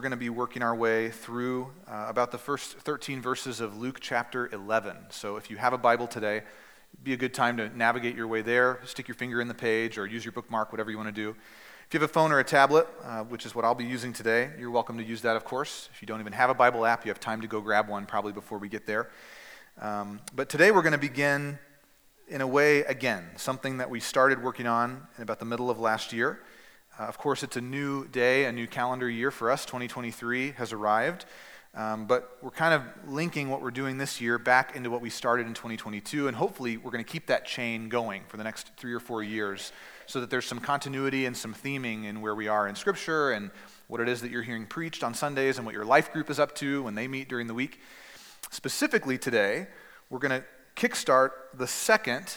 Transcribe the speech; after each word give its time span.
we're 0.00 0.08
going 0.08 0.12
to 0.12 0.16
be 0.16 0.30
working 0.30 0.62
our 0.62 0.74
way 0.74 1.10
through 1.10 1.70
uh, 1.86 2.06
about 2.08 2.30
the 2.30 2.38
first 2.38 2.78
13 2.78 3.20
verses 3.20 3.60
of 3.60 3.76
Luke 3.76 3.98
chapter 4.00 4.48
11. 4.50 4.96
So 5.10 5.36
if 5.36 5.50
you 5.50 5.58
have 5.58 5.74
a 5.74 5.76
Bible 5.76 6.06
today, 6.06 6.40
be 7.02 7.12
a 7.12 7.18
good 7.18 7.34
time 7.34 7.58
to 7.58 7.68
navigate 7.76 8.16
your 8.16 8.26
way 8.26 8.40
there, 8.40 8.80
stick 8.86 9.08
your 9.08 9.14
finger 9.14 9.42
in 9.42 9.48
the 9.48 9.52
page, 9.52 9.98
or 9.98 10.06
use 10.06 10.24
your 10.24 10.32
bookmark, 10.32 10.72
whatever 10.72 10.90
you 10.90 10.96
want 10.96 11.08
to 11.08 11.12
do. 11.12 11.36
If 11.86 11.92
you 11.92 12.00
have 12.00 12.08
a 12.08 12.10
phone 12.10 12.32
or 12.32 12.38
a 12.38 12.44
tablet, 12.44 12.88
uh, 13.04 13.24
which 13.24 13.44
is 13.44 13.54
what 13.54 13.66
I'll 13.66 13.74
be 13.74 13.84
using 13.84 14.14
today, 14.14 14.52
you're 14.58 14.70
welcome 14.70 14.96
to 14.96 15.04
use 15.04 15.20
that, 15.20 15.36
of 15.36 15.44
course. 15.44 15.90
If 15.92 16.00
you 16.00 16.06
don't 16.06 16.20
even 16.20 16.32
have 16.32 16.48
a 16.48 16.54
Bible 16.54 16.86
app, 16.86 17.04
you 17.04 17.10
have 17.10 17.20
time 17.20 17.42
to 17.42 17.46
go 17.46 17.60
grab 17.60 17.86
one 17.86 18.06
probably 18.06 18.32
before 18.32 18.56
we 18.56 18.70
get 18.70 18.86
there. 18.86 19.10
Um, 19.82 20.20
but 20.34 20.48
today 20.48 20.70
we're 20.70 20.80
going 20.80 20.92
to 20.92 20.98
begin 20.98 21.58
in 22.26 22.40
a 22.40 22.46
way 22.46 22.84
again, 22.84 23.32
something 23.36 23.76
that 23.76 23.90
we 23.90 24.00
started 24.00 24.42
working 24.42 24.66
on 24.66 25.06
in 25.18 25.22
about 25.22 25.40
the 25.40 25.44
middle 25.44 25.68
of 25.68 25.78
last 25.78 26.14
year. 26.14 26.40
Uh, 27.00 27.04
of 27.04 27.16
course, 27.16 27.42
it's 27.42 27.56
a 27.56 27.62
new 27.62 28.06
day, 28.08 28.44
a 28.44 28.52
new 28.52 28.66
calendar 28.66 29.08
year 29.08 29.30
for 29.30 29.50
us. 29.50 29.64
2023 29.64 30.50
has 30.52 30.70
arrived. 30.70 31.24
Um, 31.74 32.04
but 32.04 32.36
we're 32.42 32.50
kind 32.50 32.74
of 32.74 32.82
linking 33.10 33.48
what 33.48 33.62
we're 33.62 33.70
doing 33.70 33.96
this 33.96 34.20
year 34.20 34.38
back 34.38 34.76
into 34.76 34.90
what 34.90 35.00
we 35.00 35.08
started 35.08 35.46
in 35.46 35.54
2022, 35.54 36.28
and 36.28 36.36
hopefully 36.36 36.76
we're 36.76 36.90
going 36.90 37.02
to 37.02 37.10
keep 37.10 37.28
that 37.28 37.46
chain 37.46 37.88
going 37.88 38.24
for 38.28 38.36
the 38.36 38.44
next 38.44 38.72
three 38.76 38.92
or 38.92 39.00
four 39.00 39.22
years 39.22 39.72
so 40.06 40.20
that 40.20 40.28
there's 40.28 40.44
some 40.44 40.58
continuity 40.58 41.24
and 41.24 41.34
some 41.34 41.54
theming 41.54 42.04
in 42.04 42.20
where 42.20 42.34
we 42.34 42.48
are 42.48 42.68
in 42.68 42.74
Scripture 42.74 43.30
and 43.30 43.50
what 43.86 44.00
it 44.00 44.08
is 44.08 44.20
that 44.20 44.30
you're 44.30 44.42
hearing 44.42 44.66
preached 44.66 45.02
on 45.02 45.14
Sundays 45.14 45.56
and 45.56 45.64
what 45.64 45.74
your 45.74 45.86
life 45.86 46.12
group 46.12 46.28
is 46.28 46.38
up 46.38 46.54
to 46.56 46.82
when 46.82 46.96
they 46.96 47.08
meet 47.08 47.28
during 47.28 47.46
the 47.46 47.54
week. 47.54 47.80
Specifically 48.50 49.16
today, 49.16 49.68
we're 50.10 50.18
going 50.18 50.42
to 50.42 50.44
kickstart 50.76 51.30
the 51.54 51.68
second 51.68 52.34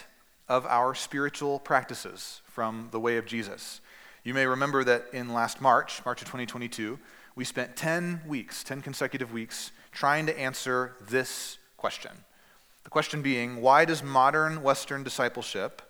of 0.48 0.66
our 0.68 0.96
spiritual 0.96 1.60
practices 1.60 2.42
from 2.46 2.88
the 2.92 3.00
way 3.00 3.18
of 3.18 3.26
Jesus. 3.26 3.82
You 4.24 4.34
may 4.34 4.46
remember 4.46 4.86
that 4.86 5.08
in 5.12 5.34
last 5.34 5.60
March, 5.60 6.02
March 6.06 6.22
of 6.22 6.28
2022, 6.28 6.98
we 7.36 7.44
spent 7.44 7.76
10 7.76 8.22
weeks, 8.26 8.64
10 8.64 8.82
consecutive 8.82 9.34
weeks, 9.34 9.72
trying 9.92 10.26
to 10.28 10.40
answer 10.40 10.96
this 11.10 11.58
question. 11.76 12.12
The 12.86 12.90
question 12.90 13.22
being, 13.22 13.62
why 13.62 13.84
does 13.84 14.02
modern 14.02 14.64
Western 14.64 15.04
discipleship 15.04 15.82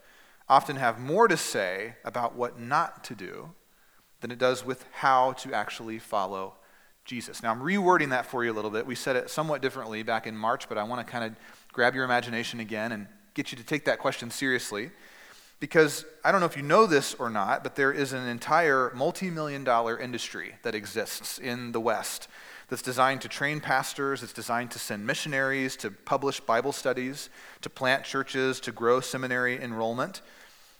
often 0.49 0.77
have 0.77 0.99
more 0.99 1.27
to 1.27 1.37
say 1.37 1.95
about 2.03 2.35
what 2.35 2.59
not 2.59 3.03
to 3.03 3.15
do 3.15 3.51
than 4.21 4.31
it 4.31 4.39
does 4.39 4.65
with 4.65 4.83
how 4.93 5.33
to 5.33 5.53
actually 5.53 5.99
follow 5.99 6.55
Jesus? 7.05 7.43
Now, 7.43 7.51
I'm 7.51 7.61
rewording 7.61 8.09
that 8.09 8.25
for 8.25 8.43
you 8.43 8.51
a 8.51 8.55
little 8.55 8.71
bit. 8.71 8.87
We 8.87 8.95
said 8.95 9.15
it 9.15 9.29
somewhat 9.29 9.61
differently 9.61 10.01
back 10.01 10.25
in 10.25 10.35
March, 10.35 10.67
but 10.67 10.79
I 10.79 10.83
want 10.83 11.05
to 11.05 11.11
kind 11.11 11.23
of 11.23 11.35
grab 11.71 11.93
your 11.93 12.03
imagination 12.03 12.59
again 12.59 12.93
and 12.93 13.07
get 13.35 13.51
you 13.51 13.59
to 13.59 13.63
take 13.63 13.85
that 13.85 13.99
question 13.99 14.31
seriously. 14.31 14.89
Because 15.63 16.03
I 16.25 16.33
don't 16.33 16.41
know 16.41 16.45
if 16.45 16.57
you 16.57 16.61
know 16.61 16.85
this 16.85 17.13
or 17.13 17.29
not, 17.29 17.63
but 17.63 17.77
there 17.77 17.93
is 17.93 18.11
an 18.11 18.27
entire 18.27 18.91
multi 18.93 19.29
million 19.29 19.63
dollar 19.63 19.97
industry 19.97 20.55
that 20.63 20.75
exists 20.75 21.37
in 21.37 21.71
the 21.71 21.79
West 21.79 22.27
that's 22.67 22.81
designed 22.81 23.21
to 23.21 23.29
train 23.29 23.61
pastors, 23.61 24.23
it's 24.23 24.33
designed 24.33 24.71
to 24.71 24.79
send 24.79 25.07
missionaries, 25.07 25.77
to 25.77 25.89
publish 25.89 26.41
Bible 26.41 26.73
studies, 26.73 27.29
to 27.61 27.69
plant 27.69 28.03
churches, 28.03 28.59
to 28.59 28.73
grow 28.73 28.99
seminary 28.99 29.57
enrollment. 29.57 30.21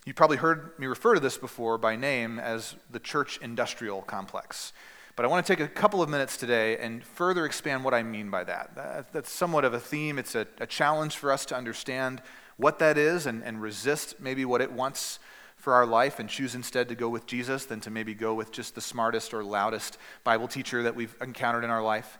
You 0.06 0.14
probably 0.14 0.36
heard 0.36 0.78
me 0.78 0.88
refer 0.88 1.14
to 1.14 1.22
this 1.22 1.38
before 1.38 1.78
by 1.78 1.96
name 1.96 2.38
as 2.38 2.76
the 2.92 3.00
church 3.00 3.40
industrial 3.42 4.02
complex. 4.02 4.74
But 5.16 5.24
I 5.24 5.30
want 5.30 5.46
to 5.46 5.56
take 5.56 5.64
a 5.64 5.70
couple 5.70 6.02
of 6.02 6.10
minutes 6.10 6.36
today 6.36 6.78
and 6.80 7.06
further 7.06 7.46
expand 7.46 7.86
what 7.86 7.94
I 7.94 8.04
mean 8.04 8.30
by 8.30 8.44
that. 8.44 9.08
That's 9.14 9.32
somewhat 9.32 9.64
of 9.64 9.74
a 9.74 9.80
theme. 9.80 10.20
It's 10.20 10.36
a, 10.36 10.46
a 10.60 10.68
challenge 10.68 11.16
for 11.16 11.32
us 11.32 11.46
to 11.46 11.56
understand 11.56 12.22
what 12.58 12.80
that 12.80 12.98
is 12.98 13.26
and, 13.26 13.44
and 13.44 13.62
resist 13.62 14.20
maybe 14.20 14.46
what 14.46 14.62
it 14.62 14.72
wants 14.72 15.20
for 15.56 15.74
our 15.74 15.86
life 15.86 16.20
and 16.20 16.28
choose 16.28 16.56
instead 16.56 16.90
to 16.90 16.96
go 16.96 17.08
with 17.08 17.26
Jesus 17.26 17.66
than 17.66 17.80
to 17.80 17.90
maybe 17.90 18.14
go 18.14 18.34
with 18.34 18.52
just 18.52 18.76
the 18.76 18.82
smartest 18.82 19.34
or 19.34 19.44
loudest 19.44 19.98
Bible 20.24 20.48
teacher 20.48 20.84
that 20.84 20.96
we've 20.96 21.16
encountered 21.22 21.64
in 21.64 21.70
our 21.70 21.82
life. 21.82 22.18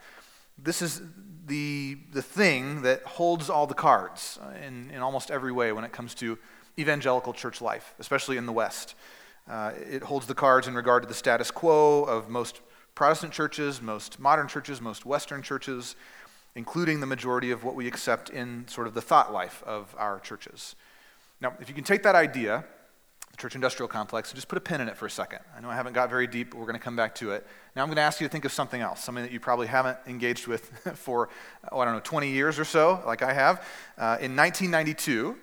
This 0.58 0.82
is 0.82 1.02
the, 1.46 1.98
the 2.14 2.22
thing 2.22 2.84
that 2.84 3.04
holds 3.04 3.50
all 3.50 3.68
the 3.68 3.74
cards 3.74 4.40
in, 4.66 4.92
in 4.92 5.02
almost 5.02 5.30
every 5.30 5.52
way 5.52 5.72
when 5.74 5.84
it 5.84 5.92
comes 5.92 6.16
to 6.16 6.38
evangelical 6.80 7.34
church 7.34 7.62
life, 7.62 7.94
especially 8.00 8.38
in 8.38 8.46
the 8.46 8.54
West. 8.54 8.96
Uh, 9.50 9.74
it 9.92 10.04
holds 10.04 10.26
the 10.26 10.36
cards 10.36 10.68
in 10.68 10.74
regard 10.74 11.04
to 11.04 11.10
the 11.10 11.14
status 11.14 11.52
quo 11.52 12.04
of 12.04 12.30
most 12.30 12.62
Protestant 12.96 13.34
churches, 13.34 13.82
most 13.82 14.20
modern 14.20 14.48
churches, 14.48 14.80
most 14.80 15.06
Western 15.06 15.42
churches 15.42 15.96
including 16.56 17.00
the 17.00 17.06
majority 17.06 17.52
of 17.52 17.64
what 17.64 17.76
we 17.76 17.88
accept 17.88 18.30
in 18.30 18.68
sort 18.68 18.88
of 18.88 18.94
the 18.94 19.02
thought 19.02 19.34
life 19.34 19.64
of 19.66 19.96
our 19.98 20.20
churches. 20.20 20.76
Now, 21.42 21.54
if 21.60 21.68
you 21.68 21.76
can 21.76 21.84
take 21.84 22.04
that 22.04 22.16
idea, 22.16 22.64
the 23.32 23.38
church 23.38 23.56
industrial 23.56 23.88
complex, 23.88 24.30
and 24.30 24.36
just 24.36 24.48
put 24.48 24.58
a 24.58 24.62
pin 24.62 24.80
in 24.80 24.88
it 24.88 24.96
for 24.96 25.08
a 25.08 25.10
second. 25.10 25.40
I 25.58 25.62
know 25.62 25.70
I 25.70 25.76
haven't 25.76 25.94
got 25.94 26.10
very 26.10 26.28
deep, 26.28 26.52
but 26.52 26.60
we're 26.60 26.66
going 26.66 26.78
to 26.78 26.84
come 26.84 26.96
back 26.96 27.16
to 27.16 27.32
it. 27.32 27.46
Now, 27.76 27.82
I'm 27.82 27.88
going 27.88 27.96
to 27.96 28.04
ask 28.04 28.22
you 28.22 28.28
to 28.28 28.32
think 28.32 28.46
of 28.46 28.52
something 28.52 28.80
else, 28.80 29.04
something 29.04 29.24
that 29.24 29.32
you 29.32 29.40
probably 29.40 29.68
haven't 29.68 29.98
engaged 30.06 30.46
with 30.46 30.66
for, 30.96 31.30
oh, 31.72 31.80
I 31.80 31.86
don't 31.86 31.96
know, 31.96 32.02
20 32.02 32.30
years 32.30 32.60
or 32.60 32.66
so, 32.66 33.02
like 33.06 33.24
I 33.24 33.34
have. 33.34 33.66
Uh, 33.98 34.18
in 34.22 34.36
1992, 34.36 35.36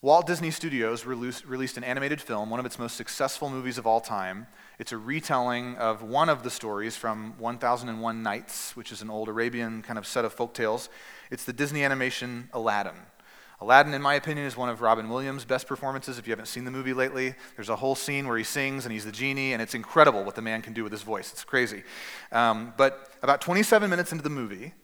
Walt 0.00 0.28
Disney 0.28 0.52
Studios 0.52 1.04
released, 1.04 1.76
an 1.76 1.82
animated 1.82 2.20
film, 2.20 2.50
one 2.50 2.60
of 2.60 2.66
its 2.66 2.78
most 2.78 2.96
successful 2.96 3.50
movies 3.50 3.78
of 3.78 3.86
all 3.86 4.00
time, 4.00 4.46
it's 4.78 4.92
a 4.92 4.96
retelling 4.96 5.74
of 5.74 6.04
one 6.04 6.28
of 6.28 6.44
the 6.44 6.50
stories 6.50 6.96
from 6.96 7.36
1001 7.36 8.22
Nights, 8.22 8.76
which 8.76 8.92
is 8.92 9.02
an 9.02 9.10
old 9.10 9.28
Arabian 9.28 9.82
kind 9.82 9.98
of 9.98 10.06
set 10.06 10.24
of 10.24 10.32
folk 10.32 10.54
tales. 10.54 10.88
It's 11.32 11.44
the 11.44 11.52
Disney 11.52 11.82
animation 11.82 12.48
Aladdin. 12.52 12.94
Aladdin, 13.60 13.92
in 13.92 14.00
my 14.00 14.14
opinion, 14.14 14.46
is 14.46 14.56
one 14.56 14.68
of 14.68 14.82
Robin 14.82 15.08
Williams' 15.08 15.44
best 15.44 15.66
performances. 15.66 16.16
If 16.16 16.28
you 16.28 16.30
haven't 16.30 16.46
seen 16.46 16.64
the 16.64 16.70
movie 16.70 16.92
lately, 16.92 17.34
there's 17.56 17.68
a 17.68 17.74
whole 17.74 17.96
scene 17.96 18.28
where 18.28 18.38
he 18.38 18.44
sings 18.44 18.86
and 18.86 18.92
he's 18.92 19.04
the 19.04 19.10
genie, 19.10 19.52
and 19.52 19.60
it's 19.60 19.74
incredible 19.74 20.22
what 20.22 20.36
the 20.36 20.42
man 20.42 20.62
can 20.62 20.74
do 20.74 20.84
with 20.84 20.92
his 20.92 21.02
voice. 21.02 21.32
It's 21.32 21.42
crazy. 21.42 21.82
Um, 22.30 22.72
but 22.76 23.10
about 23.20 23.40
27 23.40 23.90
minutes 23.90 24.12
into 24.12 24.22
the 24.22 24.30
movie, 24.30 24.74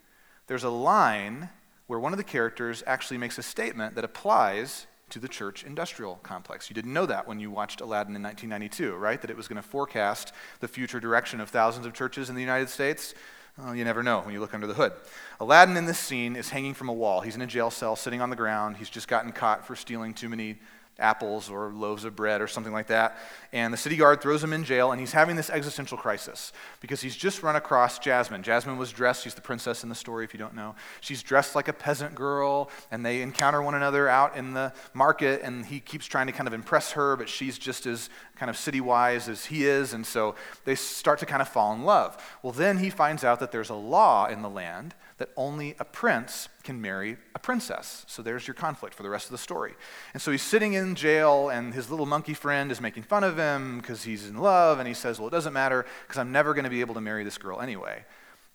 there's 0.49 0.65
a 0.65 0.71
line 0.71 1.51
where 1.87 2.01
one 2.01 2.13
of 2.13 2.17
the 2.17 2.25
characters 2.25 2.83
actually 2.85 3.19
makes 3.19 3.39
a 3.39 3.45
statement 3.45 3.95
that 3.95 4.03
applies 4.03 4.89
to 5.15 5.21
the 5.21 5.29
church 5.29 5.63
industrial 5.63 6.17
complex. 6.25 6.69
You 6.69 6.75
didn't 6.75 6.93
know 6.93 7.07
that 7.07 7.29
when 7.29 7.39
you 7.39 7.49
watched 7.49 7.81
Aladdin 7.81 8.17
in 8.17 8.23
1992, 8.23 8.97
right? 8.97 9.21
That 9.21 9.31
it 9.31 9.37
was 9.37 9.47
going 9.47 9.63
to 9.63 9.69
forecast 9.69 10.33
the 10.59 10.67
future 10.67 10.99
direction 10.99 11.41
of 11.41 11.51
thousands 11.51 11.87
of 11.87 11.95
churches 11.95 12.29
in 12.29 12.35
the 12.35 12.41
United 12.41 12.69
States. 12.69 13.15
Well, 13.57 13.77
you 13.77 13.85
never 13.85 14.03
know 14.03 14.23
when 14.23 14.35
you 14.35 14.41
look 14.41 14.55
under 14.55 14.67
the 14.67 14.75
hood. 14.75 14.93
Aladdin 15.39 15.77
in 15.77 15.87
this 15.87 16.01
scene 16.01 16.35
is 16.35 16.51
hanging 16.51 16.75
from 16.75 16.89
a 16.89 16.93
wall. 16.93 17.21
He's 17.21 17.37
in 17.37 17.43
a 17.43 17.47
jail 17.47 17.71
cell, 17.71 17.95
sitting 17.95 18.21
on 18.21 18.29
the 18.29 18.35
ground. 18.35 18.77
He's 18.79 18.91
just 18.91 19.07
gotten 19.07 19.31
caught 19.31 19.65
for 19.65 19.77
stealing 19.77 20.15
too 20.15 20.29
many 20.29 20.59
apples 20.99 21.51
or 21.51 21.73
loaves 21.73 22.05
of 22.05 22.15
bread 22.15 22.41
or 22.41 22.47
something 22.47 22.73
like 22.73 22.87
that. 22.87 23.19
And 23.53 23.73
the 23.73 23.79
city 23.79 23.97
guard 23.97 24.21
throws 24.21 24.43
him 24.43 24.53
in 24.53 24.65
jail, 24.65 24.93
and 24.93 25.01
he's 25.01 25.13
having 25.13 25.37
this 25.37 25.51
existential 25.51 25.99
crisis 25.99 26.53
because 26.81 27.01
he's 27.01 27.17
just 27.17 27.43
run 27.43 27.57
across 27.57 27.99
Jasmine. 27.99 28.43
Jasmine 28.43 28.77
was 28.77 28.93
dressed, 28.93 29.25
she's 29.25 29.35
the 29.35 29.41
princess 29.41 29.83
in 29.83 29.89
the 29.89 29.95
story, 29.95 30.25
if 30.25 30.33
you 30.33 30.39
don't 30.39 30.55
know. 30.55 30.75
She's 31.01 31.23
dressed 31.23 31.55
like 31.55 31.69
a 31.69 31.73
peasant 31.73 32.15
girl, 32.15 32.71
and 32.91 33.05
they 33.05 33.23
encounter 33.23 33.63
one 33.63 33.75
another 33.75 34.09
out 34.09 34.37
in 34.37 34.55
the 34.55 34.73
market, 34.93 35.43
and 35.43 35.67
he 35.67 35.81
keeps 35.81 36.07
trying 36.07 36.27
to 36.27 36.33
kind 36.33 36.47
of 36.47 36.55
impress 36.55 36.93
her, 36.93 37.17
but 37.17 37.29
she's 37.29 37.59
just 37.59 37.87
as 37.87 38.09
kind 38.37 38.51
of 38.51 38.57
city 38.57 38.81
wise 38.81 39.29
as 39.29 39.47
he 39.47 39.67
is, 39.67 39.93
and 39.93 40.07
so 40.07 40.35
they 40.65 40.75
start 40.75 41.19
to 41.21 41.27
kind 41.27 41.43
of 41.43 41.49
fall 41.49 41.73
in 41.73 41.85
love. 41.85 42.23
Well, 42.43 42.53
then 42.53 42.79
he 42.79 42.91
finds 42.91 43.25
out 43.25 43.41
that 43.41 43.53
there's 43.53 43.71
a 43.71 43.75
law 43.75 44.27
in 44.27 44.43
the 44.43 44.51
land 44.51 44.95
that 45.19 45.31
only 45.37 45.77
a 45.79 45.85
prince 45.85 46.49
can 46.65 46.81
marry 46.81 47.17
a 47.35 47.39
princess. 47.39 48.05
So 48.09 48.21
there's 48.21 48.49
your 48.49 48.55
conflict 48.55 48.95
for 48.95 49.05
the 49.05 49.11
rest 49.11 49.27
of 49.27 49.31
the 49.31 49.39
story. 49.39 49.75
And 50.13 50.21
so 50.21 50.33
he's 50.33 50.43
sitting 50.43 50.73
in 50.73 50.97
jail, 50.97 51.49
and 51.49 51.73
his 51.73 51.91
little 51.91 52.07
monkey 52.07 52.35
friend 52.35 52.73
is 52.73 52.81
making 52.81 53.05
fun 53.05 53.23
of 53.23 53.37
him 53.37 53.79
because 53.79 54.03
he's 54.03 54.29
in 54.29 54.37
love, 54.37 54.79
and 54.79 54.89
he 54.89 54.95
says, 54.95 55.19
Well, 55.19 55.29
it 55.29 55.33
doesn't 55.33 55.53
matter 55.53 55.87
because 56.07 56.19
I'm 56.19 56.33
never 56.33 56.55
going 56.55 56.65
to 56.65 56.71
be 56.71 56.81
able 56.81 56.95
to 56.95 57.01
marry 57.01 57.23
this 57.23 57.39
girl 57.39 57.61
anyway. 57.61 58.05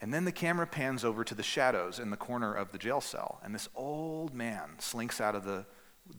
And 0.01 0.13
then 0.13 0.25
the 0.25 0.31
camera 0.31 0.65
pans 0.65 1.03
over 1.03 1.23
to 1.23 1.35
the 1.35 1.43
shadows 1.43 1.99
in 1.99 2.09
the 2.09 2.17
corner 2.17 2.53
of 2.53 2.71
the 2.71 2.77
jail 2.77 3.01
cell, 3.01 3.39
and 3.43 3.53
this 3.53 3.69
old 3.75 4.33
man 4.33 4.75
slinks 4.79 5.19
out 5.19 5.35
of 5.35 5.43
the 5.43 5.65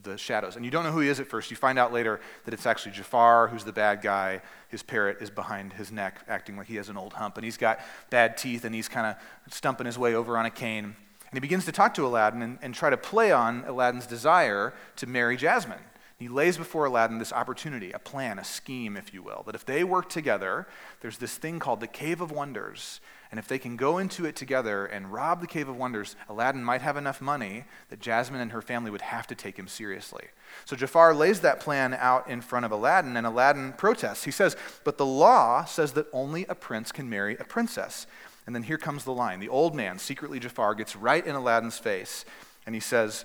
the 0.03 0.17
shadows. 0.17 0.57
And 0.57 0.65
you 0.65 0.71
don't 0.71 0.85
know 0.85 0.93
who 0.93 1.01
he 1.01 1.09
is 1.09 1.21
at 1.21 1.27
first. 1.27 1.51
You 1.51 1.57
find 1.57 1.79
out 1.79 1.93
later 1.93 2.21
that 2.45 2.55
it's 2.55 2.67
actually 2.67 2.93
Jafar, 2.93 3.49
who's 3.49 3.65
the 3.65 3.73
bad 3.73 4.03
guy. 4.03 4.43
His 4.69 4.83
parrot 4.83 5.19
is 5.21 5.31
behind 5.31 5.75
his 5.75 5.93
neck, 5.93 6.25
acting 6.29 6.57
like 6.57 6.67
he 6.67 6.77
has 6.77 6.89
an 6.89 6.97
old 6.97 7.15
hump. 7.15 7.37
And 7.37 7.45
he's 7.45 7.57
got 7.57 7.81
bad 8.09 8.37
teeth, 8.37 8.65
and 8.65 8.75
he's 8.75 8.89
kind 8.89 9.07
of 9.07 9.53
stumping 9.53 9.87
his 9.87 9.99
way 9.99 10.15
over 10.15 10.37
on 10.37 10.47
a 10.47 10.51
cane. 10.51 10.85
And 10.85 11.35
he 11.35 11.41
begins 11.41 11.65
to 11.67 11.73
talk 11.73 11.95
to 11.95 12.07
Aladdin 12.07 12.43
and, 12.43 12.59
and 12.63 12.75
try 12.75 12.91
to 12.91 12.97
play 12.97 13.31
on 13.31 13.65
Aladdin's 13.67 14.07
desire 14.07 14.73
to 14.97 15.07
marry 15.07 15.37
Jasmine. 15.37 15.79
He 16.19 16.29
lays 16.29 16.59
before 16.59 16.85
Aladdin 16.85 17.19
this 17.19 17.33
opportunity, 17.33 17.93
a 17.93 17.99
plan, 17.99 18.39
a 18.39 18.45
scheme, 18.45 18.97
if 18.97 19.15
you 19.15 19.23
will, 19.23 19.43
that 19.47 19.55
if 19.55 19.65
they 19.65 19.85
work 19.85 20.11
together, 20.11 20.67
there's 21.01 21.17
this 21.17 21.37
thing 21.37 21.59
called 21.59 21.81
the 21.81 21.87
Cave 21.87 22.21
of 22.21 22.31
Wonders. 22.31 23.01
And 23.31 23.39
if 23.39 23.47
they 23.47 23.61
can 23.61 23.77
go 23.77 23.99
into 23.99 24.27
it 24.27 24.35
together 24.35 24.87
and 24.87 25.13
rob 25.13 25.41
the 25.41 25.47
Cave 25.47 25.69
of 25.69 25.77
Wonders, 25.77 26.17
Aladdin 26.29 26.65
might 26.65 26.83
have 26.83 26.97
enough 26.97 27.21
money 27.21 27.65
that 27.89 28.01
Jasmine 28.01 28.41
and 28.41 28.51
her 28.51 28.61
family 28.61 28.91
would 28.91 29.03
have 29.03 29.29
to 29.29 29.37
take 29.37 29.57
him 29.57 29.69
seriously. 29.69 30.25
So 30.65 30.75
Jafar 30.75 31.15
lays 31.15 31.41
that 31.41 31.61
plan 31.61 31.95
out 31.95 32.29
in 32.29 32.41
front 32.41 32.65
of 32.65 32.73
Aladdin, 32.73 33.17
and 33.17 33.27
Aladdin 33.27 33.73
protests. 33.75 34.25
He 34.25 34.33
says, 34.33 34.57
But 34.83 34.99
the 34.99 35.07
law 35.07 35.65
says 35.65 35.93
that 35.93 36.09
only 36.13 36.45
a 36.47 36.57
prince 36.57 36.91
can 36.91 37.09
marry 37.09 37.37
a 37.39 37.45
princess. 37.45 38.09
And 38.47 38.55
then 38.55 38.65
here 38.65 38.79
comes 38.79 39.05
the 39.05 39.13
line. 39.13 39.39
The 39.39 39.49
old 39.49 39.77
man, 39.77 40.01
secretly 40.01 40.41
Jafar, 40.41 40.75
gets 40.75 40.97
right 40.97 41.25
in 41.25 41.37
Aladdin's 41.37 41.79
face, 41.79 42.25
and 42.67 42.75
he 42.75 42.81
says, 42.81 43.25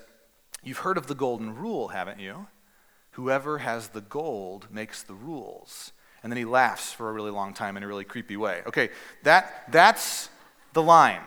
You've 0.63 0.79
heard 0.79 0.97
of 0.97 1.07
the 1.07 1.15
golden 1.15 1.55
rule, 1.55 1.89
haven't 1.89 2.19
you? 2.19 2.47
Whoever 3.11 3.59
has 3.59 3.89
the 3.89 4.01
gold 4.01 4.67
makes 4.69 5.01
the 5.01 5.13
rules. 5.13 5.93
And 6.23 6.31
then 6.31 6.37
he 6.37 6.45
laughs 6.45 6.91
for 6.91 7.09
a 7.09 7.13
really 7.13 7.31
long 7.31 7.53
time 7.53 7.77
in 7.77 7.83
a 7.83 7.87
really 7.87 8.03
creepy 8.03 8.37
way. 8.37 8.61
Okay, 8.65 8.89
that, 9.23 9.65
that's 9.71 10.29
the 10.73 10.81
line. 10.81 11.21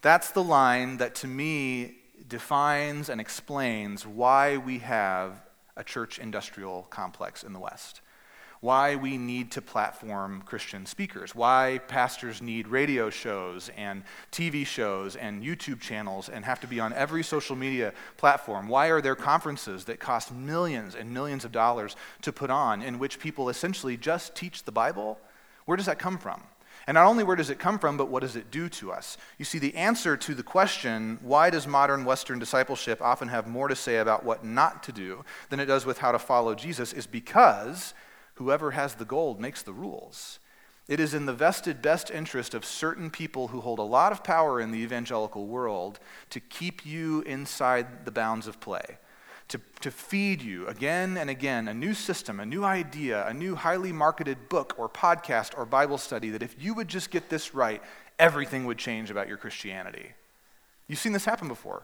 That's 0.00 0.30
the 0.30 0.44
line 0.44 0.98
that 0.98 1.14
to 1.16 1.26
me 1.26 1.96
defines 2.28 3.08
and 3.08 3.20
explains 3.20 4.06
why 4.06 4.56
we 4.56 4.78
have 4.78 5.42
a 5.76 5.82
church 5.82 6.18
industrial 6.18 6.86
complex 6.90 7.42
in 7.42 7.52
the 7.52 7.58
West 7.58 8.00
why 8.60 8.96
we 8.96 9.16
need 9.16 9.52
to 9.52 9.62
platform 9.62 10.42
Christian 10.42 10.86
speakers, 10.86 11.34
why 11.34 11.80
pastors 11.88 12.42
need 12.42 12.66
radio 12.68 13.10
shows 13.10 13.70
and 13.76 14.02
TV 14.32 14.66
shows 14.66 15.16
and 15.16 15.42
YouTube 15.42 15.80
channels 15.80 16.28
and 16.28 16.44
have 16.44 16.60
to 16.60 16.66
be 16.66 16.80
on 16.80 16.92
every 16.92 17.22
social 17.22 17.56
media 17.56 17.92
platform. 18.16 18.68
Why 18.68 18.88
are 18.88 19.00
there 19.00 19.14
conferences 19.14 19.84
that 19.84 20.00
cost 20.00 20.32
millions 20.32 20.94
and 20.94 21.12
millions 21.12 21.44
of 21.44 21.52
dollars 21.52 21.96
to 22.22 22.32
put 22.32 22.50
on 22.50 22.82
in 22.82 22.98
which 22.98 23.20
people 23.20 23.48
essentially 23.48 23.96
just 23.96 24.34
teach 24.34 24.64
the 24.64 24.72
Bible? 24.72 25.18
Where 25.66 25.76
does 25.76 25.86
that 25.86 25.98
come 25.98 26.18
from? 26.18 26.42
And 26.88 26.94
not 26.94 27.06
only 27.06 27.22
where 27.22 27.36
does 27.36 27.50
it 27.50 27.58
come 27.58 27.78
from, 27.78 27.98
but 27.98 28.08
what 28.08 28.22
does 28.22 28.34
it 28.34 28.50
do 28.50 28.70
to 28.70 28.90
us? 28.90 29.18
You 29.36 29.44
see, 29.44 29.58
the 29.58 29.74
answer 29.74 30.16
to 30.16 30.34
the 30.34 30.42
question, 30.42 31.18
why 31.20 31.50
does 31.50 31.66
modern 31.66 32.06
Western 32.06 32.38
discipleship 32.38 33.02
often 33.02 33.28
have 33.28 33.46
more 33.46 33.68
to 33.68 33.76
say 33.76 33.98
about 33.98 34.24
what 34.24 34.42
not 34.42 34.82
to 34.84 34.92
do 34.92 35.22
than 35.50 35.60
it 35.60 35.66
does 35.66 35.84
with 35.84 35.98
how 35.98 36.12
to 36.12 36.18
follow 36.18 36.54
Jesus, 36.54 36.94
is 36.94 37.06
because 37.06 37.92
Whoever 38.38 38.70
has 38.70 38.94
the 38.94 39.04
gold 39.04 39.40
makes 39.40 39.62
the 39.62 39.72
rules. 39.72 40.38
It 40.86 41.00
is 41.00 41.12
in 41.12 41.26
the 41.26 41.32
vested 41.32 41.82
best 41.82 42.08
interest 42.08 42.54
of 42.54 42.64
certain 42.64 43.10
people 43.10 43.48
who 43.48 43.60
hold 43.60 43.80
a 43.80 43.82
lot 43.82 44.12
of 44.12 44.22
power 44.22 44.60
in 44.60 44.70
the 44.70 44.78
evangelical 44.78 45.46
world 45.46 45.98
to 46.30 46.38
keep 46.38 46.86
you 46.86 47.22
inside 47.22 48.04
the 48.04 48.12
bounds 48.12 48.46
of 48.46 48.60
play, 48.60 48.98
to, 49.48 49.60
to 49.80 49.90
feed 49.90 50.40
you 50.40 50.68
again 50.68 51.16
and 51.16 51.28
again 51.28 51.66
a 51.66 51.74
new 51.74 51.92
system, 51.92 52.38
a 52.38 52.46
new 52.46 52.62
idea, 52.62 53.26
a 53.26 53.34
new 53.34 53.56
highly 53.56 53.92
marketed 53.92 54.48
book 54.48 54.72
or 54.78 54.88
podcast 54.88 55.58
or 55.58 55.66
Bible 55.66 55.98
study 55.98 56.30
that 56.30 56.42
if 56.42 56.54
you 56.62 56.74
would 56.74 56.86
just 56.86 57.10
get 57.10 57.28
this 57.28 57.56
right, 57.56 57.82
everything 58.20 58.66
would 58.66 58.78
change 58.78 59.10
about 59.10 59.26
your 59.26 59.36
Christianity. 59.36 60.12
You've 60.86 61.00
seen 61.00 61.12
this 61.12 61.24
happen 61.24 61.48
before. 61.48 61.82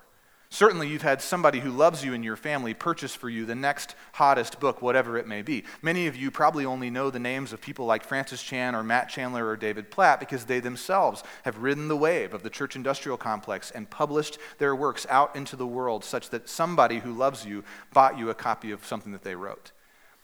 Certainly, 0.50 0.88
you've 0.88 1.02
had 1.02 1.20
somebody 1.20 1.58
who 1.58 1.70
loves 1.70 2.04
you 2.04 2.12
in 2.12 2.22
your 2.22 2.36
family 2.36 2.74
purchase 2.74 3.12
for 3.14 3.28
you 3.28 3.44
the 3.44 3.56
next 3.56 3.96
hottest 4.12 4.60
book, 4.60 4.80
whatever 4.80 5.18
it 5.18 5.26
may 5.26 5.42
be. 5.42 5.64
Many 5.82 6.06
of 6.06 6.14
you 6.14 6.30
probably 6.30 6.64
only 6.64 6.90
know 6.90 7.10
the 7.10 7.18
names 7.18 7.52
of 7.52 7.60
people 7.60 7.86
like 7.86 8.04
Francis 8.04 8.40
Chan 8.42 8.74
or 8.74 8.84
Matt 8.84 9.08
Chandler 9.08 9.46
or 9.46 9.56
David 9.56 9.90
Platt 9.90 10.20
because 10.20 10.44
they 10.44 10.60
themselves 10.60 11.24
have 11.42 11.58
ridden 11.58 11.88
the 11.88 11.96
wave 11.96 12.32
of 12.32 12.44
the 12.44 12.50
church 12.50 12.76
industrial 12.76 13.16
complex 13.16 13.72
and 13.72 13.90
published 13.90 14.38
their 14.58 14.76
works 14.76 15.06
out 15.10 15.34
into 15.34 15.56
the 15.56 15.66
world 15.66 16.04
such 16.04 16.30
that 16.30 16.48
somebody 16.48 17.00
who 17.00 17.12
loves 17.12 17.44
you 17.44 17.64
bought 17.92 18.16
you 18.16 18.30
a 18.30 18.34
copy 18.34 18.70
of 18.70 18.86
something 18.86 19.10
that 19.10 19.24
they 19.24 19.34
wrote. 19.34 19.72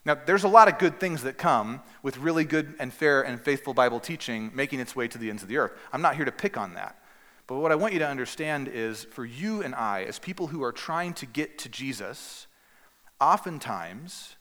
Now, 0.05 0.15
there's 0.15 0.45
a 0.45 0.49
lot 0.49 0.69
of 0.69 0.79
good 0.79 0.99
things 0.99 1.25
that 1.25 1.39
come 1.39 1.83
with 2.03 2.17
really 2.19 2.45
good 2.45 2.75
and 2.79 2.93
fair 2.93 3.23
and 3.23 3.41
faithful 3.41 3.75
Bible 3.75 4.01
teaching 4.01 4.51
making 4.55 4.81
its 4.81 4.97
way 4.97 5.09
to 5.09 5.19
the 5.19 5.29
ends 5.29 5.43
of 5.43 5.49
the 5.49 5.59
earth. 5.59 5.73
I'm 5.93 6.03
not 6.03 6.17
here 6.17 6.25
to 6.25 6.33
pick 6.33 6.57
on 6.57 6.75
that. 6.75 7.00
But 7.51 7.59
what 7.59 7.73
I 7.73 7.75
want 7.75 7.95
you 7.95 7.99
to 7.99 8.07
understand 8.07 8.69
is 8.69 9.03
for 9.03 9.25
you 9.25 9.61
and 9.61 9.75
I, 9.75 10.05
as 10.05 10.21
people 10.21 10.47
who 10.47 10.63
are 10.63 10.71
trying 10.71 11.15
to 11.15 11.27
get 11.27 11.59
to 11.59 11.69
Jesus, 11.69 12.47
oftentimes 13.21 14.37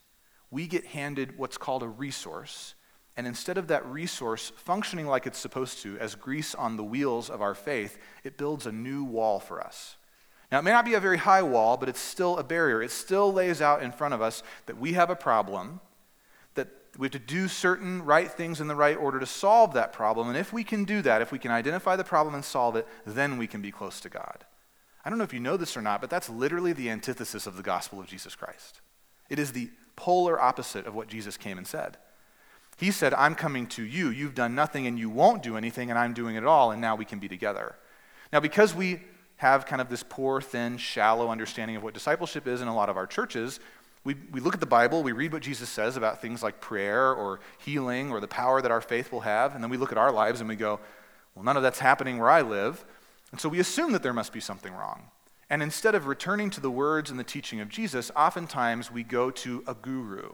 we 0.51 0.67
get 0.67 0.85
handed 0.85 1.35
what's 1.35 1.57
called 1.57 1.81
a 1.81 1.87
resource. 1.87 2.75
And 3.17 3.25
instead 3.25 3.57
of 3.57 3.69
that 3.69 3.83
resource 3.87 4.51
functioning 4.57 5.07
like 5.07 5.25
it's 5.25 5.39
supposed 5.39 5.81
to, 5.81 5.97
as 5.97 6.13
grease 6.13 6.53
on 6.53 6.77
the 6.77 6.83
wheels 6.83 7.31
of 7.31 7.41
our 7.41 7.55
faith, 7.55 7.97
it 8.23 8.37
builds 8.37 8.67
a 8.67 8.71
new 8.71 9.03
wall 9.03 9.39
for 9.39 9.59
us. 9.59 9.97
Now, 10.51 10.59
it 10.59 10.61
may 10.61 10.71
not 10.71 10.85
be 10.85 10.93
a 10.93 10.99
very 10.99 11.17
high 11.17 11.41
wall, 11.41 11.77
but 11.77 11.89
it's 11.89 11.99
still 11.99 12.37
a 12.37 12.43
barrier. 12.43 12.79
It 12.79 12.91
still 12.91 13.33
lays 13.33 13.59
out 13.59 13.81
in 13.81 13.91
front 13.91 14.13
of 14.13 14.21
us 14.21 14.43
that 14.67 14.77
we 14.77 14.93
have 14.93 15.09
a 15.09 15.15
problem 15.15 15.79
we 16.99 17.05
have 17.05 17.13
to 17.13 17.19
do 17.19 17.47
certain 17.47 18.03
right 18.03 18.29
things 18.29 18.59
in 18.59 18.67
the 18.67 18.75
right 18.75 18.97
order 18.97 19.21
to 19.21 19.25
solve 19.25 19.73
that 19.73 19.93
problem. 19.93 20.27
And 20.27 20.37
if 20.37 20.51
we 20.51 20.65
can 20.65 20.83
do 20.83 21.01
that, 21.03 21.21
if 21.21 21.31
we 21.31 21.39
can 21.39 21.49
identify 21.49 21.95
the 21.95 22.03
problem 22.03 22.35
and 22.35 22.43
solve 22.43 22.75
it, 22.75 22.85
then 23.05 23.37
we 23.37 23.47
can 23.47 23.61
be 23.61 23.71
close 23.71 24.01
to 24.01 24.09
God. 24.09 24.43
I 25.05 25.09
don't 25.09 25.17
know 25.17 25.23
if 25.23 25.33
you 25.33 25.39
know 25.39 25.55
this 25.55 25.77
or 25.77 25.81
not, 25.81 26.01
but 26.01 26.09
that's 26.09 26.29
literally 26.29 26.73
the 26.73 26.89
antithesis 26.89 27.47
of 27.47 27.55
the 27.55 27.63
gospel 27.63 28.01
of 28.01 28.07
Jesus 28.07 28.35
Christ. 28.35 28.81
It 29.29 29.39
is 29.39 29.53
the 29.53 29.69
polar 29.95 30.41
opposite 30.41 30.85
of 30.85 30.93
what 30.93 31.07
Jesus 31.07 31.37
came 31.37 31.57
and 31.57 31.65
said. 31.65 31.95
He 32.77 32.91
said, 32.91 33.13
I'm 33.13 33.33
coming 33.33 33.67
to 33.67 33.83
you. 33.83 34.09
You've 34.09 34.35
done 34.35 34.53
nothing 34.53 34.85
and 34.85 34.99
you 34.99 35.09
won't 35.09 35.41
do 35.41 35.55
anything, 35.55 35.89
and 35.89 35.97
I'm 35.97 36.13
doing 36.13 36.35
it 36.35 36.45
all, 36.45 36.71
and 36.71 36.81
now 36.81 36.97
we 36.97 37.05
can 37.05 37.19
be 37.19 37.29
together. 37.29 37.77
Now, 38.33 38.41
because 38.41 38.75
we 38.75 38.99
have 39.37 39.65
kind 39.65 39.81
of 39.81 39.87
this 39.87 40.03
poor, 40.03 40.41
thin, 40.41 40.77
shallow 40.77 41.29
understanding 41.29 41.77
of 41.77 41.83
what 41.83 41.93
discipleship 41.93 42.45
is 42.45 42.61
in 42.61 42.67
a 42.67 42.75
lot 42.75 42.89
of 42.89 42.97
our 42.97 43.07
churches, 43.07 43.61
we, 44.09 44.15
we 44.31 44.39
look 44.39 44.55
at 44.55 44.59
the 44.59 44.65
Bible, 44.65 45.03
we 45.03 45.11
read 45.11 45.31
what 45.31 45.43
Jesus 45.43 45.69
says 45.69 45.95
about 45.95 46.19
things 46.19 46.41
like 46.41 46.59
prayer 46.59 47.13
or 47.13 47.41
healing 47.59 48.09
or 48.09 48.19
the 48.19 48.27
power 48.27 48.59
that 48.59 48.71
our 48.71 48.81
faith 48.81 49.11
will 49.11 49.19
have, 49.19 49.53
and 49.53 49.63
then 49.63 49.69
we 49.69 49.77
look 49.77 49.91
at 49.91 49.99
our 49.99 50.11
lives 50.11 50.39
and 50.39 50.49
we 50.49 50.55
go, 50.55 50.79
well, 51.35 51.45
none 51.45 51.55
of 51.55 51.61
that's 51.61 51.77
happening 51.77 52.17
where 52.17 52.31
I 52.31 52.41
live. 52.41 52.83
And 53.31 53.39
so 53.39 53.47
we 53.47 53.59
assume 53.59 53.91
that 53.91 54.01
there 54.01 54.11
must 54.11 54.33
be 54.33 54.39
something 54.39 54.73
wrong. 54.73 55.11
And 55.47 55.61
instead 55.61 55.93
of 55.93 56.07
returning 56.07 56.49
to 56.49 56.59
the 56.59 56.71
words 56.71 57.11
and 57.11 57.19
the 57.19 57.23
teaching 57.23 57.59
of 57.59 57.69
Jesus, 57.69 58.09
oftentimes 58.15 58.91
we 58.91 59.03
go 59.03 59.29
to 59.29 59.63
a 59.67 59.75
guru. 59.75 60.31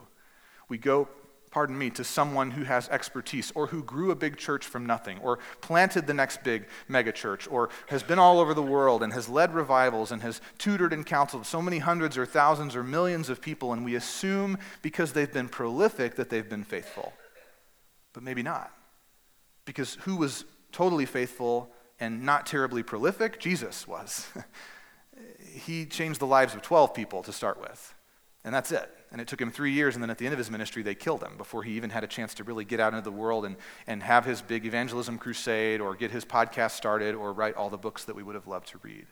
We 0.69 0.77
go 0.77 1.09
pardon 1.51 1.77
me, 1.77 1.89
to 1.91 2.03
someone 2.03 2.51
who 2.51 2.63
has 2.63 2.89
expertise 2.89 3.51
or 3.55 3.67
who 3.67 3.81
grew 3.83 4.11
a 4.11 4.15
big 4.15 4.37
church 4.37 4.65
from 4.65 4.85
nothing 4.85 5.17
or 5.19 5.39
planted 5.61 6.05
the 6.05 6.13
next 6.13 6.43
big 6.43 6.67
megachurch 6.89 7.49
or 7.49 7.69
has 7.87 8.03
been 8.03 8.19
all 8.19 8.39
over 8.39 8.53
the 8.53 8.61
world 8.61 9.01
and 9.01 9.13
has 9.13 9.29
led 9.29 9.53
revivals 9.53 10.11
and 10.11 10.21
has 10.21 10.41
tutored 10.57 10.91
and 10.91 11.05
counseled 11.05 11.45
so 11.45 11.61
many 11.61 11.79
hundreds 11.79 12.17
or 12.17 12.25
thousands 12.25 12.75
or 12.75 12.83
millions 12.83 13.29
of 13.29 13.41
people, 13.41 13.71
and 13.71 13.85
we 13.85 13.95
assume 13.95 14.57
because 14.81 15.13
they've 15.13 15.31
been 15.31 15.47
prolific 15.47 16.15
that 16.15 16.29
they've 16.29 16.49
been 16.49 16.63
faithful. 16.63 17.13
But 18.13 18.23
maybe 18.23 18.43
not. 18.43 18.71
Because 19.65 19.95
who 20.01 20.17
was 20.17 20.45
totally 20.71 21.05
faithful 21.05 21.71
and 21.99 22.23
not 22.23 22.45
terribly 22.45 22.83
prolific? 22.83 23.39
Jesus 23.39 23.87
was. 23.87 24.27
he 25.53 25.85
changed 25.85 26.19
the 26.19 26.27
lives 26.27 26.53
of 26.53 26.61
12 26.61 26.93
people 26.93 27.23
to 27.23 27.31
start 27.31 27.59
with, 27.59 27.93
and 28.43 28.53
that's 28.53 28.71
it. 28.71 28.91
And 29.15 29.21
it 29.21 29.29
took 29.29 29.39
him 29.39 29.49
three 29.49 29.71
years, 29.71 29.95
and 29.95 30.03
then 30.03 30.09
at 30.09 30.17
the 30.17 30.25
end 30.25 30.33
of 30.33 30.37
his 30.37 30.51
ministry, 30.51 30.83
they 30.83 30.93
killed 30.93 31.23
him 31.23 31.37
before 31.37 31.63
he 31.63 31.71
even 31.77 31.89
had 31.89 32.03
a 32.03 32.07
chance 32.07 32.33
to 32.33 32.43
really 32.43 32.65
get 32.65 32.81
out 32.81 32.93
into 32.93 33.05
the 33.05 33.15
world 33.15 33.45
and, 33.45 33.55
and 33.87 34.03
have 34.03 34.25
his 34.25 34.41
big 34.41 34.65
evangelism 34.65 35.17
crusade 35.17 35.79
or 35.79 35.95
get 35.95 36.11
his 36.11 36.25
podcast 36.25 36.71
started 36.71 37.15
or 37.15 37.31
write 37.31 37.55
all 37.55 37.69
the 37.69 37.77
books 37.77 38.03
that 38.03 38.15
we 38.17 38.23
would 38.23 38.35
have 38.35 38.45
loved 38.45 38.67
to 38.67 38.77
read. 38.79 39.05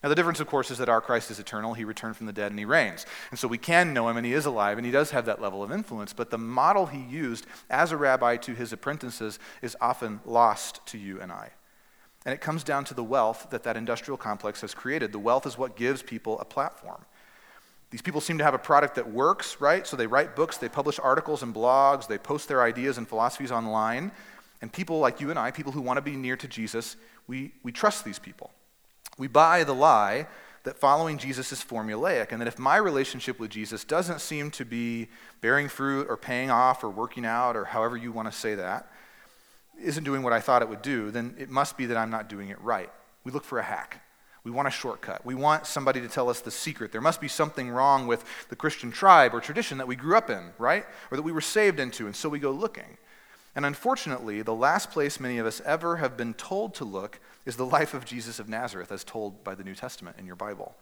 Now, 0.00 0.10
the 0.10 0.14
difference, 0.14 0.38
of 0.38 0.46
course, 0.46 0.70
is 0.70 0.78
that 0.78 0.88
our 0.88 1.00
Christ 1.00 1.28
is 1.32 1.40
eternal. 1.40 1.74
He 1.74 1.82
returned 1.84 2.16
from 2.16 2.26
the 2.26 2.32
dead 2.32 2.52
and 2.52 2.58
he 2.60 2.64
reigns. 2.64 3.04
And 3.30 3.38
so 3.38 3.48
we 3.48 3.58
can 3.58 3.92
know 3.92 4.08
him 4.08 4.16
and 4.16 4.24
he 4.24 4.32
is 4.32 4.46
alive 4.46 4.78
and 4.78 4.86
he 4.86 4.92
does 4.92 5.10
have 5.10 5.26
that 5.26 5.42
level 5.42 5.64
of 5.64 5.72
influence. 5.72 6.12
But 6.12 6.30
the 6.30 6.38
model 6.38 6.86
he 6.86 7.02
used 7.02 7.44
as 7.68 7.90
a 7.90 7.96
rabbi 7.96 8.36
to 8.36 8.54
his 8.54 8.72
apprentices 8.72 9.40
is 9.60 9.76
often 9.80 10.20
lost 10.24 10.86
to 10.86 10.98
you 10.98 11.20
and 11.20 11.32
I. 11.32 11.50
And 12.24 12.32
it 12.32 12.40
comes 12.40 12.62
down 12.62 12.84
to 12.84 12.94
the 12.94 13.02
wealth 13.02 13.48
that 13.50 13.64
that 13.64 13.76
industrial 13.76 14.18
complex 14.18 14.60
has 14.60 14.72
created. 14.72 15.10
The 15.10 15.18
wealth 15.18 15.48
is 15.48 15.58
what 15.58 15.74
gives 15.74 16.00
people 16.00 16.38
a 16.38 16.44
platform. 16.44 17.04
These 17.92 18.02
people 18.02 18.22
seem 18.22 18.38
to 18.38 18.44
have 18.44 18.54
a 18.54 18.58
product 18.58 18.94
that 18.94 19.12
works, 19.12 19.60
right? 19.60 19.86
So 19.86 19.96
they 19.96 20.06
write 20.06 20.34
books, 20.34 20.56
they 20.56 20.70
publish 20.70 20.98
articles 20.98 21.42
and 21.42 21.54
blogs, 21.54 22.08
they 22.08 22.16
post 22.16 22.48
their 22.48 22.62
ideas 22.62 22.96
and 22.96 23.06
philosophies 23.06 23.52
online. 23.52 24.10
And 24.62 24.72
people 24.72 24.98
like 24.98 25.20
you 25.20 25.28
and 25.28 25.38
I, 25.38 25.50
people 25.50 25.72
who 25.72 25.82
want 25.82 25.98
to 25.98 26.02
be 26.02 26.16
near 26.16 26.36
to 26.38 26.48
Jesus, 26.48 26.96
we, 27.28 27.52
we 27.62 27.70
trust 27.70 28.02
these 28.04 28.18
people. 28.18 28.50
We 29.18 29.28
buy 29.28 29.64
the 29.64 29.74
lie 29.74 30.26
that 30.64 30.78
following 30.78 31.18
Jesus 31.18 31.52
is 31.52 31.62
formulaic, 31.62 32.32
and 32.32 32.40
that 32.40 32.48
if 32.48 32.58
my 32.58 32.76
relationship 32.76 33.38
with 33.38 33.50
Jesus 33.50 33.84
doesn't 33.84 34.20
seem 34.20 34.50
to 34.52 34.64
be 34.64 35.08
bearing 35.42 35.68
fruit 35.68 36.06
or 36.08 36.16
paying 36.16 36.50
off 36.50 36.82
or 36.82 36.88
working 36.88 37.26
out 37.26 37.56
or 37.56 37.64
however 37.64 37.96
you 37.96 38.10
want 38.10 38.32
to 38.32 38.36
say 38.36 38.54
that, 38.54 38.90
isn't 39.78 40.04
doing 40.04 40.22
what 40.22 40.32
I 40.32 40.40
thought 40.40 40.62
it 40.62 40.68
would 40.68 40.82
do, 40.82 41.10
then 41.10 41.34
it 41.38 41.50
must 41.50 41.76
be 41.76 41.86
that 41.86 41.96
I'm 41.98 42.10
not 42.10 42.28
doing 42.28 42.48
it 42.48 42.60
right. 42.62 42.90
We 43.24 43.32
look 43.32 43.44
for 43.44 43.58
a 43.58 43.62
hack. 43.62 44.00
We 44.44 44.50
want 44.50 44.66
a 44.66 44.72
shortcut. 44.72 45.24
We 45.24 45.36
want 45.36 45.66
somebody 45.66 46.00
to 46.00 46.08
tell 46.08 46.28
us 46.28 46.40
the 46.40 46.50
secret. 46.50 46.90
There 46.90 47.00
must 47.00 47.20
be 47.20 47.28
something 47.28 47.70
wrong 47.70 48.06
with 48.06 48.24
the 48.48 48.56
Christian 48.56 48.90
tribe 48.90 49.34
or 49.34 49.40
tradition 49.40 49.78
that 49.78 49.86
we 49.86 49.94
grew 49.94 50.16
up 50.16 50.30
in, 50.30 50.50
right? 50.58 50.84
Or 51.10 51.16
that 51.16 51.22
we 51.22 51.32
were 51.32 51.40
saved 51.40 51.78
into, 51.78 52.06
and 52.06 52.16
so 52.16 52.28
we 52.28 52.40
go 52.40 52.50
looking. 52.50 52.98
And 53.54 53.64
unfortunately, 53.64 54.42
the 54.42 54.54
last 54.54 54.90
place 54.90 55.20
many 55.20 55.38
of 55.38 55.46
us 55.46 55.60
ever 55.64 55.96
have 55.96 56.16
been 56.16 56.34
told 56.34 56.74
to 56.74 56.84
look 56.84 57.20
is 57.46 57.56
the 57.56 57.66
life 57.66 57.94
of 57.94 58.04
Jesus 58.04 58.40
of 58.40 58.48
Nazareth, 58.48 58.90
as 58.90 59.04
told 59.04 59.44
by 59.44 59.54
the 59.54 59.64
New 59.64 59.74
Testament 59.74 60.16
in 60.18 60.26
your 60.26 60.36
Bible. 60.36 60.74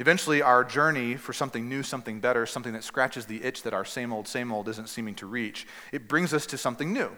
Eventually, 0.00 0.42
our 0.42 0.64
journey 0.64 1.16
for 1.16 1.32
something 1.32 1.68
new, 1.68 1.82
something 1.82 2.20
better, 2.20 2.46
something 2.46 2.72
that 2.72 2.84
scratches 2.84 3.26
the 3.26 3.42
itch 3.44 3.62
that 3.62 3.74
our 3.74 3.84
same 3.84 4.12
old, 4.12 4.26
same 4.26 4.52
old 4.52 4.68
isn't 4.68 4.88
seeming 4.88 5.14
to 5.16 5.26
reach, 5.26 5.66
it 5.92 6.08
brings 6.08 6.32
us 6.32 6.46
to 6.46 6.58
something 6.58 6.92
new 6.92 7.10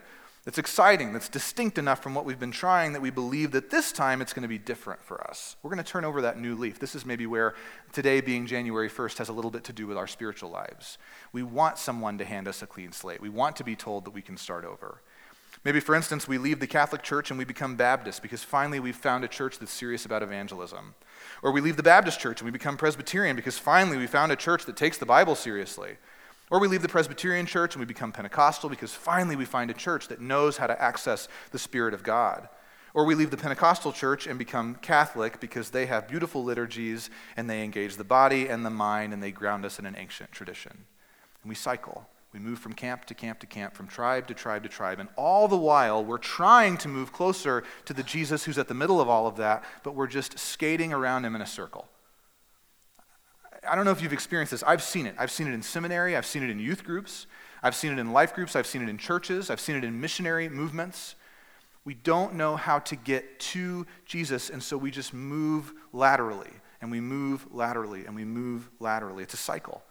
that's 0.44 0.58
exciting, 0.58 1.12
that's 1.12 1.28
distinct 1.28 1.76
enough 1.76 2.02
from 2.02 2.14
what 2.14 2.24
we've 2.24 2.38
been 2.38 2.50
trying 2.50 2.94
that 2.94 3.02
we 3.02 3.10
believe 3.10 3.50
that 3.52 3.68
this 3.68 3.92
time 3.92 4.22
it's 4.22 4.32
going 4.32 4.42
to 4.42 4.48
be 4.48 4.58
different 4.58 5.02
for 5.02 5.22
us. 5.28 5.56
We're 5.62 5.70
going 5.70 5.84
to 5.84 5.90
turn 5.90 6.04
over 6.04 6.22
that 6.22 6.38
new 6.38 6.54
leaf. 6.54 6.78
This 6.78 6.94
is 6.94 7.04
maybe 7.04 7.26
where 7.26 7.54
today, 7.92 8.22
being 8.22 8.46
January 8.46 8.88
1st, 8.88 9.18
has 9.18 9.28
a 9.28 9.34
little 9.34 9.50
bit 9.50 9.64
to 9.64 9.72
do 9.72 9.86
with 9.86 9.98
our 9.98 10.06
spiritual 10.06 10.50
lives. 10.50 10.96
We 11.32 11.42
want 11.42 11.76
someone 11.76 12.16
to 12.18 12.24
hand 12.24 12.48
us 12.48 12.62
a 12.62 12.66
clean 12.66 12.92
slate, 12.92 13.20
we 13.20 13.28
want 13.28 13.56
to 13.56 13.64
be 13.64 13.76
told 13.76 14.06
that 14.06 14.12
we 14.12 14.22
can 14.22 14.36
start 14.36 14.64
over. 14.64 15.02
Maybe, 15.62 15.80
for 15.80 15.94
instance, 15.94 16.26
we 16.26 16.38
leave 16.38 16.58
the 16.58 16.66
Catholic 16.66 17.02
Church 17.02 17.30
and 17.30 17.38
we 17.38 17.44
become 17.44 17.76
Baptist 17.76 18.22
because 18.22 18.42
finally 18.42 18.80
we've 18.80 18.96
found 18.96 19.24
a 19.24 19.28
church 19.28 19.58
that's 19.58 19.72
serious 19.72 20.06
about 20.06 20.22
evangelism. 20.22 20.94
Or 21.42 21.52
we 21.52 21.60
leave 21.60 21.76
the 21.76 21.82
Baptist 21.82 22.18
Church 22.18 22.40
and 22.40 22.46
we 22.46 22.50
become 22.50 22.78
Presbyterian 22.78 23.36
because 23.36 23.58
finally 23.58 23.98
we 23.98 24.06
found 24.06 24.32
a 24.32 24.36
church 24.36 24.64
that 24.64 24.76
takes 24.76 24.96
the 24.96 25.04
Bible 25.04 25.34
seriously. 25.34 25.98
Or 26.50 26.58
we 26.58 26.66
leave 26.66 26.82
the 26.82 26.88
Presbyterian 26.88 27.46
church 27.46 27.74
and 27.74 27.80
we 27.80 27.86
become 27.86 28.10
Pentecostal 28.10 28.68
because 28.68 28.92
finally 28.92 29.36
we 29.36 29.44
find 29.44 29.70
a 29.70 29.74
church 29.74 30.08
that 30.08 30.20
knows 30.20 30.56
how 30.56 30.66
to 30.66 30.82
access 30.82 31.28
the 31.52 31.58
Spirit 31.58 31.94
of 31.94 32.02
God. 32.02 32.48
Or 32.92 33.04
we 33.04 33.14
leave 33.14 33.30
the 33.30 33.36
Pentecostal 33.36 33.92
church 33.92 34.26
and 34.26 34.36
become 34.36 34.74
Catholic 34.74 35.38
because 35.38 35.70
they 35.70 35.86
have 35.86 36.08
beautiful 36.08 36.42
liturgies 36.42 37.08
and 37.36 37.48
they 37.48 37.62
engage 37.62 37.96
the 37.96 38.04
body 38.04 38.48
and 38.48 38.66
the 38.66 38.70
mind 38.70 39.12
and 39.12 39.22
they 39.22 39.30
ground 39.30 39.64
us 39.64 39.78
in 39.78 39.86
an 39.86 39.94
ancient 39.96 40.32
tradition. 40.32 40.72
And 41.42 41.48
we 41.48 41.54
cycle. 41.54 42.08
We 42.32 42.40
move 42.40 42.58
from 42.58 42.72
camp 42.72 43.04
to 43.06 43.14
camp 43.14 43.38
to 43.40 43.46
camp, 43.46 43.74
from 43.74 43.86
tribe 43.86 44.26
to 44.26 44.34
tribe 44.34 44.64
to 44.64 44.68
tribe. 44.68 44.98
And 44.98 45.08
all 45.16 45.46
the 45.46 45.56
while, 45.56 46.04
we're 46.04 46.18
trying 46.18 46.78
to 46.78 46.88
move 46.88 47.12
closer 47.12 47.62
to 47.84 47.92
the 47.92 48.02
Jesus 48.02 48.44
who's 48.44 48.58
at 48.58 48.68
the 48.68 48.74
middle 48.74 49.00
of 49.00 49.08
all 49.08 49.26
of 49.26 49.36
that, 49.36 49.64
but 49.82 49.94
we're 49.94 50.06
just 50.06 50.38
skating 50.38 50.92
around 50.92 51.24
him 51.24 51.34
in 51.34 51.42
a 51.42 51.46
circle. 51.46 51.88
I 53.70 53.76
don't 53.76 53.84
know 53.84 53.92
if 53.92 54.02
you've 54.02 54.12
experienced 54.12 54.50
this. 54.50 54.64
I've 54.64 54.82
seen 54.82 55.06
it. 55.06 55.14
I've 55.16 55.30
seen 55.30 55.46
it 55.46 55.54
in 55.54 55.62
seminary, 55.62 56.16
I've 56.16 56.26
seen 56.26 56.42
it 56.42 56.50
in 56.50 56.58
youth 56.58 56.82
groups, 56.82 57.28
I've 57.62 57.76
seen 57.76 57.92
it 57.92 58.00
in 58.00 58.12
life 58.12 58.34
groups, 58.34 58.56
I've 58.56 58.66
seen 58.66 58.82
it 58.82 58.88
in 58.88 58.98
churches, 58.98 59.48
I've 59.48 59.60
seen 59.60 59.76
it 59.76 59.84
in 59.84 60.00
missionary 60.00 60.48
movements. 60.48 61.14
We 61.84 61.94
don't 61.94 62.34
know 62.34 62.56
how 62.56 62.80
to 62.80 62.96
get 62.96 63.38
to 63.40 63.86
Jesus, 64.04 64.50
and 64.50 64.60
so 64.60 64.76
we 64.76 64.90
just 64.90 65.14
move 65.14 65.72
laterally, 65.92 66.50
and 66.80 66.90
we 66.90 67.00
move 67.00 67.46
laterally, 67.52 68.06
and 68.06 68.14
we 68.16 68.24
move 68.24 68.68
laterally. 68.80 69.22
It's 69.22 69.34
a 69.34 69.38
cycle. 69.38 69.82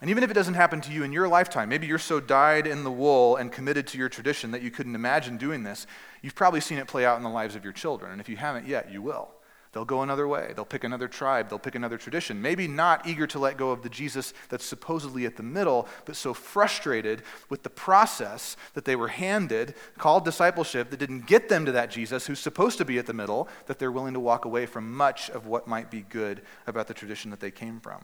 And 0.00 0.08
even 0.08 0.22
if 0.22 0.30
it 0.30 0.34
doesn't 0.34 0.54
happen 0.54 0.80
to 0.82 0.92
you 0.92 1.02
in 1.02 1.12
your 1.12 1.26
lifetime, 1.26 1.68
maybe 1.68 1.88
you're 1.88 1.98
so 1.98 2.20
dyed 2.20 2.66
in 2.66 2.84
the 2.84 2.92
wool 2.92 3.36
and 3.36 3.50
committed 3.50 3.88
to 3.88 3.98
your 3.98 4.08
tradition 4.08 4.52
that 4.52 4.62
you 4.62 4.70
couldn't 4.70 4.94
imagine 4.94 5.36
doing 5.36 5.64
this, 5.64 5.86
you've 6.22 6.34
probably 6.34 6.60
seen 6.60 6.78
it 6.78 6.86
play 6.86 7.04
out 7.04 7.16
in 7.16 7.24
the 7.24 7.30
lives 7.30 7.56
of 7.56 7.64
your 7.64 7.72
children. 7.72 8.12
And 8.12 8.20
if 8.20 8.28
you 8.28 8.36
haven't 8.36 8.68
yet, 8.68 8.92
you 8.92 9.02
will. 9.02 9.30
They'll 9.76 9.84
go 9.84 10.00
another 10.00 10.26
way. 10.26 10.54
They'll 10.56 10.64
pick 10.64 10.84
another 10.84 11.06
tribe. 11.06 11.50
They'll 11.50 11.58
pick 11.58 11.74
another 11.74 11.98
tradition. 11.98 12.40
Maybe 12.40 12.66
not 12.66 13.06
eager 13.06 13.26
to 13.26 13.38
let 13.38 13.58
go 13.58 13.72
of 13.72 13.82
the 13.82 13.90
Jesus 13.90 14.32
that's 14.48 14.64
supposedly 14.64 15.26
at 15.26 15.36
the 15.36 15.42
middle, 15.42 15.86
but 16.06 16.16
so 16.16 16.32
frustrated 16.32 17.20
with 17.50 17.62
the 17.62 17.68
process 17.68 18.56
that 18.72 18.86
they 18.86 18.96
were 18.96 19.08
handed, 19.08 19.74
called 19.98 20.24
discipleship, 20.24 20.88
that 20.88 20.96
didn't 20.98 21.26
get 21.26 21.50
them 21.50 21.66
to 21.66 21.72
that 21.72 21.90
Jesus 21.90 22.26
who's 22.26 22.40
supposed 22.40 22.78
to 22.78 22.86
be 22.86 22.96
at 22.96 23.04
the 23.04 23.12
middle, 23.12 23.48
that 23.66 23.78
they're 23.78 23.92
willing 23.92 24.14
to 24.14 24.20
walk 24.20 24.46
away 24.46 24.64
from 24.64 24.96
much 24.96 25.28
of 25.28 25.46
what 25.46 25.68
might 25.68 25.90
be 25.90 26.00
good 26.00 26.40
about 26.66 26.86
the 26.86 26.94
tradition 26.94 27.30
that 27.30 27.40
they 27.40 27.50
came 27.50 27.78
from. 27.78 28.02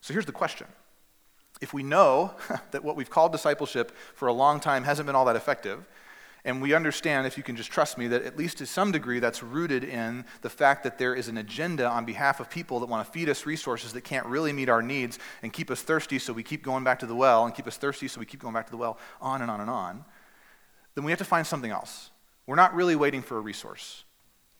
So 0.00 0.14
here's 0.14 0.24
the 0.24 0.32
question. 0.32 0.66
If 1.60 1.74
we 1.74 1.82
know 1.82 2.32
that 2.70 2.82
what 2.82 2.96
we've 2.96 3.10
called 3.10 3.32
discipleship 3.32 3.94
for 4.14 4.28
a 4.28 4.32
long 4.32 4.60
time 4.60 4.84
hasn't 4.84 5.04
been 5.04 5.14
all 5.14 5.26
that 5.26 5.36
effective, 5.36 5.86
and 6.44 6.60
we 6.60 6.74
understand, 6.74 7.26
if 7.26 7.36
you 7.36 7.44
can 7.44 7.54
just 7.54 7.70
trust 7.70 7.96
me, 7.96 8.08
that 8.08 8.22
at 8.22 8.36
least 8.36 8.58
to 8.58 8.66
some 8.66 8.90
degree 8.90 9.20
that's 9.20 9.44
rooted 9.44 9.84
in 9.84 10.24
the 10.40 10.50
fact 10.50 10.82
that 10.82 10.98
there 10.98 11.14
is 11.14 11.28
an 11.28 11.38
agenda 11.38 11.86
on 11.86 12.04
behalf 12.04 12.40
of 12.40 12.50
people 12.50 12.80
that 12.80 12.86
want 12.86 13.06
to 13.06 13.12
feed 13.12 13.28
us 13.28 13.46
resources 13.46 13.92
that 13.92 14.00
can't 14.00 14.26
really 14.26 14.52
meet 14.52 14.68
our 14.68 14.82
needs 14.82 15.20
and 15.42 15.52
keep 15.52 15.70
us 15.70 15.82
thirsty 15.82 16.18
so 16.18 16.32
we 16.32 16.42
keep 16.42 16.64
going 16.64 16.82
back 16.82 16.98
to 16.98 17.06
the 17.06 17.14
well 17.14 17.44
and 17.44 17.54
keep 17.54 17.68
us 17.68 17.76
thirsty 17.76 18.08
so 18.08 18.18
we 18.18 18.26
keep 18.26 18.40
going 18.40 18.54
back 18.54 18.66
to 18.66 18.72
the 18.72 18.76
well, 18.76 18.98
on 19.20 19.40
and 19.40 19.50
on 19.50 19.60
and 19.60 19.70
on. 19.70 20.04
Then 20.96 21.04
we 21.04 21.12
have 21.12 21.18
to 21.18 21.24
find 21.24 21.46
something 21.46 21.70
else. 21.70 22.10
We're 22.46 22.56
not 22.56 22.74
really 22.74 22.96
waiting 22.96 23.22
for 23.22 23.38
a 23.38 23.40
resource. 23.40 24.02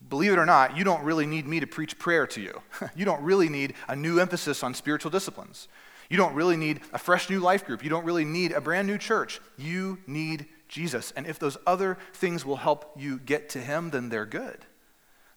Believe 0.08 0.32
it 0.32 0.38
or 0.38 0.46
not, 0.46 0.76
you 0.76 0.84
don't 0.84 1.02
really 1.02 1.26
need 1.26 1.46
me 1.48 1.58
to 1.58 1.66
preach 1.66 1.98
prayer 1.98 2.28
to 2.28 2.40
you. 2.40 2.62
you 2.96 3.04
don't 3.04 3.22
really 3.22 3.48
need 3.48 3.74
a 3.88 3.96
new 3.96 4.20
emphasis 4.20 4.62
on 4.62 4.74
spiritual 4.74 5.10
disciplines. 5.10 5.66
You 6.08 6.16
don't 6.16 6.34
really 6.34 6.56
need 6.56 6.80
a 6.92 6.98
fresh 6.98 7.28
new 7.28 7.40
life 7.40 7.64
group. 7.64 7.82
You 7.82 7.90
don't 7.90 8.04
really 8.04 8.24
need 8.24 8.52
a 8.52 8.60
brand 8.60 8.86
new 8.86 8.98
church. 8.98 9.40
You 9.56 9.98
need 10.06 10.46
Jesus. 10.73 11.12
And 11.14 11.26
if 11.26 11.38
those 11.38 11.59
other 11.67 11.99
things 12.14 12.47
will 12.47 12.57
help 12.57 12.93
you 12.97 13.19
get 13.19 13.50
to 13.50 13.59
Him, 13.59 13.91
then 13.91 14.09
they're 14.09 14.25
good. 14.25 14.64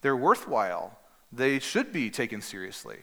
They're 0.01 0.15
worthwhile. 0.15 0.97
They 1.29 1.59
should 1.59 1.91
be 1.91 2.09
taken 2.09 2.41
seriously. 2.41 2.99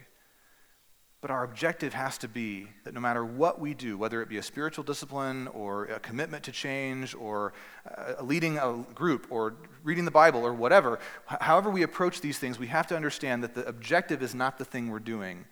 But 1.20 1.30
our 1.30 1.44
objective 1.44 1.92
has 1.92 2.16
to 2.18 2.28
be 2.28 2.68
that 2.84 2.94
no 2.94 3.00
matter 3.00 3.22
what 3.22 3.60
we 3.60 3.74
do, 3.74 3.98
whether 3.98 4.22
it 4.22 4.30
be 4.30 4.38
a 4.38 4.42
spiritual 4.42 4.82
discipline 4.82 5.46
or 5.48 5.84
a 5.84 6.00
commitment 6.00 6.42
to 6.44 6.52
change 6.52 7.14
or 7.14 7.52
uh, 7.86 8.22
leading 8.22 8.56
a 8.56 8.82
group 8.94 9.26
or 9.28 9.54
reading 9.84 10.06
the 10.06 10.10
Bible 10.10 10.40
or 10.40 10.54
whatever, 10.54 11.00
however 11.26 11.68
we 11.68 11.82
approach 11.82 12.22
these 12.22 12.38
things, 12.38 12.58
we 12.58 12.66
have 12.68 12.86
to 12.86 12.96
understand 12.96 13.44
that 13.44 13.54
the 13.54 13.66
objective 13.66 14.22
is 14.22 14.34
not 14.34 14.56
the 14.56 14.64
thing 14.64 14.88
we're 14.88 14.98
doing. 14.98 15.44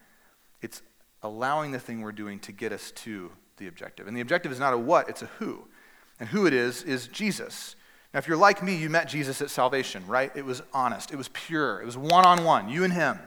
It's 0.62 0.80
allowing 1.22 1.72
the 1.72 1.78
thing 1.78 2.00
we're 2.00 2.12
doing 2.12 2.40
to 2.40 2.52
get 2.52 2.72
us 2.72 2.90
to 2.92 3.30
the 3.58 3.68
objective. 3.68 4.08
And 4.08 4.16
the 4.16 4.22
objective 4.22 4.50
is 4.50 4.58
not 4.58 4.72
a 4.72 4.78
what, 4.78 5.10
it's 5.10 5.20
a 5.20 5.30
who. 5.38 5.68
And 6.20 6.28
who 6.28 6.46
it 6.46 6.52
is, 6.52 6.82
is 6.84 7.08
Jesus. 7.08 7.74
Now, 8.12 8.18
if 8.18 8.28
you're 8.28 8.36
like 8.36 8.62
me, 8.62 8.76
you 8.76 8.90
met 8.90 9.08
Jesus 9.08 9.40
at 9.40 9.50
salvation, 9.50 10.06
right? 10.06 10.30
It 10.36 10.44
was 10.44 10.62
honest, 10.72 11.10
it 11.10 11.16
was 11.16 11.28
pure, 11.28 11.80
it 11.80 11.86
was 11.86 11.96
one 11.96 12.26
on 12.26 12.44
one, 12.44 12.68
you 12.68 12.84
and 12.84 12.92
him. 12.92 13.18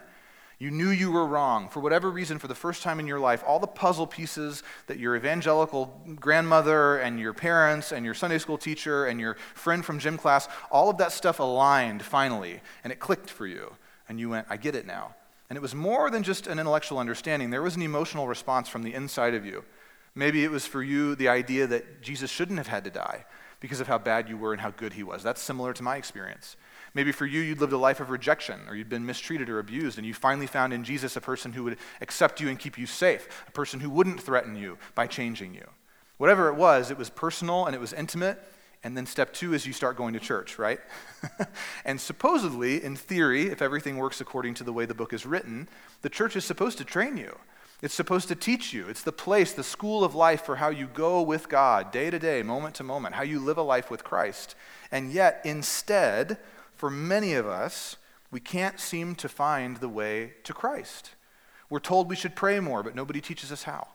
You 0.60 0.72
knew 0.72 0.92
you 0.92 1.12
were 1.12 1.26
wrong. 1.26 1.68
For 1.68 1.82
whatever 1.82 2.10
reason, 2.10 2.40
for 2.40 2.48
the 2.48 2.56
first 2.56 2.84
time 2.84 3.00
in 3.00 3.08
your 3.08 3.20
life, 3.20 3.44
all 3.46 3.60
the 3.60 3.68
puzzle 3.68 4.08
pieces 4.08 4.64
that 4.88 4.98
your 4.98 5.18
evangelical 5.18 6.02
grandmother 6.16 7.00
and 7.00 7.20
your 7.20 7.34
parents 7.34 7.92
and 7.92 8.06
your 8.06 8.14
Sunday 8.14 8.38
school 8.38 8.58
teacher 8.58 9.08
and 9.08 9.20
your 9.20 9.36
friend 9.56 9.84
from 9.84 10.00
gym 10.00 10.18
class, 10.18 10.48
all 10.72 10.90
of 10.90 10.98
that 11.00 11.12
stuff 11.12 11.40
aligned 11.40 12.02
finally, 12.02 12.62
and 12.86 12.94
it 12.94 13.00
clicked 13.00 13.30
for 13.30 13.46
you. 13.46 13.74
And 14.08 14.22
you 14.22 14.30
went, 14.30 14.48
I 14.50 14.56
get 14.56 14.74
it 14.74 14.86
now. 14.86 15.16
And 15.50 15.58
it 15.58 15.62
was 15.62 15.76
more 15.76 16.10
than 16.10 16.24
just 16.24 16.48
an 16.48 16.60
intellectual 16.60 16.98
understanding, 16.98 17.50
there 17.50 17.62
was 17.62 17.76
an 17.76 17.82
emotional 17.82 18.28
response 18.28 18.70
from 18.70 18.84
the 18.84 18.94
inside 18.94 19.34
of 19.34 19.46
you. 19.46 19.66
Maybe 20.16 20.44
it 20.44 20.52
was 20.52 20.66
for 20.66 20.84
you 20.84 21.16
the 21.16 21.28
idea 21.28 21.66
that 21.68 22.02
Jesus 22.02 22.30
shouldn't 22.30 22.60
have 22.60 22.68
had 22.68 22.84
to 22.84 22.92
die 22.92 23.26
because 23.60 23.80
of 23.80 23.88
how 23.88 23.98
bad 23.98 24.30
you 24.30 24.38
were 24.38 24.52
and 24.52 24.62
how 24.62 24.72
good 24.72 24.94
he 24.94 25.04
was. 25.04 25.24
That's 25.24 25.42
similar 25.42 25.74
to 25.74 25.84
my 25.84 25.96
experience. 25.96 26.56
Maybe 26.94 27.12
for 27.12 27.26
you, 27.26 27.42
you'd 27.42 27.60
lived 27.60 27.74
a 27.74 27.78
life 27.78 28.00
of 28.00 28.12
rejection 28.12 28.60
or 28.68 28.76
you'd 28.76 28.90
been 28.90 29.06
mistreated 29.06 29.50
or 29.50 29.60
abused, 29.60 29.98
and 29.98 30.06
you 30.06 30.14
finally 30.14 30.46
found 30.46 30.74
in 30.74 30.84
Jesus 30.84 31.16
a 31.16 31.22
person 31.22 31.54
who 31.54 31.64
would 31.64 31.78
accept 32.02 32.40
you 32.40 32.50
and 32.50 32.60
keep 32.60 32.78
you 32.78 32.86
safe, 32.86 33.28
a 33.48 33.52
person 33.52 33.80
who 33.80 33.90
wouldn't 33.90 34.22
threaten 34.22 34.56
you 34.56 34.78
by 34.94 35.08
changing 35.08 35.56
you. 35.56 35.68
Whatever 36.18 36.50
it 36.50 36.56
was, 36.56 36.92
it 36.92 36.98
was 36.98 37.10
personal 37.10 37.66
and 37.66 37.76
it 37.76 37.80
was 37.80 37.94
intimate. 37.94 38.40
And 38.84 38.98
then 38.98 39.06
step 39.06 39.34
two 39.34 39.54
is 39.54 39.66
you 39.66 39.74
start 39.74 39.96
going 39.96 40.14
to 40.14 40.20
church, 40.20 40.60
right? 40.60 40.80
and 41.86 42.00
supposedly, 42.00 42.84
in 42.84 42.98
theory, 42.98 43.48
if 43.48 43.62
everything 43.62 43.98
works 43.98 44.20
according 44.20 44.56
to 44.56 44.64
the 44.64 44.74
way 44.74 44.86
the 44.86 44.94
book 44.94 45.14
is 45.14 45.26
written, 45.26 45.70
the 46.02 46.10
church 46.10 46.36
is 46.36 46.44
supposed 46.44 46.78
to 46.80 46.84
train 46.84 47.16
you. 47.16 47.38
It's 47.84 47.94
supposed 47.94 48.30
to 48.30 48.36
teach 48.36 48.72
you. 48.72 48.88
It's 48.88 49.04
the 49.04 49.12
place, 49.12 49.52
the 49.52 49.62
school 49.62 50.06
of 50.06 50.16
life 50.16 50.46
for 50.46 50.56
how 50.56 50.70
you 50.70 50.88
go 50.88 51.22
with 51.22 51.50
God 51.50 51.92
day 51.92 52.10
to 52.10 52.18
day, 52.18 52.42
moment 52.42 52.76
to 52.76 52.84
moment, 52.84 53.16
how 53.16 53.24
you 53.24 53.42
live 53.42 53.58
a 53.58 53.62
life 53.62 53.92
with 53.92 54.06
Christ. 54.06 54.56
And 54.90 55.12
yet, 55.12 55.42
instead, 55.44 56.38
for 56.78 56.90
many 56.90 57.34
of 57.34 57.46
us, 57.46 57.98
we 58.32 58.40
can't 58.40 58.80
seem 58.80 59.16
to 59.16 59.28
find 59.28 59.78
the 59.78 59.90
way 59.90 60.36
to 60.46 60.54
Christ. 60.54 61.10
We're 61.70 61.80
told 61.80 62.10
we 62.10 62.16
should 62.16 62.38
pray 62.38 62.62
more, 62.62 62.84
but 62.84 62.96
nobody 62.96 63.20
teaches 63.20 63.52
us 63.52 63.64
how. 63.64 63.90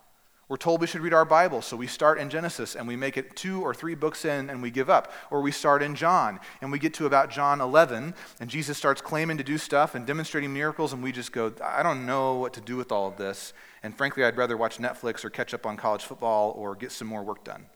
We're 0.49 0.57
told 0.57 0.81
we 0.81 0.87
should 0.87 1.03
read 1.03 1.13
our 1.13 1.27
Bible, 1.27 1.61
so 1.61 1.77
we 1.77 1.87
start 1.87 2.19
in 2.19 2.31
Genesis 2.31 2.75
and 2.75 2.89
we 2.89 2.97
make 2.97 3.19
it 3.19 3.37
two 3.37 3.61
or 3.61 3.75
three 3.75 3.95
books 3.95 4.25
in 4.25 4.49
and 4.49 4.63
we 4.63 4.71
give 4.71 4.89
up. 4.89 5.13
Or 5.31 5.43
we 5.43 5.53
start 5.53 5.83
in 5.83 5.95
John 5.95 6.41
and 6.63 6.73
we 6.73 6.79
get 6.79 6.95
to 6.95 7.07
about 7.07 7.31
John 7.31 7.61
11 7.61 8.15
and 8.41 8.49
Jesus 8.49 8.79
starts 8.79 9.03
claiming 9.03 9.37
to 9.37 9.45
do 9.45 9.59
stuff 9.59 9.95
and 9.95 10.07
demonstrating 10.07 10.55
miracles 10.55 10.95
and 10.95 11.03
we 11.03 11.13
just 11.13 11.33
go, 11.33 11.53
I 11.63 11.83
don't 11.83 12.07
know 12.07 12.37
what 12.37 12.55
to 12.55 12.63
do 12.63 12.79
with 12.79 12.91
all 12.91 13.07
of 13.07 13.19
this. 13.19 13.53
And 13.83 13.95
frankly, 13.95 14.25
I'd 14.25 14.39
rather 14.39 14.57
watch 14.57 14.79
Netflix 14.79 15.23
or 15.23 15.29
catch 15.29 15.53
up 15.53 15.67
on 15.67 15.77
college 15.77 16.03
football 16.03 16.53
or 16.57 16.75
get 16.75 16.93
some 16.93 17.09
more 17.09 17.23
work 17.23 17.45
done. 17.45 17.67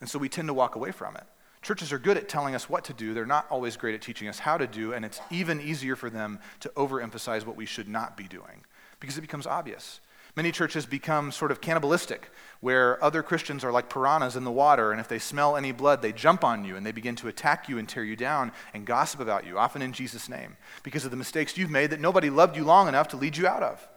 And 0.00 0.08
so 0.08 0.18
we 0.18 0.30
tend 0.30 0.48
to 0.48 0.54
walk 0.54 0.76
away 0.76 0.92
from 0.92 1.14
it. 1.14 1.24
Churches 1.60 1.92
are 1.92 1.98
good 1.98 2.16
at 2.16 2.26
telling 2.26 2.54
us 2.54 2.70
what 2.70 2.84
to 2.84 2.94
do. 2.94 3.12
They're 3.12 3.26
not 3.26 3.46
always 3.50 3.76
great 3.76 3.94
at 3.94 4.00
teaching 4.00 4.28
us 4.28 4.38
how 4.38 4.56
to 4.56 4.66
do, 4.66 4.94
and 4.94 5.04
it's 5.04 5.20
even 5.30 5.60
easier 5.60 5.96
for 5.96 6.08
them 6.08 6.38
to 6.60 6.68
overemphasize 6.70 7.44
what 7.44 7.56
we 7.56 7.66
should 7.66 7.88
not 7.88 8.16
be 8.16 8.24
doing 8.24 8.64
because 9.00 9.18
it 9.18 9.22
becomes 9.22 9.46
obvious. 9.46 10.00
Many 10.38 10.52
churches 10.52 10.86
become 10.86 11.32
sort 11.32 11.50
of 11.50 11.60
cannibalistic, 11.60 12.30
where 12.60 13.02
other 13.02 13.24
Christians 13.24 13.64
are 13.64 13.72
like 13.72 13.90
piranhas 13.90 14.36
in 14.36 14.44
the 14.44 14.52
water, 14.52 14.92
and 14.92 15.00
if 15.00 15.08
they 15.08 15.18
smell 15.18 15.56
any 15.56 15.72
blood, 15.72 16.00
they 16.00 16.12
jump 16.12 16.44
on 16.44 16.64
you 16.64 16.76
and 16.76 16.86
they 16.86 16.92
begin 16.92 17.16
to 17.16 17.26
attack 17.26 17.68
you 17.68 17.76
and 17.76 17.88
tear 17.88 18.04
you 18.04 18.14
down 18.14 18.52
and 18.72 18.86
gossip 18.86 19.18
about 19.18 19.44
you, 19.44 19.58
often 19.58 19.82
in 19.82 19.92
Jesus' 19.92 20.28
name, 20.28 20.56
because 20.84 21.04
of 21.04 21.10
the 21.10 21.16
mistakes 21.16 21.58
you've 21.58 21.72
made 21.72 21.90
that 21.90 21.98
nobody 21.98 22.30
loved 22.30 22.56
you 22.56 22.62
long 22.62 22.86
enough 22.86 23.08
to 23.08 23.16
lead 23.16 23.36
you 23.36 23.48
out 23.48 23.64
of. 23.64 23.88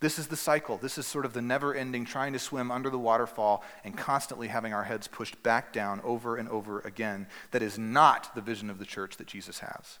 This 0.00 0.18
is 0.18 0.26
the 0.26 0.36
cycle. 0.36 0.76
This 0.76 0.98
is 0.98 1.06
sort 1.06 1.24
of 1.24 1.32
the 1.32 1.40
never 1.40 1.74
ending 1.74 2.04
trying 2.04 2.34
to 2.34 2.38
swim 2.38 2.70
under 2.70 2.90
the 2.90 2.98
waterfall 2.98 3.64
and 3.82 3.96
constantly 3.96 4.48
having 4.48 4.74
our 4.74 4.84
heads 4.84 5.08
pushed 5.08 5.42
back 5.42 5.72
down 5.72 6.02
over 6.04 6.36
and 6.36 6.46
over 6.50 6.80
again. 6.80 7.26
That 7.52 7.62
is 7.62 7.78
not 7.78 8.34
the 8.34 8.42
vision 8.42 8.68
of 8.68 8.78
the 8.78 8.84
church 8.84 9.16
that 9.16 9.28
Jesus 9.28 9.60
has. 9.60 9.98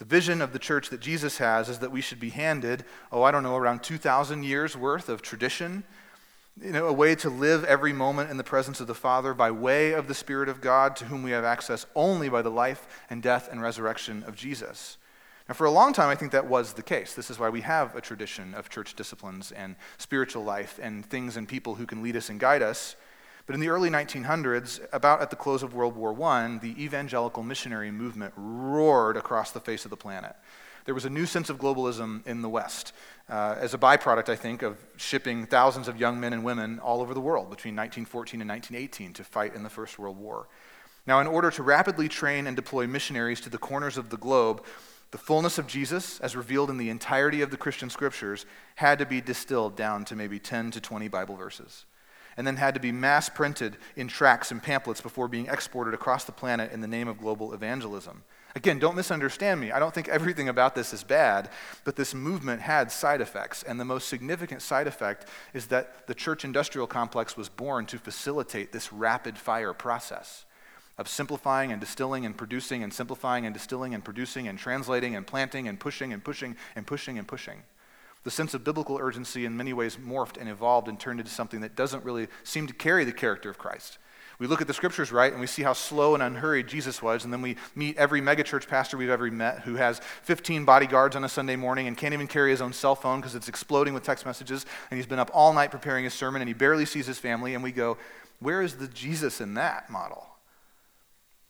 The 0.00 0.06
vision 0.06 0.40
of 0.40 0.54
the 0.54 0.58
church 0.58 0.88
that 0.88 1.00
Jesus 1.00 1.36
has 1.38 1.68
is 1.68 1.80
that 1.80 1.92
we 1.92 2.00
should 2.00 2.18
be 2.18 2.30
handed, 2.30 2.84
oh, 3.12 3.22
I 3.22 3.30
don't 3.30 3.42
know, 3.42 3.56
around 3.56 3.82
2,000 3.82 4.42
years 4.42 4.74
worth 4.74 5.10
of 5.10 5.20
tradition, 5.20 5.84
you 6.58 6.72
know, 6.72 6.86
a 6.86 6.92
way 6.92 7.14
to 7.16 7.28
live 7.28 7.64
every 7.66 7.92
moment 7.92 8.30
in 8.30 8.38
the 8.38 8.42
presence 8.42 8.80
of 8.80 8.86
the 8.86 8.94
Father 8.94 9.34
by 9.34 9.50
way 9.50 9.92
of 9.92 10.08
the 10.08 10.14
Spirit 10.14 10.48
of 10.48 10.62
God 10.62 10.96
to 10.96 11.04
whom 11.04 11.22
we 11.22 11.32
have 11.32 11.44
access 11.44 11.84
only 11.94 12.30
by 12.30 12.40
the 12.40 12.50
life 12.50 13.04
and 13.10 13.22
death 13.22 13.50
and 13.52 13.60
resurrection 13.60 14.24
of 14.26 14.34
Jesus. 14.34 14.96
Now, 15.50 15.54
for 15.54 15.66
a 15.66 15.70
long 15.70 15.92
time, 15.92 16.08
I 16.08 16.14
think 16.14 16.32
that 16.32 16.46
was 16.46 16.72
the 16.72 16.82
case. 16.82 17.12
This 17.12 17.28
is 17.28 17.38
why 17.38 17.50
we 17.50 17.60
have 17.60 17.94
a 17.94 18.00
tradition 18.00 18.54
of 18.54 18.70
church 18.70 18.96
disciplines 18.96 19.52
and 19.52 19.76
spiritual 19.98 20.44
life 20.44 20.80
and 20.82 21.04
things 21.04 21.36
and 21.36 21.46
people 21.46 21.74
who 21.74 21.84
can 21.84 22.02
lead 22.02 22.16
us 22.16 22.30
and 22.30 22.40
guide 22.40 22.62
us. 22.62 22.96
But 23.50 23.56
in 23.56 23.60
the 23.62 23.70
early 23.70 23.90
1900s, 23.90 24.80
about 24.92 25.20
at 25.20 25.30
the 25.30 25.34
close 25.34 25.64
of 25.64 25.74
World 25.74 25.96
War 25.96 26.12
I, 26.22 26.58
the 26.62 26.80
evangelical 26.80 27.42
missionary 27.42 27.90
movement 27.90 28.32
roared 28.36 29.16
across 29.16 29.50
the 29.50 29.58
face 29.58 29.84
of 29.84 29.90
the 29.90 29.96
planet. 29.96 30.36
There 30.84 30.94
was 30.94 31.04
a 31.04 31.10
new 31.10 31.26
sense 31.26 31.50
of 31.50 31.58
globalism 31.58 32.24
in 32.28 32.42
the 32.42 32.48
West, 32.48 32.92
uh, 33.28 33.56
as 33.58 33.74
a 33.74 33.78
byproduct, 33.78 34.28
I 34.28 34.36
think, 34.36 34.62
of 34.62 34.78
shipping 34.96 35.46
thousands 35.46 35.88
of 35.88 35.96
young 35.96 36.20
men 36.20 36.32
and 36.32 36.44
women 36.44 36.78
all 36.78 37.00
over 37.00 37.12
the 37.12 37.20
world 37.20 37.50
between 37.50 37.74
1914 37.74 38.40
and 38.40 38.48
1918 38.48 39.14
to 39.14 39.24
fight 39.24 39.56
in 39.56 39.64
the 39.64 39.68
First 39.68 39.98
World 39.98 40.16
War. 40.16 40.46
Now, 41.04 41.18
in 41.18 41.26
order 41.26 41.50
to 41.50 41.64
rapidly 41.64 42.08
train 42.08 42.46
and 42.46 42.54
deploy 42.54 42.86
missionaries 42.86 43.40
to 43.40 43.50
the 43.50 43.58
corners 43.58 43.98
of 43.98 44.10
the 44.10 44.16
globe, 44.16 44.64
the 45.10 45.18
fullness 45.18 45.58
of 45.58 45.66
Jesus, 45.66 46.20
as 46.20 46.36
revealed 46.36 46.70
in 46.70 46.76
the 46.76 46.88
entirety 46.88 47.42
of 47.42 47.50
the 47.50 47.56
Christian 47.56 47.90
scriptures, 47.90 48.46
had 48.76 49.00
to 49.00 49.06
be 49.06 49.20
distilled 49.20 49.74
down 49.74 50.04
to 50.04 50.14
maybe 50.14 50.38
10 50.38 50.70
to 50.70 50.80
20 50.80 51.08
Bible 51.08 51.34
verses, 51.34 51.84
and 52.40 52.46
then 52.46 52.56
had 52.56 52.72
to 52.72 52.80
be 52.80 52.90
mass 52.90 53.28
printed 53.28 53.76
in 53.96 54.08
tracts 54.08 54.50
and 54.50 54.62
pamphlets 54.62 55.02
before 55.02 55.28
being 55.28 55.46
exported 55.48 55.92
across 55.92 56.24
the 56.24 56.32
planet 56.32 56.72
in 56.72 56.80
the 56.80 56.88
name 56.88 57.06
of 57.06 57.20
global 57.20 57.52
evangelism. 57.52 58.22
Again, 58.56 58.78
don't 58.78 58.96
misunderstand 58.96 59.60
me. 59.60 59.72
I 59.72 59.78
don't 59.78 59.92
think 59.92 60.08
everything 60.08 60.48
about 60.48 60.74
this 60.74 60.94
is 60.94 61.04
bad, 61.04 61.50
but 61.84 61.96
this 61.96 62.14
movement 62.14 62.62
had 62.62 62.90
side 62.90 63.20
effects. 63.20 63.62
And 63.62 63.78
the 63.78 63.84
most 63.84 64.08
significant 64.08 64.62
side 64.62 64.86
effect 64.86 65.26
is 65.52 65.66
that 65.66 66.06
the 66.06 66.14
church 66.14 66.42
industrial 66.42 66.86
complex 66.86 67.36
was 67.36 67.50
born 67.50 67.84
to 67.84 67.98
facilitate 67.98 68.72
this 68.72 68.90
rapid 68.90 69.36
fire 69.36 69.74
process 69.74 70.46
of 70.96 71.08
simplifying 71.08 71.72
and 71.72 71.78
distilling 71.78 72.24
and 72.24 72.38
producing 72.38 72.82
and 72.82 72.94
simplifying 72.94 73.44
and 73.44 73.52
distilling 73.52 73.92
and 73.92 74.02
producing 74.02 74.48
and 74.48 74.58
translating 74.58 75.14
and 75.14 75.26
planting 75.26 75.68
and 75.68 75.78
pushing 75.78 76.14
and 76.14 76.24
pushing 76.24 76.56
and 76.74 76.86
pushing 76.86 77.18
and 77.18 77.28
pushing. 77.28 77.62
The 78.22 78.30
sense 78.30 78.52
of 78.54 78.64
biblical 78.64 78.98
urgency 79.00 79.44
in 79.44 79.56
many 79.56 79.72
ways 79.72 79.96
morphed 79.96 80.36
and 80.38 80.48
evolved 80.48 80.88
and 80.88 81.00
turned 81.00 81.20
into 81.20 81.32
something 81.32 81.60
that 81.60 81.74
doesn't 81.74 82.04
really 82.04 82.28
seem 82.44 82.66
to 82.66 82.74
carry 82.74 83.04
the 83.04 83.12
character 83.12 83.48
of 83.48 83.58
Christ. 83.58 83.98
We 84.38 84.46
look 84.46 84.62
at 84.62 84.66
the 84.66 84.74
scriptures, 84.74 85.12
right, 85.12 85.30
and 85.30 85.40
we 85.40 85.46
see 85.46 85.62
how 85.62 85.74
slow 85.74 86.14
and 86.14 86.22
unhurried 86.22 86.66
Jesus 86.66 87.02
was, 87.02 87.24
and 87.24 87.32
then 87.32 87.42
we 87.42 87.56
meet 87.74 87.98
every 87.98 88.22
megachurch 88.22 88.68
pastor 88.68 88.96
we've 88.96 89.10
ever 89.10 89.30
met 89.30 89.60
who 89.60 89.74
has 89.74 90.00
15 90.22 90.64
bodyguards 90.64 91.14
on 91.14 91.24
a 91.24 91.28
Sunday 91.28 91.56
morning 91.56 91.86
and 91.86 91.96
can't 91.96 92.14
even 92.14 92.26
carry 92.26 92.50
his 92.50 92.62
own 92.62 92.72
cell 92.72 92.94
phone 92.94 93.20
because 93.20 93.34
it's 93.34 93.50
exploding 93.50 93.92
with 93.92 94.02
text 94.02 94.24
messages, 94.24 94.64
and 94.90 94.96
he's 94.96 95.06
been 95.06 95.18
up 95.18 95.30
all 95.34 95.52
night 95.52 95.70
preparing 95.70 96.04
his 96.04 96.14
sermon, 96.14 96.40
and 96.40 96.48
he 96.48 96.54
barely 96.54 96.86
sees 96.86 97.06
his 97.06 97.18
family, 97.18 97.54
and 97.54 97.62
we 97.62 97.70
go, 97.70 97.98
where 98.38 98.62
is 98.62 98.76
the 98.76 98.88
Jesus 98.88 99.42
in 99.42 99.54
that 99.54 99.90
model? 99.90 100.26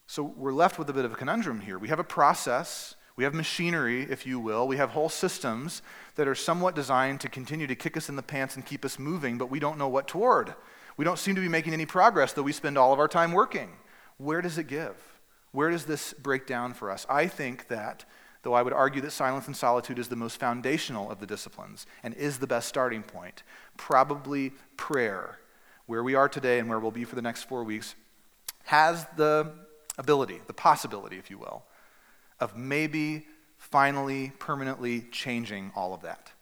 So 0.08 0.24
we're 0.24 0.52
left 0.52 0.76
with 0.76 0.90
a 0.90 0.92
bit 0.92 1.04
of 1.04 1.12
a 1.12 1.16
conundrum 1.16 1.60
here. 1.60 1.78
We 1.78 1.88
have 1.88 2.00
a 2.00 2.04
process, 2.04 2.96
we 3.20 3.24
have 3.24 3.34
machinery, 3.34 4.06
if 4.08 4.26
you 4.26 4.40
will, 4.40 4.66
we 4.66 4.78
have 4.78 4.88
whole 4.88 5.10
systems 5.10 5.82
that 6.14 6.26
are 6.26 6.34
somewhat 6.34 6.74
designed 6.74 7.20
to 7.20 7.28
continue 7.28 7.66
to 7.66 7.74
kick 7.74 7.94
us 7.98 8.08
in 8.08 8.16
the 8.16 8.22
pants 8.22 8.56
and 8.56 8.64
keep 8.64 8.82
us 8.82 8.98
moving, 8.98 9.36
but 9.36 9.50
we 9.50 9.60
don't 9.60 9.76
know 9.76 9.88
what 9.88 10.08
toward. 10.08 10.54
We 10.96 11.04
don't 11.04 11.18
seem 11.18 11.34
to 11.34 11.42
be 11.42 11.48
making 11.48 11.74
any 11.74 11.84
progress, 11.84 12.32
though 12.32 12.40
we 12.40 12.52
spend 12.52 12.78
all 12.78 12.94
of 12.94 12.98
our 12.98 13.08
time 13.08 13.32
working. 13.32 13.68
Where 14.16 14.40
does 14.40 14.56
it 14.56 14.68
give? 14.68 14.96
Where 15.52 15.68
does 15.68 15.84
this 15.84 16.14
break 16.14 16.46
down 16.46 16.72
for 16.72 16.90
us? 16.90 17.04
I 17.10 17.26
think 17.26 17.68
that, 17.68 18.06
though 18.42 18.54
I 18.54 18.62
would 18.62 18.72
argue 18.72 19.02
that 19.02 19.10
silence 19.10 19.46
and 19.46 19.54
solitude 19.54 19.98
is 19.98 20.08
the 20.08 20.16
most 20.16 20.40
foundational 20.40 21.10
of 21.10 21.20
the 21.20 21.26
disciplines 21.26 21.84
and 22.02 22.14
is 22.14 22.38
the 22.38 22.46
best 22.46 22.70
starting 22.70 23.02
point, 23.02 23.42
probably 23.76 24.52
prayer, 24.78 25.40
where 25.84 26.02
we 26.02 26.14
are 26.14 26.30
today 26.30 26.58
and 26.58 26.70
where 26.70 26.80
we'll 26.80 26.90
be 26.90 27.04
for 27.04 27.16
the 27.16 27.20
next 27.20 27.42
four 27.42 27.64
weeks, 27.64 27.96
has 28.62 29.06
the 29.18 29.52
ability, 29.98 30.40
the 30.46 30.54
possibility, 30.54 31.18
if 31.18 31.28
you 31.28 31.36
will, 31.36 31.64
of 32.40 32.56
maybe 32.56 33.26
finally, 33.56 34.32
permanently 34.38 35.02
changing 35.12 35.72
all 35.76 35.94
of 35.94 36.02
that. 36.02 36.32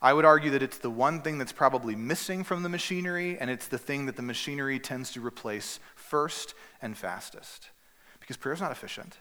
I 0.00 0.12
would 0.12 0.24
argue 0.24 0.50
that 0.50 0.62
it's 0.62 0.78
the 0.78 0.90
one 0.90 1.22
thing 1.22 1.38
that's 1.38 1.52
probably 1.52 1.94
missing 1.94 2.44
from 2.44 2.62
the 2.62 2.68
machinery, 2.68 3.38
and 3.38 3.50
it's 3.50 3.68
the 3.68 3.78
thing 3.78 4.06
that 4.06 4.16
the 4.16 4.22
machinery 4.22 4.78
tends 4.78 5.12
to 5.12 5.24
replace 5.24 5.80
first 5.94 6.54
and 6.82 6.96
fastest. 6.96 7.70
Because 8.20 8.36
prayer 8.36 8.54
is 8.54 8.60
not 8.60 8.72
efficient. 8.72 9.18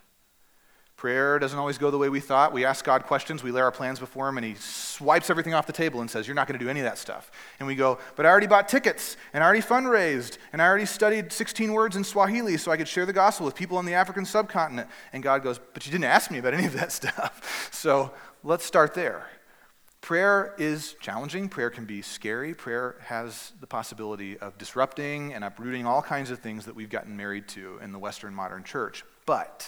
Prayer 1.04 1.38
doesn't 1.38 1.60
always 1.60 1.78
go 1.78 1.92
the 1.92 1.98
way 1.98 2.08
we 2.08 2.22
thought. 2.22 2.54
We 2.54 2.64
ask 2.64 2.86
God 2.86 3.04
questions, 3.04 3.44
we 3.44 3.52
lay 3.52 3.60
our 3.60 3.74
plans 3.74 4.00
before 4.00 4.30
Him, 4.30 4.38
and 4.38 4.46
He 4.46 4.56
swipes 4.56 5.30
everything 5.30 5.54
off 5.54 5.68
the 5.68 5.74
table 5.74 6.00
and 6.00 6.10
says, 6.10 6.30
You're 6.30 6.34
not 6.34 6.48
going 6.48 6.58
to 6.58 6.64
do 6.64 6.70
any 6.70 6.80
of 6.80 6.86
that 6.86 6.98
stuff. 6.98 7.30
And 7.60 7.68
we 7.68 7.76
go, 7.76 7.98
But 8.16 8.26
I 8.26 8.30
already 8.30 8.48
bought 8.48 8.70
tickets, 8.70 9.18
and 9.34 9.44
I 9.44 9.46
already 9.46 9.62
fundraised, 9.62 10.38
and 10.54 10.62
I 10.62 10.66
already 10.66 10.86
studied 10.86 11.34
16 11.34 11.74
words 11.74 11.98
in 11.98 12.06
Swahili 12.06 12.56
so 12.56 12.72
I 12.72 12.78
could 12.78 12.88
share 12.88 13.06
the 13.06 13.12
gospel 13.12 13.46
with 13.46 13.54
people 13.54 13.78
on 13.78 13.86
the 13.86 13.94
African 13.94 14.24
subcontinent. 14.24 14.88
And 15.12 15.22
God 15.22 15.44
goes, 15.44 15.60
But 15.74 15.86
you 15.86 15.92
didn't 15.92 16.06
ask 16.06 16.32
me 16.32 16.38
about 16.38 16.54
any 16.54 16.68
of 16.68 16.74
that 16.76 16.90
stuff. 16.94 17.70
So 17.74 18.14
let's 18.42 18.64
start 18.64 18.94
there. 18.94 19.28
Prayer 20.00 20.56
is 20.58 20.96
challenging. 21.02 21.50
Prayer 21.50 21.70
can 21.70 21.84
be 21.84 22.02
scary. 22.02 22.54
Prayer 22.54 22.96
has 23.02 23.52
the 23.60 23.68
possibility 23.68 24.38
of 24.38 24.58
disrupting 24.58 25.34
and 25.34 25.44
uprooting 25.44 25.86
all 25.86 26.02
kinds 26.02 26.32
of 26.32 26.40
things 26.40 26.64
that 26.64 26.76
we've 26.76 26.90
gotten 26.90 27.18
married 27.18 27.50
to 27.50 27.78
in 27.84 27.92
the 27.92 28.00
Western 28.00 28.34
modern 28.34 28.64
church. 28.64 29.04
But 29.26 29.68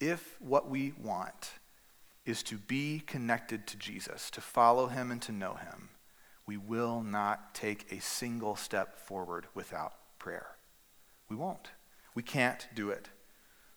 if 0.00 0.36
what 0.40 0.68
we 0.68 0.92
want 1.00 1.52
is 2.26 2.42
to 2.44 2.56
be 2.56 3.02
connected 3.06 3.66
to 3.66 3.76
Jesus, 3.76 4.30
to 4.30 4.40
follow 4.40 4.86
him 4.86 5.10
and 5.10 5.20
to 5.22 5.32
know 5.32 5.54
him, 5.54 5.90
we 6.46 6.56
will 6.56 7.02
not 7.02 7.54
take 7.54 7.92
a 7.92 8.00
single 8.00 8.56
step 8.56 8.98
forward 8.98 9.46
without 9.54 9.92
prayer. 10.18 10.56
We 11.28 11.36
won't. 11.36 11.70
We 12.14 12.22
can't 12.22 12.66
do 12.74 12.90
it. 12.90 13.08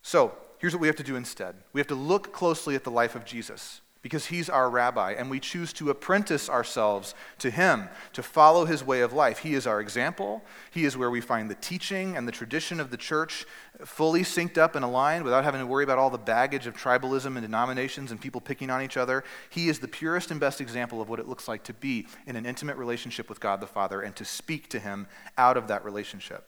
So, 0.02 0.36
here's 0.58 0.74
what 0.74 0.82
we 0.82 0.88
have 0.88 0.96
to 0.96 1.04
do 1.04 1.16
instead 1.16 1.56
we 1.72 1.80
have 1.80 1.88
to 1.88 1.96
look 1.96 2.34
closely 2.34 2.76
at 2.76 2.84
the 2.84 2.92
life 2.92 3.16
of 3.16 3.26
Jesus 3.26 3.82
because 4.04 4.26
he's 4.26 4.50
our 4.50 4.70
rabbi, 4.70 5.14
and 5.14 5.32
we 5.32 5.40
choose 5.40 5.72
to 5.74 5.90
apprentice 5.90 6.50
ourselves 6.50 7.16
to 7.40 7.50
him, 7.50 7.88
to 8.12 8.22
follow 8.22 8.66
his 8.66 8.84
way 8.84 9.00
of 9.00 9.14
life. 9.14 9.40
He 9.40 9.56
is 9.56 9.66
our 9.66 9.80
example. 9.80 10.44
He 10.72 10.84
is 10.84 10.98
where 10.98 11.10
we 11.10 11.22
find 11.22 11.50
the 11.50 11.56
teaching 11.56 12.16
and 12.18 12.28
the 12.28 12.32
tradition 12.32 12.82
of 12.82 12.92
the 12.92 12.98
church 12.98 13.46
fully 13.86 14.22
synced 14.24 14.58
up 14.58 14.76
and 14.76 14.84
aligned 14.84 15.24
without 15.24 15.46
having 15.46 15.62
to 15.62 15.66
worry 15.66 15.86
about 15.86 15.98
all 15.98 16.10
the 16.10 16.18
baggage 16.18 16.68
of 16.68 16.76
tribalism 16.76 17.28
and 17.28 17.42
denominations 17.42 18.12
and 18.12 18.20
people 18.20 18.42
picking 18.42 18.70
on 18.70 18.82
each 18.82 18.98
other. 18.98 19.24
He 19.50 19.70
is 19.70 19.80
the 19.80 19.88
purest 19.88 20.32
and 20.32 20.40
best 20.40 20.60
example 20.60 21.02
of 21.02 21.08
what 21.08 21.20
it 21.22 21.28
looks 21.28 21.48
like 21.48 21.64
to 21.64 21.74
be 21.74 22.06
in 22.28 22.36
an 22.36 22.46
intimate 22.46 22.76
relationship 22.76 23.30
with 23.30 23.40
God 23.40 23.62
the 23.62 23.68
Father 23.68 24.02
and 24.02 24.14
to 24.18 24.26
speak 24.26 24.68
to 24.70 24.80
him 24.80 25.08
out 25.38 25.56
of 25.56 25.70
that 25.70 25.86
relationship. 25.86 26.46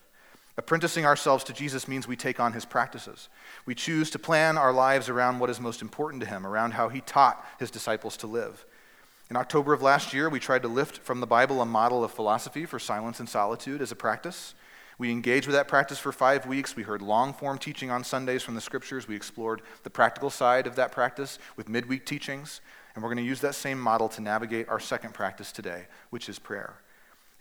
Apprenticing 0.57 1.05
ourselves 1.05 1.43
to 1.45 1.53
Jesus 1.53 1.87
means 1.87 2.07
we 2.07 2.15
take 2.15 2.39
on 2.39 2.53
his 2.53 2.63
practices. 2.63 3.27
We 3.65 3.75
choose 3.75 4.09
to 4.11 4.19
plan 4.19 4.57
our 4.57 4.71
lives 4.71 5.09
around 5.09 5.39
what 5.39 5.49
is 5.49 5.59
most 5.59 5.81
important 5.81 6.23
to 6.23 6.29
him, 6.29 6.47
around 6.47 6.71
how 6.71 6.87
he 6.87 7.01
taught 7.01 7.45
his 7.59 7.69
disciples 7.69 8.15
to 8.17 8.27
live. 8.27 8.65
In 9.29 9.35
October 9.35 9.73
of 9.73 9.81
last 9.81 10.13
year, 10.13 10.29
we 10.29 10.39
tried 10.39 10.61
to 10.61 10.67
lift 10.69 10.99
from 10.99 11.19
the 11.19 11.27
Bible 11.27 11.61
a 11.61 11.65
model 11.65 12.03
of 12.03 12.11
philosophy 12.11 12.65
for 12.65 12.79
silence 12.79 13.19
and 13.19 13.27
solitude 13.27 13.81
as 13.81 13.91
a 13.91 13.95
practice. 13.95 14.53
We 14.97 15.11
engaged 15.11 15.45
with 15.45 15.55
that 15.55 15.67
practice 15.67 15.99
for 15.99 16.13
five 16.13 16.45
weeks. 16.45 16.75
We 16.75 16.83
heard 16.83 17.01
long 17.01 17.33
form 17.33 17.57
teaching 17.57 17.91
on 17.91 18.05
Sundays 18.05 18.43
from 18.43 18.55
the 18.55 18.61
scriptures. 18.61 19.09
We 19.09 19.15
explored 19.15 19.61
the 19.83 19.89
practical 19.89 20.29
side 20.29 20.67
of 20.67 20.77
that 20.77 20.93
practice 20.93 21.37
with 21.57 21.67
midweek 21.67 22.05
teachings. 22.05 22.61
And 22.93 23.03
we're 23.03 23.09
going 23.09 23.17
to 23.17 23.23
use 23.23 23.41
that 23.41 23.55
same 23.55 23.79
model 23.79 24.07
to 24.09 24.21
navigate 24.21 24.69
our 24.69 24.79
second 24.79 25.13
practice 25.13 25.51
today, 25.51 25.87
which 26.11 26.29
is 26.29 26.39
prayer. 26.39 26.75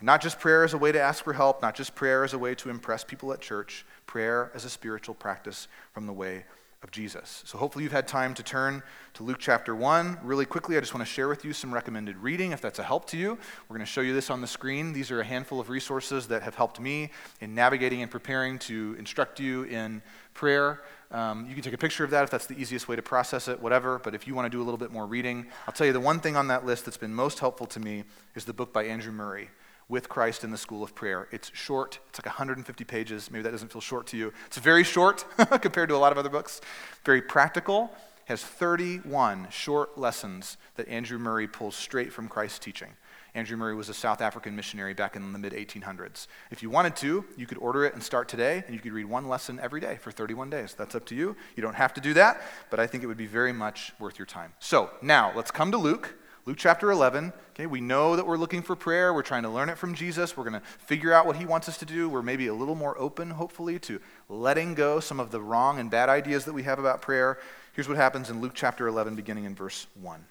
Not 0.05 0.21
just 0.21 0.38
prayer 0.38 0.64
as 0.64 0.75
a 0.75 0.79
way 0.79 0.93
to 0.93 1.01
ask 1.01 1.25
for 1.25 1.33
help, 1.33 1.62
not 1.62 1.75
just 1.75 1.95
prayer 1.95 2.25
as 2.25 2.35
a 2.35 2.38
way 2.38 2.55
to 2.57 2.69
impress 2.69 3.03
people 3.03 3.33
at 3.33 3.40
church, 3.40 3.87
prayer 4.05 4.51
as 4.55 4.67
a 4.67 4.69
spiritual 4.69 5.14
practice 5.14 5.67
from 5.95 6.05
the 6.05 6.12
way 6.12 6.45
of 6.83 6.90
Jesus. 6.90 7.43
So 7.47 7.57
hopefully 7.57 7.85
you've 7.85 7.93
had 7.93 8.07
time 8.07 8.35
to 8.35 8.43
turn 8.43 8.83
to 9.14 9.23
Luke 9.23 9.38
chapter 9.40 9.75
1. 9.75 10.19
Really 10.23 10.45
quickly, 10.45 10.77
I 10.77 10.81
just 10.81 10.93
want 10.93 11.07
to 11.07 11.11
share 11.11 11.27
with 11.27 11.43
you 11.43 11.55
some 11.55 11.73
recommended 11.73 12.19
reading 12.19 12.53
if 12.53 12.61
that's 12.61 12.79
a 12.79 12.83
help 12.83 13.07
to 13.07 13.17
you. 13.17 13.38
We're 13.67 13.77
going 13.79 13.87
to 13.87 13.90
show 13.90 14.03
you 14.03 14.12
this 14.12 14.29
on 14.29 14.43
the 14.43 14.47
screen. 14.47 14.93
These 14.93 15.11
are 15.11 15.21
a 15.21 15.25
handful 15.25 15.59
of 15.59 15.71
resources 15.71 16.29
that 16.29 16.43
have 16.43 16.55
helped 16.55 16.79
me 16.79 17.11
in 17.40 17.55
navigating 17.55 18.03
and 18.03 18.11
preparing 18.11 18.59
to 18.59 18.95
instruct 18.99 19.40
you 19.40 19.62
in 19.62 20.03
prayer. 20.35 20.83
Um, 21.12 21.47
you 21.49 21.55
can 21.55 21.64
take 21.64 21.73
a 21.73 21.79
picture 21.79 22.05
of 22.05 22.11
that 22.11 22.25
if 22.25 22.31
that's 22.31 22.45
the 22.45 22.61
easiest 22.61 22.88
way 22.88 22.97
to 22.97 23.03
process 23.03 23.49
it, 23.49 23.59
whatever. 23.59 23.99
But 24.01 24.14
if 24.14 24.27
you 24.27 24.35
want 24.35 24.45
to 24.45 24.51
do 24.51 24.61
a 24.61 24.64
little 24.64 24.77
bit 24.77 24.93
more 24.93 25.07
reading, 25.07 25.47
I'll 25.67 25.73
tell 25.73 25.87
you 25.87 25.95
the 25.95 26.01
one 26.01 26.21
thing 26.21 26.37
on 26.37 26.49
that 26.49 26.67
list 26.67 26.85
that's 26.85 26.99
been 26.99 27.14
most 27.14 27.38
helpful 27.38 27.67
to 27.69 27.81
me 27.81 28.05
is 28.35 28.45
the 28.45 28.53
book 28.53 28.71
by 28.71 28.85
Andrew 28.85 29.11
Murray 29.11 29.49
with 29.88 30.09
Christ 30.09 30.44
in 30.44 30.51
the 30.51 30.59
School 30.59 30.83
of 30.83 30.94
Prayer. 30.94 31.29
It's 31.31 31.51
short, 31.55 31.99
it's 32.09 32.18
like 32.18 32.27
150 32.27 32.85
pages. 32.85 33.31
Maybe 33.31 33.42
that 33.42 33.51
doesn't 33.51 33.73
feel 33.73 33.81
short 33.81 34.07
to 34.09 34.16
you. 34.16 34.33
It's 34.47 34.59
very 34.59 34.85
short 34.85 35.25
compared 35.61 35.88
to 35.90 35.97
a 35.97 35.99
lot 35.99 36.12
of 36.12 36.18
other 36.18 36.31
books, 36.31 36.61
very 37.05 37.23
practical. 37.23 37.90
Has 38.27 38.42
31 38.42 39.49
short 39.51 39.99
lessons 39.99 40.57
that 40.77 40.88
Andrew 40.88 41.18
Murray 41.18 41.47
pulls 41.47 41.77
straight 41.77 42.11
from 42.11 42.27
Christ's 42.27 42.59
teaching. 42.59 42.88
Andrew 43.35 43.57
Murray 43.57 43.75
was 43.75 43.88
a 43.88 43.94
South 43.94 44.20
African 44.20 44.55
missionary 44.55 44.94
back 44.94 45.16
in 45.16 45.33
the 45.33 45.38
mid 45.38 45.53
1800s. 45.53 46.29
If 46.51 46.62
you 46.62 46.70
wanted 46.70 46.94
to, 46.97 47.25
you 47.37 47.47
could 47.47 47.59
order 47.59 47.85
it 47.85 47.92
and 47.92 48.03
start 48.03 48.29
today, 48.29 48.62
and 48.64 48.75
you 48.75 48.81
could 48.81 48.92
read 48.92 49.07
one 49.07 49.29
lesson 49.29 49.59
every 49.61 49.81
day 49.81 49.97
for 49.97 50.12
31 50.12 50.51
days. 50.51 50.75
That's 50.75 50.94
up 50.94 51.05
to 51.07 51.16
you. 51.16 51.35
You 51.57 51.62
don't 51.62 51.75
have 51.75 51.92
to 51.94 52.01
do 52.01 52.14
that, 52.14 52.40
but 52.70 52.79
I 52.79 52.87
think 52.87 53.03
it 53.03 53.09
would 53.09 53.16
be 53.16 53.27
very 53.27 53.53
much 53.53 53.92
worth 53.99 54.18
your 54.18 54.27
time. 54.27 54.53
So 54.61 54.90
now 55.03 55.33
let's 55.35 55.51
come 55.51 55.73
to 55.73 55.77
Luke. 55.77 56.14
Luke 56.47 56.59
chapter 56.59 56.91
11, 56.91 57.33
okay, 57.53 57.65
we 57.65 57.81
know 57.81 58.17
that 58.17 58.27
we're 58.27 58.37
looking 58.37 58.61
for 58.61 58.77
prayer. 58.77 59.15
We're 59.15 59.23
trying 59.23 59.45
to 59.45 59.49
learn 59.49 59.71
it 59.71 59.79
from 59.79 59.95
Jesus. 59.95 60.37
We're 60.37 60.45
going 60.45 60.61
to 60.61 60.67
figure 60.87 61.11
out 61.11 61.25
what 61.25 61.37
he 61.37 61.47
wants 61.47 61.71
us 61.71 61.79
to 61.79 61.87
do. 61.87 62.07
We're 62.07 62.21
maybe 62.21 62.49
a 62.49 62.55
little 62.55 62.75
more 62.75 62.99
open, 62.99 63.31
hopefully, 63.31 63.79
to 63.81 63.99
letting 64.29 64.75
go 64.75 65.01
some 65.01 65.21
of 65.21 65.31
the 65.31 65.41
wrong 65.41 65.79
and 65.79 65.91
bad 65.91 66.11
ideas 66.11 66.45
that 66.45 66.53
we 66.53 66.65
have 66.65 66.79
about 66.79 67.01
prayer. 67.01 67.39
Here's 67.73 67.89
what 67.89 67.97
happens 67.97 68.29
in 68.29 68.43
Luke 68.43 68.53
chapter 68.55 68.87
11, 68.87 69.15
beginning 69.15 69.45
in 69.45 69.55
verse 69.55 69.87
1. 70.03 70.23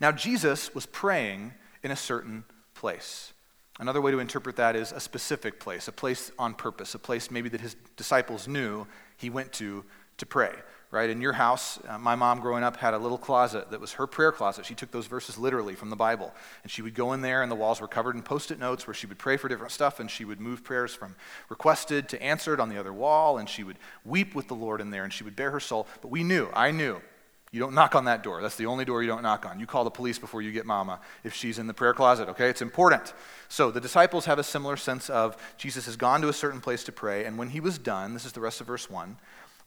Now, 0.00 0.12
Jesus 0.12 0.72
was 0.72 0.86
praying 0.86 1.54
in 1.82 1.90
a 1.90 1.96
certain 1.96 2.44
place. 2.74 3.32
Another 3.80 4.00
way 4.00 4.12
to 4.12 4.20
interpret 4.20 4.54
that 4.56 4.76
is 4.76 4.92
a 4.92 5.00
specific 5.00 5.58
place, 5.58 5.88
a 5.88 5.92
place 5.92 6.30
on 6.38 6.54
purpose, 6.54 6.94
a 6.94 7.00
place 7.00 7.32
maybe 7.32 7.48
that 7.48 7.60
his 7.60 7.74
disciples 7.96 8.46
knew 8.46 8.86
he 9.16 9.28
went 9.28 9.52
to 9.54 9.84
to 10.18 10.26
pray 10.26 10.52
right? 10.90 11.10
In 11.10 11.20
your 11.20 11.34
house, 11.34 11.78
uh, 11.86 11.98
my 11.98 12.14
mom 12.14 12.40
growing 12.40 12.64
up 12.64 12.78
had 12.78 12.94
a 12.94 12.98
little 12.98 13.18
closet 13.18 13.70
that 13.70 13.80
was 13.80 13.92
her 13.92 14.06
prayer 14.06 14.32
closet. 14.32 14.64
She 14.64 14.74
took 14.74 14.90
those 14.90 15.06
verses 15.06 15.36
literally 15.36 15.74
from 15.74 15.90
the 15.90 15.96
Bible. 15.96 16.32
And 16.62 16.72
she 16.72 16.80
would 16.80 16.94
go 16.94 17.12
in 17.12 17.20
there, 17.20 17.42
and 17.42 17.50
the 17.50 17.56
walls 17.56 17.80
were 17.80 17.88
covered 17.88 18.16
in 18.16 18.22
post 18.22 18.50
it 18.50 18.58
notes 18.58 18.86
where 18.86 18.94
she 18.94 19.06
would 19.06 19.18
pray 19.18 19.36
for 19.36 19.48
different 19.48 19.72
stuff, 19.72 20.00
and 20.00 20.10
she 20.10 20.24
would 20.24 20.40
move 20.40 20.64
prayers 20.64 20.94
from 20.94 21.14
requested 21.50 22.08
to 22.10 22.22
answered 22.22 22.58
on 22.58 22.70
the 22.70 22.78
other 22.78 22.92
wall, 22.92 23.36
and 23.36 23.48
she 23.48 23.64
would 23.64 23.78
weep 24.04 24.34
with 24.34 24.48
the 24.48 24.54
Lord 24.54 24.80
in 24.80 24.90
there, 24.90 25.04
and 25.04 25.12
she 25.12 25.24
would 25.24 25.36
bare 25.36 25.50
her 25.50 25.60
soul. 25.60 25.86
But 26.00 26.10
we 26.10 26.24
knew, 26.24 26.48
I 26.54 26.70
knew, 26.70 27.02
you 27.50 27.60
don't 27.60 27.74
knock 27.74 27.94
on 27.94 28.04
that 28.04 28.22
door. 28.22 28.42
That's 28.42 28.56
the 28.56 28.66
only 28.66 28.84
door 28.84 29.02
you 29.02 29.08
don't 29.08 29.22
knock 29.22 29.46
on. 29.46 29.58
You 29.58 29.66
call 29.66 29.84
the 29.84 29.90
police 29.90 30.18
before 30.18 30.42
you 30.42 30.52
get 30.52 30.66
mama 30.66 31.00
if 31.24 31.34
she's 31.34 31.58
in 31.58 31.66
the 31.66 31.72
prayer 31.72 31.94
closet, 31.94 32.28
okay? 32.30 32.50
It's 32.50 32.60
important. 32.60 33.14
So 33.48 33.70
the 33.70 33.80
disciples 33.80 34.26
have 34.26 34.38
a 34.38 34.42
similar 34.42 34.76
sense 34.76 35.08
of 35.08 35.36
Jesus 35.56 35.86
has 35.86 35.96
gone 35.96 36.20
to 36.20 36.28
a 36.28 36.32
certain 36.34 36.60
place 36.60 36.84
to 36.84 36.92
pray, 36.92 37.24
and 37.24 37.38
when 37.38 37.48
he 37.48 37.60
was 37.60 37.78
done, 37.78 38.12
this 38.12 38.26
is 38.26 38.32
the 38.32 38.40
rest 38.40 38.60
of 38.60 38.66
verse 38.66 38.90
1 38.90 39.16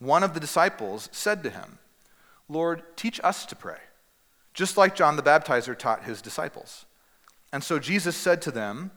one 0.01 0.23
of 0.23 0.33
the 0.33 0.39
disciples 0.39 1.09
said 1.11 1.43
to 1.43 1.49
him, 1.51 1.77
Lord, 2.49 2.81
teach 2.97 3.21
us 3.23 3.45
to 3.45 3.55
pray, 3.55 3.77
just 4.53 4.75
like 4.75 4.95
John 4.95 5.15
the 5.15 5.21
Baptizer 5.21 5.77
taught 5.77 6.05
his 6.05 6.23
disciples. 6.23 6.85
And 7.53 7.63
so 7.63 7.77
Jesus 7.77 8.15
said 8.17 8.41
to 8.41 8.51
them, 8.51 8.89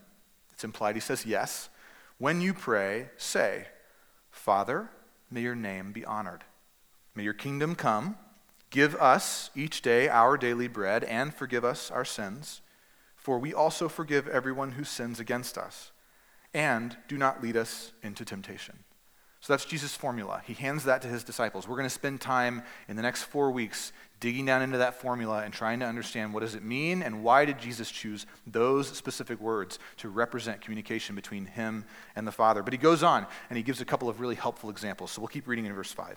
it's 0.54 0.64
implied 0.64 0.94
he 0.94 1.00
says 1.00 1.26
yes, 1.26 1.68
when 2.16 2.40
you 2.40 2.54
pray, 2.54 3.10
say, 3.18 3.66
Father, 4.30 4.88
may 5.30 5.42
your 5.42 5.54
name 5.54 5.92
be 5.92 6.06
honored. 6.06 6.42
May 7.14 7.24
your 7.24 7.34
kingdom 7.34 7.74
come. 7.74 8.16
Give 8.70 8.96
us 8.96 9.50
each 9.54 9.82
day 9.82 10.08
our 10.08 10.38
daily 10.38 10.68
bread 10.68 11.04
and 11.04 11.34
forgive 11.34 11.64
us 11.64 11.90
our 11.90 12.04
sins, 12.04 12.62
for 13.14 13.38
we 13.38 13.52
also 13.52 13.88
forgive 13.88 14.26
everyone 14.26 14.72
who 14.72 14.84
sins 14.84 15.20
against 15.20 15.58
us. 15.58 15.92
And 16.54 16.96
do 17.08 17.18
not 17.18 17.42
lead 17.42 17.56
us 17.56 17.92
into 18.02 18.24
temptation. 18.24 18.84
So 19.44 19.52
that's 19.52 19.66
Jesus' 19.66 19.94
formula. 19.94 20.40
He 20.46 20.54
hands 20.54 20.84
that 20.84 21.02
to 21.02 21.08
his 21.08 21.22
disciples. 21.22 21.68
We're 21.68 21.76
going 21.76 21.84
to 21.84 21.90
spend 21.90 22.18
time 22.18 22.62
in 22.88 22.96
the 22.96 23.02
next 23.02 23.24
four 23.24 23.50
weeks 23.50 23.92
digging 24.18 24.46
down 24.46 24.62
into 24.62 24.78
that 24.78 25.02
formula 25.02 25.42
and 25.44 25.52
trying 25.52 25.80
to 25.80 25.86
understand 25.86 26.32
what 26.32 26.40
does 26.40 26.54
it 26.54 26.64
mean 26.64 27.02
and 27.02 27.22
why 27.22 27.44
did 27.44 27.58
Jesus 27.58 27.90
choose 27.90 28.24
those 28.46 28.88
specific 28.88 29.38
words 29.38 29.78
to 29.98 30.08
represent 30.08 30.62
communication 30.62 31.14
between 31.14 31.44
him 31.44 31.84
and 32.16 32.26
the 32.26 32.32
Father. 32.32 32.62
But 32.62 32.72
he 32.72 32.78
goes 32.78 33.02
on 33.02 33.26
and 33.50 33.58
he 33.58 33.62
gives 33.62 33.82
a 33.82 33.84
couple 33.84 34.08
of 34.08 34.18
really 34.18 34.34
helpful 34.34 34.70
examples. 34.70 35.10
So 35.10 35.20
we'll 35.20 35.28
keep 35.28 35.46
reading 35.46 35.66
in 35.66 35.74
verse 35.74 35.92
5. 35.92 36.16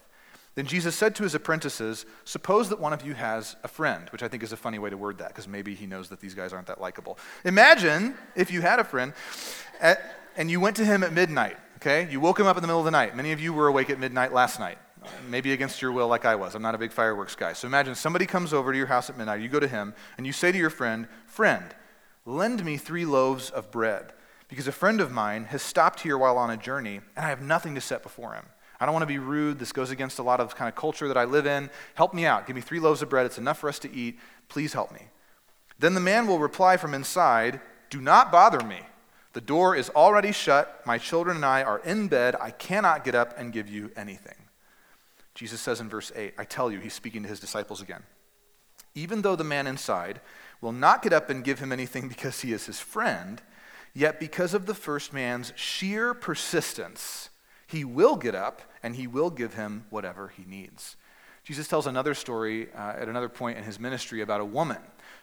Then 0.56 0.66
Jesus 0.66 0.96
said 0.96 1.14
to 1.16 1.24
his 1.24 1.36
apprentices, 1.36 2.06
Suppose 2.24 2.70
that 2.70 2.80
one 2.80 2.94
of 2.94 3.06
you 3.06 3.14
has 3.14 3.58
a 3.62 3.68
friend, 3.68 4.08
which 4.12 4.24
I 4.24 4.30
think 4.30 4.42
is 4.42 4.54
a 4.54 4.58
funny 4.58 4.80
way 4.80 4.90
to 4.90 4.96
word 4.96 5.18
that 5.18 5.28
because 5.28 5.50
maybe 5.50 5.76
he 5.76 5.86
knows 5.86 6.08
that 6.08 6.22
these 6.22 6.34
guys 6.34 6.54
aren't 6.54 6.68
that 6.68 6.80
likable. 6.80 7.20
Imagine 7.44 8.16
if 8.38 8.52
you 8.52 8.62
had 8.62 8.80
a 8.80 8.86
friend 8.86 9.12
at, 9.82 10.16
and 10.38 10.50
you 10.50 10.62
went 10.62 10.78
to 10.78 10.86
him 10.86 11.04
at 11.04 11.12
midnight 11.12 11.58
okay? 11.78 12.08
You 12.12 12.20
woke 12.20 12.40
him 12.40 12.48
up 12.48 12.58
in 12.58 12.62
the 12.62 12.68
middle 12.68 12.80
of 12.80 12.86
the 12.86 12.92
night. 12.92 13.16
Many 13.16 13.32
of 13.32 13.40
you 13.40 13.54
were 13.54 13.68
awake 13.68 13.90
at 13.90 14.00
midnight 14.00 14.34
last 14.34 14.60
night, 14.60 14.78
maybe 15.30 15.54
against 15.54 15.82
your 15.82 15.92
will, 15.92 16.08
like 16.08 16.26
I 16.26 16.36
was. 16.36 16.56
I'm 16.56 16.62
not 16.62 16.76
a 16.76 16.78
big 16.78 16.92
fireworks 16.92 17.36
guy. 17.36 17.54
So 17.54 17.68
imagine 17.68 17.96
somebody 17.96 18.26
comes 18.26 18.54
over 18.54 18.72
to 18.72 18.78
your 18.78 18.88
house 18.88 19.10
at 19.10 19.18
midnight, 19.18 19.42
you 19.42 19.50
go 19.50 19.60
to 19.60 19.68
him, 19.68 19.94
and 20.18 20.28
you 20.28 20.34
say 20.34 20.52
to 20.52 20.58
your 20.58 20.70
friend, 20.70 21.08
Friend, 21.26 21.74
lend 22.26 22.66
me 22.66 22.78
three 22.78 23.06
loaves 23.06 23.50
of 23.50 23.72
bread, 23.72 24.12
because 24.50 24.68
a 24.68 24.72
friend 24.72 25.00
of 25.00 25.12
mine 25.12 25.46
has 25.46 25.62
stopped 25.62 26.02
here 26.02 26.18
while 26.18 26.38
on 26.38 26.50
a 26.50 26.58
journey, 26.58 27.00
and 27.16 27.26
I 27.26 27.30
have 27.30 27.42
nothing 27.42 27.76
to 27.76 27.82
set 27.82 28.04
before 28.04 28.34
him. 28.34 28.46
I 28.80 28.86
don't 28.86 28.94
want 28.94 29.04
to 29.04 29.08
be 29.08 29.18
rude. 29.18 29.58
This 29.58 29.72
goes 29.72 29.90
against 29.90 30.20
a 30.20 30.24
lot 30.24 30.40
of 30.40 30.56
kind 30.56 30.70
of 30.70 30.76
culture 30.76 31.08
that 31.08 31.18
I 31.18 31.24
live 31.24 31.48
in. 31.48 31.72
Help 31.96 32.14
me 32.14 32.26
out. 32.26 32.46
Give 32.46 32.56
me 32.56 32.62
three 32.62 32.80
loaves 32.80 33.02
of 33.02 33.10
bread. 33.10 33.26
It's 33.26 33.40
enough 33.40 33.58
for 33.58 33.70
us 33.70 33.80
to 33.80 33.92
eat. 33.92 34.20
Please 34.50 34.74
help 34.74 34.92
me. 34.92 35.08
Then 35.80 35.96
the 35.96 36.00
man 36.00 36.28
will 36.28 36.38
reply 36.38 36.78
from 36.78 36.94
inside, 36.94 37.60
Do 37.90 38.00
not 38.02 38.32
bother 38.32 38.64
me. 38.64 38.82
The 39.38 39.42
door 39.42 39.76
is 39.76 39.92
already 39.92 40.32
shut. 40.32 40.82
My 40.84 40.98
children 40.98 41.36
and 41.36 41.46
I 41.46 41.62
are 41.62 41.78
in 41.78 42.08
bed. 42.08 42.36
I 42.42 42.50
cannot 42.50 43.04
get 43.04 43.14
up 43.14 43.38
and 43.38 43.54
give 43.54 43.70
you 43.70 43.92
anything. 43.96 44.34
Jesus 45.36 45.62
says 45.62 45.80
in 45.80 45.90
verse 45.90 46.12
8, 46.16 46.34
I 46.40 46.44
tell 46.44 46.72
you, 46.72 46.80
he's 46.80 46.96
speaking 46.96 47.22
to 47.22 47.30
his 47.30 47.40
disciples 47.40 47.80
again. 47.80 48.02
Even 48.96 49.22
though 49.22 49.36
the 49.36 49.44
man 49.44 49.68
inside 49.68 50.22
will 50.60 50.72
not 50.72 51.04
get 51.04 51.14
up 51.14 51.30
and 51.30 51.44
give 51.44 51.60
him 51.60 51.72
anything 51.72 52.08
because 52.10 52.42
he 52.42 52.52
is 52.52 52.66
his 52.66 52.80
friend, 52.80 53.44
yet 53.94 54.20
because 54.20 54.56
of 54.56 54.66
the 54.66 54.74
first 54.74 55.14
man's 55.14 55.54
sheer 55.56 56.16
persistence, 56.16 57.30
he 57.68 57.86
will 57.86 58.16
get 58.16 58.34
up 58.34 58.64
and 58.82 58.96
he 58.96 59.06
will 59.06 59.30
give 59.30 59.54
him 59.54 59.86
whatever 59.92 60.30
he 60.30 60.46
needs. 60.46 60.96
Jesus 61.44 61.68
tells 61.68 61.86
another 61.86 62.16
story 62.16 62.70
uh, 62.74 62.94
at 62.98 63.08
another 63.08 63.30
point 63.30 63.60
in 63.60 63.66
his 63.66 63.80
ministry 63.80 64.22
about 64.22 64.42
a 64.42 64.46
woman 64.46 64.82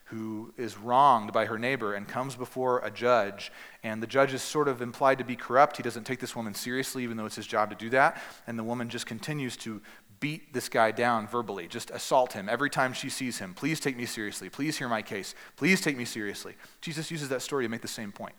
who 0.08 0.52
is 0.56 0.76
wronged 0.76 1.32
by 1.32 1.46
her 1.46 1.58
neighbor 1.58 1.94
and 1.94 2.06
comes 2.06 2.36
before 2.36 2.80
a 2.80 2.90
judge, 2.90 3.50
and 3.82 4.02
the 4.02 4.06
judge 4.06 4.34
is 4.34 4.42
sort 4.42 4.68
of 4.68 4.82
implied 4.82 5.18
to 5.18 5.24
be 5.24 5.36
corrupt. 5.36 5.76
He 5.78 5.82
doesn't 5.82 6.04
take 6.04 6.20
this 6.20 6.36
woman 6.36 6.54
seriously, 6.54 7.02
even 7.04 7.16
though 7.16 7.26
it's 7.26 7.36
his 7.36 7.46
job 7.46 7.70
to 7.70 7.76
do 7.76 7.88
that. 7.90 8.20
And 8.46 8.58
the 8.58 8.64
woman 8.64 8.88
just 8.88 9.06
continues 9.06 9.56
to 9.58 9.80
beat 10.20 10.52
this 10.52 10.68
guy 10.68 10.90
down 10.90 11.26
verbally, 11.26 11.68
just 11.68 11.90
assault 11.90 12.32
him 12.32 12.48
every 12.48 12.70
time 12.70 12.92
she 12.92 13.08
sees 13.08 13.38
him. 13.38 13.54
Please 13.54 13.80
take 13.80 13.96
me 13.96 14.06
seriously. 14.06 14.48
Please 14.48 14.78
hear 14.78 14.88
my 14.88 15.02
case. 15.02 15.34
Please 15.56 15.80
take 15.80 15.96
me 15.96 16.04
seriously. 16.04 16.54
Jesus 16.80 17.10
uses 17.10 17.28
that 17.30 17.42
story 17.42 17.64
to 17.64 17.68
make 17.68 17.82
the 17.82 17.88
same 17.88 18.12
point. 18.12 18.34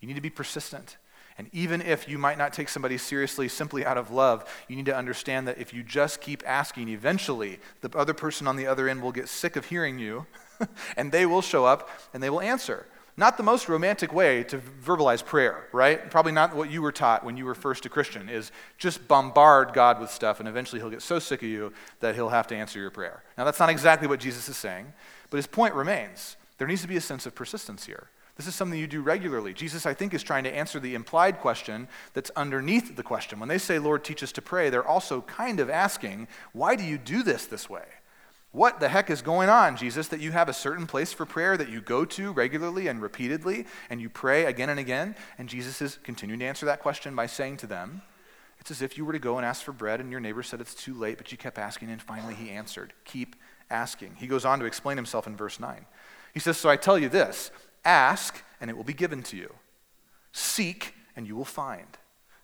You 0.00 0.08
need 0.08 0.14
to 0.14 0.20
be 0.20 0.30
persistent. 0.30 0.96
And 1.38 1.50
even 1.52 1.82
if 1.82 2.08
you 2.08 2.16
might 2.16 2.38
not 2.38 2.52
take 2.52 2.68
somebody 2.68 2.96
seriously 2.96 3.48
simply 3.48 3.84
out 3.84 3.98
of 3.98 4.10
love, 4.10 4.50
you 4.68 4.76
need 4.76 4.86
to 4.86 4.96
understand 4.96 5.46
that 5.48 5.58
if 5.58 5.74
you 5.74 5.82
just 5.82 6.20
keep 6.20 6.42
asking, 6.46 6.88
eventually 6.88 7.60
the 7.82 7.90
other 7.96 8.14
person 8.14 8.46
on 8.46 8.56
the 8.56 8.66
other 8.66 8.88
end 8.88 9.02
will 9.02 9.12
get 9.12 9.28
sick 9.28 9.56
of 9.56 9.66
hearing 9.66 9.98
you 9.98 10.26
and 10.96 11.12
they 11.12 11.26
will 11.26 11.42
show 11.42 11.64
up 11.64 11.90
and 12.12 12.22
they 12.22 12.30
will 12.30 12.40
answer. 12.40 12.86
Not 13.18 13.38
the 13.38 13.42
most 13.42 13.68
romantic 13.68 14.12
way 14.12 14.44
to 14.44 14.58
verbalize 14.58 15.24
prayer, 15.24 15.68
right? 15.72 16.10
Probably 16.10 16.32
not 16.32 16.54
what 16.54 16.70
you 16.70 16.82
were 16.82 16.92
taught 16.92 17.24
when 17.24 17.38
you 17.38 17.46
were 17.46 17.54
first 17.54 17.86
a 17.86 17.88
Christian, 17.88 18.28
is 18.28 18.52
just 18.76 19.08
bombard 19.08 19.72
God 19.72 20.00
with 20.00 20.10
stuff 20.10 20.38
and 20.38 20.48
eventually 20.48 20.80
he'll 20.80 20.90
get 20.90 21.00
so 21.00 21.18
sick 21.18 21.42
of 21.42 21.48
you 21.48 21.72
that 22.00 22.14
he'll 22.14 22.28
have 22.28 22.46
to 22.48 22.56
answer 22.56 22.78
your 22.78 22.90
prayer. 22.90 23.22
Now, 23.38 23.44
that's 23.44 23.58
not 23.58 23.70
exactly 23.70 24.06
what 24.06 24.20
Jesus 24.20 24.50
is 24.50 24.56
saying, 24.58 24.92
but 25.30 25.38
his 25.38 25.46
point 25.46 25.74
remains. 25.74 26.36
There 26.58 26.68
needs 26.68 26.82
to 26.82 26.88
be 26.88 26.96
a 26.96 27.00
sense 27.00 27.24
of 27.24 27.34
persistence 27.34 27.86
here. 27.86 28.08
This 28.36 28.46
is 28.46 28.54
something 28.54 28.78
you 28.78 28.86
do 28.86 29.00
regularly. 29.00 29.54
Jesus, 29.54 29.86
I 29.86 29.94
think, 29.94 30.12
is 30.12 30.22
trying 30.22 30.44
to 30.44 30.54
answer 30.54 30.78
the 30.78 30.94
implied 30.94 31.40
question 31.40 31.88
that's 32.12 32.30
underneath 32.36 32.94
the 32.94 33.02
question. 33.02 33.40
When 33.40 33.48
they 33.48 33.56
say, 33.56 33.78
Lord, 33.78 34.04
teach 34.04 34.22
us 34.22 34.32
to 34.32 34.42
pray, 34.42 34.68
they're 34.68 34.86
also 34.86 35.22
kind 35.22 35.58
of 35.58 35.70
asking, 35.70 36.28
why 36.52 36.76
do 36.76 36.84
you 36.84 36.98
do 36.98 37.22
this 37.22 37.46
this 37.46 37.70
way? 37.70 37.84
What 38.56 38.80
the 38.80 38.88
heck 38.88 39.10
is 39.10 39.20
going 39.20 39.50
on, 39.50 39.76
Jesus, 39.76 40.08
that 40.08 40.20
you 40.20 40.32
have 40.32 40.48
a 40.48 40.54
certain 40.54 40.86
place 40.86 41.12
for 41.12 41.26
prayer 41.26 41.58
that 41.58 41.68
you 41.68 41.82
go 41.82 42.06
to 42.06 42.32
regularly 42.32 42.88
and 42.88 43.02
repeatedly 43.02 43.66
and 43.90 44.00
you 44.00 44.08
pray 44.08 44.46
again 44.46 44.70
and 44.70 44.80
again? 44.80 45.14
And 45.36 45.46
Jesus 45.46 45.82
is 45.82 45.98
continuing 46.02 46.40
to 46.40 46.46
answer 46.46 46.64
that 46.64 46.80
question 46.80 47.14
by 47.14 47.26
saying 47.26 47.58
to 47.58 47.66
them, 47.66 48.00
It's 48.58 48.70
as 48.70 48.80
if 48.80 48.96
you 48.96 49.04
were 49.04 49.12
to 49.12 49.18
go 49.18 49.36
and 49.36 49.44
ask 49.44 49.62
for 49.62 49.72
bread 49.72 50.00
and 50.00 50.10
your 50.10 50.20
neighbor 50.20 50.42
said 50.42 50.62
it's 50.62 50.74
too 50.74 50.94
late, 50.94 51.18
but 51.18 51.30
you 51.30 51.36
kept 51.36 51.58
asking 51.58 51.90
and 51.90 52.00
finally 52.00 52.32
he 52.32 52.48
answered, 52.48 52.94
Keep 53.04 53.36
asking. 53.68 54.14
He 54.16 54.26
goes 54.26 54.46
on 54.46 54.58
to 54.60 54.64
explain 54.64 54.96
himself 54.96 55.26
in 55.26 55.36
verse 55.36 55.60
9. 55.60 55.84
He 56.32 56.40
says, 56.40 56.56
So 56.56 56.70
I 56.70 56.76
tell 56.76 56.98
you 56.98 57.10
this 57.10 57.50
ask 57.84 58.42
and 58.58 58.70
it 58.70 58.76
will 58.78 58.84
be 58.84 58.94
given 58.94 59.22
to 59.24 59.36
you, 59.36 59.52
seek 60.32 60.94
and 61.14 61.26
you 61.26 61.36
will 61.36 61.44
find. 61.44 61.98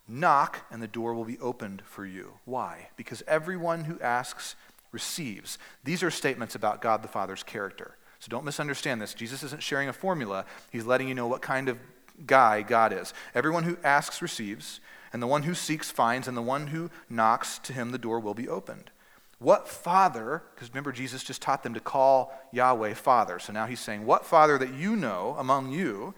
Knock, 0.07 0.67
and 0.71 0.83
the 0.83 0.89
door 0.89 1.15
will 1.15 1.25
be 1.25 1.39
opened 1.39 1.81
for 1.87 2.05
you. 2.05 2.35
Why? 2.45 2.89
Because 2.97 3.23
everyone 3.27 3.85
who 3.85 3.99
asks 4.01 4.57
receives. 4.93 5.59
These 5.83 6.03
are 6.03 6.11
statements 6.11 6.55
about 6.55 6.81
God 6.81 7.03
the 7.03 7.09
Father's 7.09 7.43
character. 7.43 7.97
So 8.19 8.29
don't 8.29 8.45
misunderstand 8.45 9.03
this. 9.03 9.15
Jesus 9.15 9.43
isn't 9.43 9.63
sharing 9.63 9.89
a 9.89 9.93
formula, 9.93 10.45
he's 10.71 10.85
letting 10.85 11.09
you 11.09 11.15
know 11.15 11.27
what 11.27 11.43
kind 11.43 11.69
of 11.69 11.79
guy 12.27 12.63
God 12.63 12.93
is. 12.93 13.13
Everyone 13.35 13.65
who 13.65 13.79
asks 13.83 14.23
receives, 14.23 14.81
and 15.13 15.21
the 15.21 15.27
one 15.27 15.43
who 15.43 15.55
seeks 15.55 15.91
finds, 15.91 16.29
and 16.29 16.37
the 16.37 16.43
one 16.43 16.69
who 16.69 16.91
knocks, 17.11 17.59
to 17.61 17.73
him 17.73 17.91
the 17.91 17.99
door 17.99 18.21
will 18.21 18.35
be 18.35 18.49
opened. 18.49 18.91
What 19.39 19.67
father, 19.67 20.45
because 20.55 20.69
remember, 20.69 20.93
Jesus 20.93 21.25
just 21.25 21.43
taught 21.43 21.65
them 21.65 21.75
to 21.75 21.81
call 21.81 22.33
Yahweh 22.53 22.95
Father. 22.95 23.41
So 23.41 23.53
now 23.53 23.67
he's 23.67 23.81
saying, 23.81 24.07
What 24.07 24.25
father 24.25 24.57
that 24.57 24.73
you 24.73 24.95
know 24.95 25.35
among 25.37 25.73
you, 25.73 26.15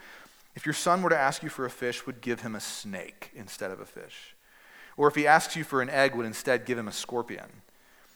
if 0.54 0.66
your 0.66 0.74
son 0.74 1.00
were 1.00 1.08
to 1.08 1.18
ask 1.18 1.42
you 1.42 1.48
for 1.48 1.64
a 1.64 1.70
fish, 1.70 2.04
would 2.04 2.20
give 2.20 2.42
him 2.42 2.54
a 2.54 2.60
snake 2.60 3.30
instead 3.34 3.70
of 3.70 3.80
a 3.80 3.86
fish? 3.86 4.36
Or 4.96 5.08
if 5.08 5.14
he 5.14 5.26
asks 5.26 5.56
you 5.56 5.64
for 5.64 5.80
an 5.80 5.88
egg, 5.88 6.14
would 6.14 6.26
instead 6.26 6.66
give 6.66 6.76
him 6.76 6.86
a 6.86 6.92
scorpion? 6.92 7.62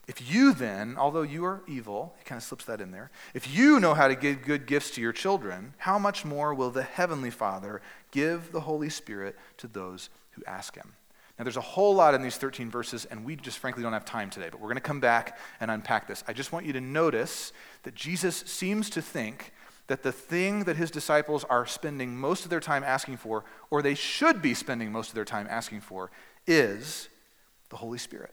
If 0.08 0.32
you 0.32 0.54
then, 0.54 0.96
although 0.96 1.22
you 1.22 1.44
are 1.44 1.60
evil, 1.68 2.14
he 2.18 2.24
kind 2.24 2.38
of 2.38 2.42
slips 2.42 2.64
that 2.64 2.80
in 2.80 2.92
there, 2.92 3.10
if 3.34 3.54
you 3.54 3.78
know 3.78 3.92
how 3.92 4.08
to 4.08 4.14
give 4.14 4.42
good 4.42 4.66
gifts 4.66 4.90
to 4.92 5.02
your 5.02 5.12
children, 5.12 5.74
how 5.76 5.98
much 5.98 6.24
more 6.24 6.54
will 6.54 6.70
the 6.70 6.82
Heavenly 6.82 7.30
Father 7.30 7.82
give 8.10 8.50
the 8.50 8.60
Holy 8.60 8.88
Spirit 8.88 9.36
to 9.58 9.68
those 9.68 10.08
who 10.30 10.42
ask 10.46 10.74
him? 10.74 10.94
Now, 11.38 11.44
there's 11.44 11.58
a 11.58 11.60
whole 11.60 11.94
lot 11.94 12.14
in 12.14 12.22
these 12.22 12.38
13 12.38 12.70
verses, 12.70 13.04
and 13.04 13.22
we 13.22 13.36
just 13.36 13.58
frankly 13.58 13.82
don't 13.82 13.92
have 13.92 14.06
time 14.06 14.30
today, 14.30 14.48
but 14.50 14.60
we're 14.60 14.68
going 14.68 14.76
to 14.76 14.80
come 14.80 14.98
back 14.98 15.38
and 15.60 15.70
unpack 15.70 16.08
this. 16.08 16.24
I 16.26 16.32
just 16.32 16.52
want 16.52 16.64
you 16.64 16.72
to 16.72 16.80
notice 16.80 17.52
that 17.82 17.94
Jesus 17.94 18.34
seems 18.46 18.88
to 18.90 19.02
think 19.02 19.52
that 19.88 20.02
the 20.02 20.10
thing 20.10 20.64
that 20.64 20.76
his 20.76 20.90
disciples 20.90 21.44
are 21.44 21.66
spending 21.66 22.16
most 22.16 22.44
of 22.44 22.50
their 22.50 22.60
time 22.60 22.82
asking 22.82 23.18
for, 23.18 23.44
or 23.70 23.82
they 23.82 23.94
should 23.94 24.40
be 24.40 24.54
spending 24.54 24.90
most 24.90 25.10
of 25.10 25.14
their 25.14 25.24
time 25.26 25.46
asking 25.50 25.82
for, 25.82 26.10
is 26.46 27.08
the 27.68 27.76
Holy 27.76 27.98
Spirit. 27.98 28.32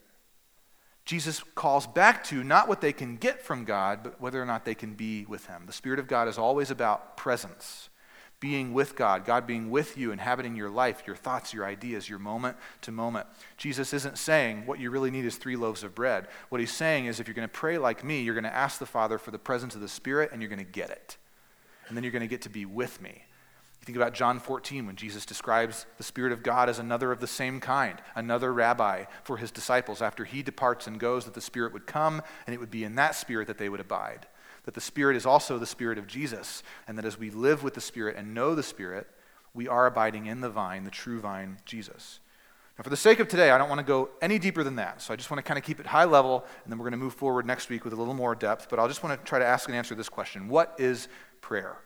Jesus 1.06 1.44
calls 1.54 1.86
back 1.86 2.24
to 2.26 2.44
not 2.44 2.68
what 2.68 2.82
they 2.82 2.92
can 2.92 3.16
get 3.16 3.42
from 3.42 3.64
God, 3.64 4.02
but 4.04 4.20
whether 4.20 4.42
or 4.42 4.46
not 4.46 4.66
they 4.66 4.74
can 4.76 4.96
be 4.96 5.24
with 5.26 5.46
Him. 5.46 5.64
The 5.68 5.74
Spirit 5.74 6.00
of 6.00 6.08
God 6.08 6.28
is 6.28 6.38
always 6.38 6.72
about 6.72 7.16
presence. 7.16 7.90
being 8.40 8.74
with 8.74 8.96
God, 8.96 9.26
God 9.26 9.48
being 9.48 9.72
with 9.72 9.98
you, 9.98 10.12
inhabiting 10.12 10.56
your 10.56 10.70
life, 10.70 11.04
your 11.08 11.16
thoughts, 11.16 11.54
your 11.54 11.66
ideas, 11.66 12.10
your 12.10 12.20
moment 12.20 12.58
to 12.82 12.92
moment. 12.92 13.26
Jesus 13.58 13.94
isn't 13.94 14.18
saying 14.18 14.66
what 14.66 14.80
you 14.80 14.92
really 14.92 15.10
need 15.10 15.26
is 15.26 15.38
three 15.38 15.56
loaves 15.56 15.84
of 15.84 15.96
bread. 15.96 16.28
What 16.50 16.62
he's 16.62 16.72
saying 16.72 17.06
is 17.06 17.20
if 17.20 17.28
you're 17.28 17.34
going 17.34 17.48
to 17.48 17.54
pray 17.54 17.78
like 17.78 18.04
me, 18.04 18.22
you're 18.22 18.36
going 18.36 18.44
to 18.44 18.56
ask 18.56 18.78
the 18.78 18.86
Father 18.86 19.18
for 19.18 19.32
the 19.32 19.40
presence 19.40 19.74
of 19.74 19.82
the 19.82 19.88
Spirit 19.88 20.30
and 20.32 20.42
you're 20.42 20.50
going 20.50 20.64
to 20.64 20.72
get 20.72 20.90
it. 20.90 21.18
And 21.88 21.96
then 21.96 22.04
you're 22.04 22.12
going 22.12 22.22
to 22.22 22.28
get 22.28 22.42
to 22.44 22.50
be 22.50 22.66
with 22.66 23.02
me. 23.02 23.24
Think 23.86 23.96
about 23.96 24.14
John 24.14 24.40
14 24.40 24.88
when 24.88 24.96
Jesus 24.96 25.26
describes 25.26 25.86
the 25.98 26.04
Spirit 26.04 26.34
of 26.34 26.42
God 26.42 26.70
as 26.70 26.80
another 26.80 27.12
of 27.12 27.20
the 27.20 27.28
same 27.28 27.60
kind, 27.60 28.02
another 28.16 28.52
rabbi 28.52 29.06
for 29.24 29.38
his 29.38 29.52
disciples. 29.52 30.02
After 30.02 30.26
he 30.26 30.42
departs 30.42 30.88
and 30.88 31.00
goes, 31.00 31.26
that 31.26 31.36
the 31.36 31.42
Spirit 31.42 31.72
would 31.72 31.86
come 31.86 32.22
and 32.48 32.54
it 32.54 32.60
would 32.60 32.72
be 32.72 32.84
in 32.84 32.96
that 32.96 33.16
Spirit 33.16 33.48
that 33.48 33.60
they 33.60 33.70
would 33.70 33.80
abide 33.80 34.28
that 34.66 34.74
the 34.74 34.82
Spirit 34.82 35.16
is 35.16 35.26
also 35.26 35.58
the 35.58 35.66
Spirit 35.66 35.98
of 35.98 36.08
Jesus, 36.08 36.64
and 36.88 36.98
that 36.98 37.06
as 37.06 37.18
we 37.18 37.30
live 37.30 37.64
with 37.64 37.76
the 37.76 37.82
Spirit 37.82 38.16
and 38.18 38.34
know 38.34 38.56
the 38.56 38.64
Spirit, 38.64 39.08
we 39.54 39.68
are 39.68 39.86
abiding 39.86 40.26
in 40.26 40.42
the 40.42 40.50
vine, 40.50 40.84
the 40.84 40.92
true 40.92 41.20
vine, 41.20 41.58
Jesus. 41.66 42.20
Now, 42.78 42.84
for 42.84 42.90
the 42.90 42.98
sake 42.98 43.20
of 43.20 43.28
today, 43.28 43.52
I 43.52 43.58
don't 43.58 43.70
want 43.70 43.80
to 43.80 43.86
go 43.86 44.10
any 44.22 44.38
deeper 44.38 44.64
than 44.64 44.76
that. 44.76 45.02
So 45.02 45.14
I 45.14 45.16
just 45.16 45.32
want 45.32 45.38
to 45.38 45.48
kind 45.48 45.58
of 45.58 45.64
keep 45.64 45.80
it 45.80 45.86
high 45.86 46.04
level, 46.04 46.44
and 46.64 46.72
then 46.72 46.78
we're 46.78 46.84
going 46.84 47.00
to 47.00 47.04
move 47.04 47.14
forward 47.14 47.46
next 47.46 47.70
week 47.70 47.86
with 47.86 47.94
a 47.94 47.96
little 47.96 48.14
more 48.14 48.36
depth. 48.36 48.68
But 48.70 48.80
I'll 48.80 48.88
just 48.88 49.02
want 49.02 49.18
to 49.18 49.26
try 49.26 49.40
to 49.40 49.46
ask 49.46 49.70
and 49.70 49.78
answer 49.78 49.96
this 49.96 50.10
question 50.10 50.50
What 50.50 50.76
is 50.78 51.08
prayer? 51.42 51.78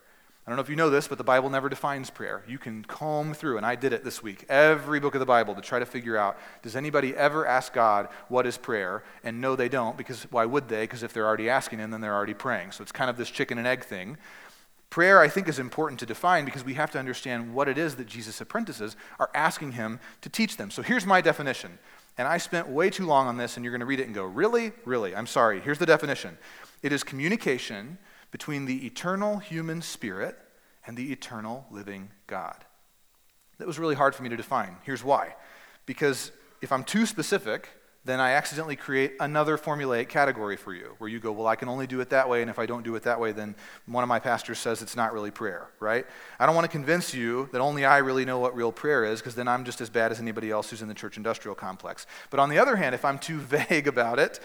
I 0.49 0.51
don't 0.51 0.55
know 0.55 0.63
if 0.63 0.69
you 0.69 0.75
know 0.75 0.89
this, 0.89 1.07
but 1.07 1.19
the 1.19 1.23
Bible 1.23 1.51
never 1.51 1.69
defines 1.69 2.09
prayer. 2.09 2.41
You 2.47 2.57
can 2.57 2.83
comb 2.83 3.35
through, 3.35 3.57
and 3.57 3.65
I 3.67 3.75
did 3.75 3.93
it 3.93 4.03
this 4.03 4.23
week, 4.23 4.45
every 4.49 4.99
book 4.99 5.13
of 5.13 5.19
the 5.19 5.25
Bible 5.27 5.53
to 5.53 5.62
try 5.62 5.77
to 5.77 5.85
figure 5.85 6.17
out 6.17 6.39
does 6.63 6.75
anybody 6.75 7.15
ever 7.15 7.45
ask 7.45 7.71
God 7.71 8.07
what 8.29 8.47
is 8.47 8.57
prayer? 8.57 9.03
And 9.23 9.41
no, 9.41 9.55
they 9.55 9.69
don't, 9.69 9.95
because 9.95 10.23
why 10.31 10.45
would 10.45 10.67
they? 10.67 10.85
Because 10.85 11.03
if 11.03 11.13
they're 11.13 11.27
already 11.27 11.51
asking 11.51 11.77
Him, 11.77 11.91
then 11.91 12.01
they're 12.01 12.15
already 12.15 12.33
praying. 12.33 12.71
So 12.71 12.81
it's 12.81 12.91
kind 12.91 13.12
of 13.12 13.15
this 13.15 13.29
chicken 13.29 13.59
and 13.59 13.67
egg 13.67 13.83
thing. 13.83 14.17
Prayer, 14.89 15.19
I 15.19 15.27
think, 15.27 15.47
is 15.47 15.59
important 15.59 15.99
to 15.99 16.07
define 16.07 16.45
because 16.45 16.65
we 16.65 16.73
have 16.73 16.89
to 16.93 16.97
understand 16.97 17.53
what 17.53 17.67
it 17.67 17.77
is 17.77 17.97
that 17.97 18.07
Jesus' 18.07 18.41
apprentices 18.41 18.95
are 19.19 19.29
asking 19.35 19.73
Him 19.73 19.99
to 20.21 20.29
teach 20.29 20.57
them. 20.57 20.71
So 20.71 20.81
here's 20.81 21.05
my 21.05 21.21
definition. 21.21 21.77
And 22.17 22.27
I 22.27 22.39
spent 22.39 22.67
way 22.67 22.89
too 22.89 23.05
long 23.05 23.27
on 23.27 23.38
this, 23.38 23.55
and 23.55 23.63
you're 23.63 23.71
going 23.71 23.81
to 23.81 23.85
read 23.85 23.99
it 23.99 24.07
and 24.07 24.15
go, 24.15 24.23
Really? 24.23 24.71
Really? 24.83 25.15
I'm 25.15 25.27
sorry. 25.27 25.59
Here's 25.59 25.77
the 25.77 25.85
definition 25.85 26.39
it 26.81 26.91
is 26.91 27.03
communication 27.03 27.99
between 28.31 28.65
the 28.65 28.85
eternal 28.85 29.37
human 29.37 29.81
spirit 29.81 30.37
and 30.85 30.97
the 30.97 31.11
eternal 31.11 31.65
living 31.71 32.11
God. 32.27 32.65
That 33.57 33.67
was 33.67 33.79
really 33.79 33.95
hard 33.95 34.15
for 34.15 34.23
me 34.23 34.29
to 34.29 34.37
define. 34.37 34.77
Here's 34.83 35.03
why. 35.03 35.35
Because 35.85 36.31
if 36.61 36.71
I'm 36.71 36.83
too 36.83 37.05
specific, 37.05 37.69
then 38.05 38.19
I 38.19 38.31
accidentally 38.31 38.77
create 38.77 39.13
another 39.19 39.57
formulaic 39.57 40.07
category 40.07 40.55
for 40.55 40.73
you 40.73 40.95
where 40.99 41.09
you 41.09 41.19
go, 41.19 41.31
well, 41.31 41.47
I 41.47 41.55
can 41.55 41.67
only 41.67 41.85
do 41.85 41.99
it 41.99 42.09
that 42.11 42.29
way, 42.29 42.41
and 42.41 42.49
if 42.49 42.57
I 42.57 42.65
don't 42.65 42.83
do 42.83 42.95
it 42.95 43.03
that 43.03 43.19
way, 43.19 43.33
then 43.33 43.55
one 43.85 44.03
of 44.03 44.07
my 44.07 44.19
pastors 44.19 44.57
says 44.57 44.81
it's 44.81 44.95
not 44.95 45.13
really 45.13 45.31
prayer, 45.31 45.69
right? 45.79 46.05
I 46.39 46.45
don't 46.45 46.55
want 46.55 46.65
to 46.65 46.71
convince 46.71 47.13
you 47.13 47.49
that 47.51 47.59
only 47.59 47.83
I 47.85 47.97
really 47.97 48.23
know 48.23 48.39
what 48.39 48.55
real 48.55 48.71
prayer 48.71 49.03
is, 49.03 49.19
because 49.19 49.35
then 49.35 49.47
I'm 49.47 49.65
just 49.65 49.81
as 49.81 49.89
bad 49.89 50.11
as 50.11 50.19
anybody 50.19 50.49
else 50.49 50.69
who's 50.69 50.81
in 50.81 50.87
the 50.87 50.93
church 50.93 51.17
industrial 51.17 51.55
complex. 51.55 52.07
But 52.29 52.39
on 52.39 52.49
the 52.49 52.57
other 52.57 52.77
hand, 52.77 52.95
if 52.95 53.03
I'm 53.03 53.19
too 53.19 53.39
vague 53.39 53.87
about 53.87 54.17
it, 54.17 54.39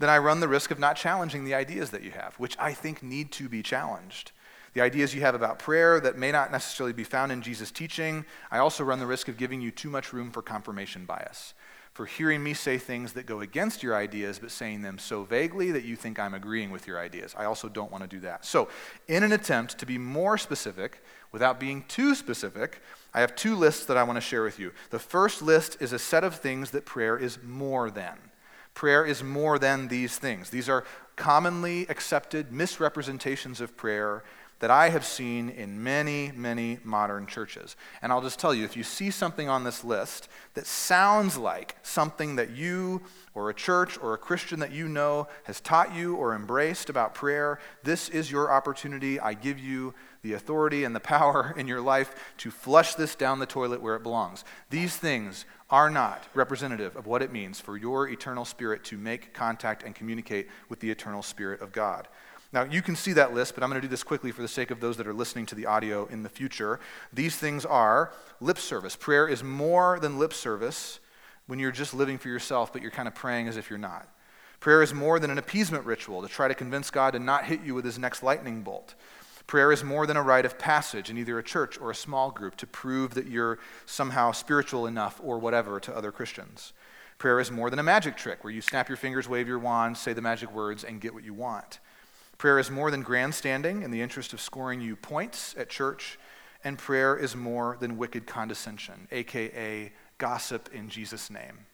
then 0.00 0.08
I 0.08 0.16
run 0.16 0.40
the 0.40 0.48
risk 0.48 0.70
of 0.70 0.78
not 0.78 0.96
challenging 0.96 1.44
the 1.44 1.54
ideas 1.54 1.90
that 1.90 2.02
you 2.02 2.10
have, 2.12 2.34
which 2.36 2.56
I 2.58 2.72
think 2.72 3.02
need 3.02 3.30
to 3.32 3.50
be 3.50 3.62
challenged. 3.62 4.32
The 4.72 4.80
ideas 4.80 5.14
you 5.14 5.20
have 5.20 5.34
about 5.34 5.58
prayer 5.58 6.00
that 6.00 6.16
may 6.16 6.32
not 6.32 6.50
necessarily 6.50 6.94
be 6.94 7.04
found 7.04 7.30
in 7.30 7.42
Jesus' 7.42 7.70
teaching, 7.70 8.24
I 8.50 8.58
also 8.58 8.82
run 8.82 8.98
the 8.98 9.06
risk 9.06 9.28
of 9.28 9.36
giving 9.36 9.60
you 9.60 9.70
too 9.70 9.90
much 9.90 10.14
room 10.14 10.30
for 10.30 10.40
confirmation 10.40 11.04
bias, 11.04 11.52
for 11.92 12.06
hearing 12.06 12.42
me 12.42 12.54
say 12.54 12.78
things 12.78 13.12
that 13.12 13.26
go 13.26 13.40
against 13.40 13.82
your 13.82 13.94
ideas, 13.94 14.38
but 14.38 14.50
saying 14.50 14.80
them 14.80 14.98
so 14.98 15.24
vaguely 15.24 15.70
that 15.72 15.84
you 15.84 15.96
think 15.96 16.18
I'm 16.18 16.34
agreeing 16.34 16.70
with 16.70 16.86
your 16.86 16.98
ideas. 16.98 17.34
I 17.36 17.44
also 17.44 17.68
don't 17.68 17.92
want 17.92 18.02
to 18.02 18.08
do 18.08 18.20
that. 18.20 18.46
So, 18.46 18.68
in 19.06 19.22
an 19.22 19.32
attempt 19.32 19.76
to 19.78 19.86
be 19.86 19.98
more 19.98 20.38
specific 20.38 21.02
without 21.30 21.60
being 21.60 21.84
too 21.88 22.14
specific, 22.14 22.80
I 23.12 23.20
have 23.20 23.36
two 23.36 23.54
lists 23.54 23.84
that 23.84 23.98
I 23.98 24.04
want 24.04 24.16
to 24.16 24.22
share 24.22 24.44
with 24.44 24.58
you. 24.58 24.72
The 24.88 24.98
first 24.98 25.42
list 25.42 25.76
is 25.80 25.92
a 25.92 25.98
set 25.98 26.24
of 26.24 26.36
things 26.36 26.70
that 26.70 26.86
prayer 26.86 27.18
is 27.18 27.38
more 27.42 27.90
than. 27.90 28.16
Prayer 28.74 29.04
is 29.04 29.22
more 29.22 29.58
than 29.58 29.88
these 29.88 30.16
things. 30.18 30.50
These 30.50 30.68
are 30.68 30.84
commonly 31.16 31.86
accepted 31.88 32.52
misrepresentations 32.52 33.60
of 33.60 33.76
prayer 33.76 34.22
that 34.60 34.70
I 34.70 34.90
have 34.90 35.06
seen 35.06 35.48
in 35.48 35.82
many, 35.82 36.32
many 36.36 36.78
modern 36.84 37.26
churches. 37.26 37.76
And 38.02 38.12
I'll 38.12 38.20
just 38.20 38.38
tell 38.38 38.54
you 38.54 38.64
if 38.64 38.76
you 38.76 38.82
see 38.82 39.10
something 39.10 39.48
on 39.48 39.64
this 39.64 39.84
list 39.84 40.28
that 40.54 40.66
sounds 40.66 41.36
like 41.36 41.76
something 41.82 42.36
that 42.36 42.50
you 42.50 43.02
or 43.34 43.48
a 43.48 43.54
church 43.54 43.98
or 44.02 44.12
a 44.12 44.18
Christian 44.18 44.60
that 44.60 44.70
you 44.70 44.86
know 44.86 45.28
has 45.44 45.60
taught 45.60 45.94
you 45.94 46.14
or 46.14 46.34
embraced 46.34 46.90
about 46.90 47.14
prayer, 47.14 47.58
this 47.84 48.10
is 48.10 48.30
your 48.30 48.52
opportunity. 48.52 49.18
I 49.18 49.32
give 49.32 49.58
you 49.58 49.94
the 50.22 50.32
authority 50.34 50.84
and 50.84 50.94
the 50.94 51.00
power 51.00 51.54
in 51.56 51.66
your 51.66 51.80
life 51.80 52.14
to 52.38 52.50
flush 52.50 52.94
this 52.94 53.14
down 53.14 53.38
the 53.38 53.46
toilet 53.46 53.80
where 53.80 53.96
it 53.96 54.02
belongs. 54.02 54.44
These 54.70 54.96
things 54.96 55.44
are 55.70 55.90
not 55.90 56.26
representative 56.34 56.96
of 56.96 57.06
what 57.06 57.22
it 57.22 57.32
means 57.32 57.60
for 57.60 57.76
your 57.76 58.08
eternal 58.08 58.44
spirit 58.44 58.84
to 58.84 58.98
make 58.98 59.32
contact 59.32 59.82
and 59.82 59.94
communicate 59.94 60.48
with 60.68 60.80
the 60.80 60.90
eternal 60.90 61.22
spirit 61.22 61.60
of 61.60 61.72
God. 61.72 62.08
Now, 62.52 62.64
you 62.64 62.82
can 62.82 62.96
see 62.96 63.12
that 63.12 63.32
list, 63.32 63.54
but 63.54 63.62
I'm 63.62 63.70
going 63.70 63.80
to 63.80 63.86
do 63.86 63.90
this 63.90 64.02
quickly 64.02 64.32
for 64.32 64.42
the 64.42 64.48
sake 64.48 64.72
of 64.72 64.80
those 64.80 64.96
that 64.96 65.06
are 65.06 65.14
listening 65.14 65.46
to 65.46 65.54
the 65.54 65.66
audio 65.66 66.06
in 66.06 66.24
the 66.24 66.28
future. 66.28 66.80
These 67.12 67.36
things 67.36 67.64
are 67.64 68.12
lip 68.40 68.58
service. 68.58 68.96
Prayer 68.96 69.28
is 69.28 69.44
more 69.44 70.00
than 70.00 70.18
lip 70.18 70.32
service 70.32 70.98
when 71.46 71.60
you're 71.60 71.70
just 71.70 71.94
living 71.94 72.18
for 72.18 72.28
yourself, 72.28 72.72
but 72.72 72.82
you're 72.82 72.90
kind 72.90 73.06
of 73.06 73.14
praying 73.14 73.46
as 73.46 73.56
if 73.56 73.70
you're 73.70 73.78
not. 73.78 74.08
Prayer 74.58 74.82
is 74.82 74.92
more 74.92 75.20
than 75.20 75.30
an 75.30 75.38
appeasement 75.38 75.86
ritual 75.86 76.22
to 76.22 76.28
try 76.28 76.48
to 76.48 76.54
convince 76.54 76.90
God 76.90 77.12
to 77.12 77.20
not 77.20 77.44
hit 77.44 77.62
you 77.62 77.74
with 77.74 77.84
his 77.84 77.98
next 77.98 78.22
lightning 78.22 78.62
bolt. 78.62 78.94
Prayer 79.50 79.72
is 79.72 79.82
more 79.82 80.06
than 80.06 80.16
a 80.16 80.22
rite 80.22 80.46
of 80.46 80.60
passage 80.60 81.10
in 81.10 81.18
either 81.18 81.36
a 81.36 81.42
church 81.42 81.76
or 81.80 81.90
a 81.90 81.94
small 81.94 82.30
group 82.30 82.54
to 82.54 82.68
prove 82.68 83.14
that 83.14 83.26
you're 83.26 83.58
somehow 83.84 84.30
spiritual 84.30 84.86
enough 84.86 85.20
or 85.24 85.40
whatever 85.40 85.80
to 85.80 85.92
other 85.92 86.12
Christians. 86.12 86.72
Prayer 87.18 87.40
is 87.40 87.50
more 87.50 87.68
than 87.68 87.80
a 87.80 87.82
magic 87.82 88.16
trick 88.16 88.44
where 88.44 88.52
you 88.52 88.60
snap 88.60 88.88
your 88.88 88.96
fingers, 88.96 89.28
wave 89.28 89.48
your 89.48 89.58
wand, 89.58 89.96
say 89.96 90.12
the 90.12 90.22
magic 90.22 90.54
words, 90.54 90.84
and 90.84 91.00
get 91.00 91.12
what 91.12 91.24
you 91.24 91.34
want. 91.34 91.80
Prayer 92.38 92.60
is 92.60 92.70
more 92.70 92.92
than 92.92 93.02
grandstanding 93.02 93.82
in 93.82 93.90
the 93.90 94.00
interest 94.00 94.32
of 94.32 94.40
scoring 94.40 94.80
you 94.80 94.94
points 94.94 95.56
at 95.58 95.68
church, 95.68 96.16
and 96.62 96.78
prayer 96.78 97.16
is 97.16 97.34
more 97.34 97.76
than 97.80 97.98
wicked 97.98 98.28
condescension, 98.28 99.08
aka 99.10 99.90
gossip 100.18 100.68
in 100.72 100.88
Jesus' 100.88 101.28
name. 101.28 101.66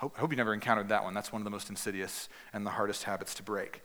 I 0.00 0.08
hope 0.14 0.30
you 0.30 0.38
never 0.38 0.54
encountered 0.54 0.88
that 0.88 1.04
one. 1.04 1.12
That's 1.12 1.34
one 1.34 1.42
of 1.42 1.44
the 1.44 1.50
most 1.50 1.68
insidious 1.68 2.30
and 2.54 2.64
the 2.64 2.70
hardest 2.70 3.02
habits 3.02 3.34
to 3.34 3.42
break. 3.42 3.82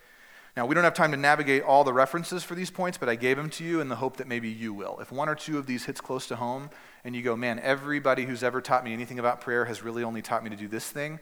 Now, 0.55 0.65
we 0.65 0.73
don't 0.73 0.85
have 0.85 0.93
time 0.93 1.11
to 1.11 1.17
navigate 1.17 1.63
all 1.63 1.83
the 1.83 1.91
references 1.91 2.43
for 2.43 2.55
these 2.55 2.71
points, 2.71 2.97
but 2.97 3.09
I 3.09 3.15
gave 3.15 3.35
them 3.35 3.49
to 3.51 3.63
you 3.65 3.81
in 3.81 3.89
the 3.89 3.97
hope 3.97 4.17
that 4.17 4.27
maybe 4.27 4.47
you 4.47 4.73
will. 4.73 4.99
If 5.01 5.11
one 5.11 5.27
or 5.27 5.35
two 5.35 5.57
of 5.57 5.65
these 5.65 5.83
hits 5.83 5.99
close 5.99 6.27
to 6.27 6.37
home 6.37 6.69
and 7.03 7.13
you 7.13 7.21
go, 7.21 7.35
man, 7.35 7.59
everybody 7.59 8.23
who's 8.23 8.41
ever 8.41 8.61
taught 8.61 8.85
me 8.85 8.93
anything 8.93 9.19
about 9.19 9.41
prayer 9.41 9.65
has 9.65 9.83
really 9.83 10.01
only 10.01 10.21
taught 10.21 10.45
me 10.45 10.49
to 10.49 10.55
do 10.55 10.69
this 10.69 10.89
thing, 10.89 11.19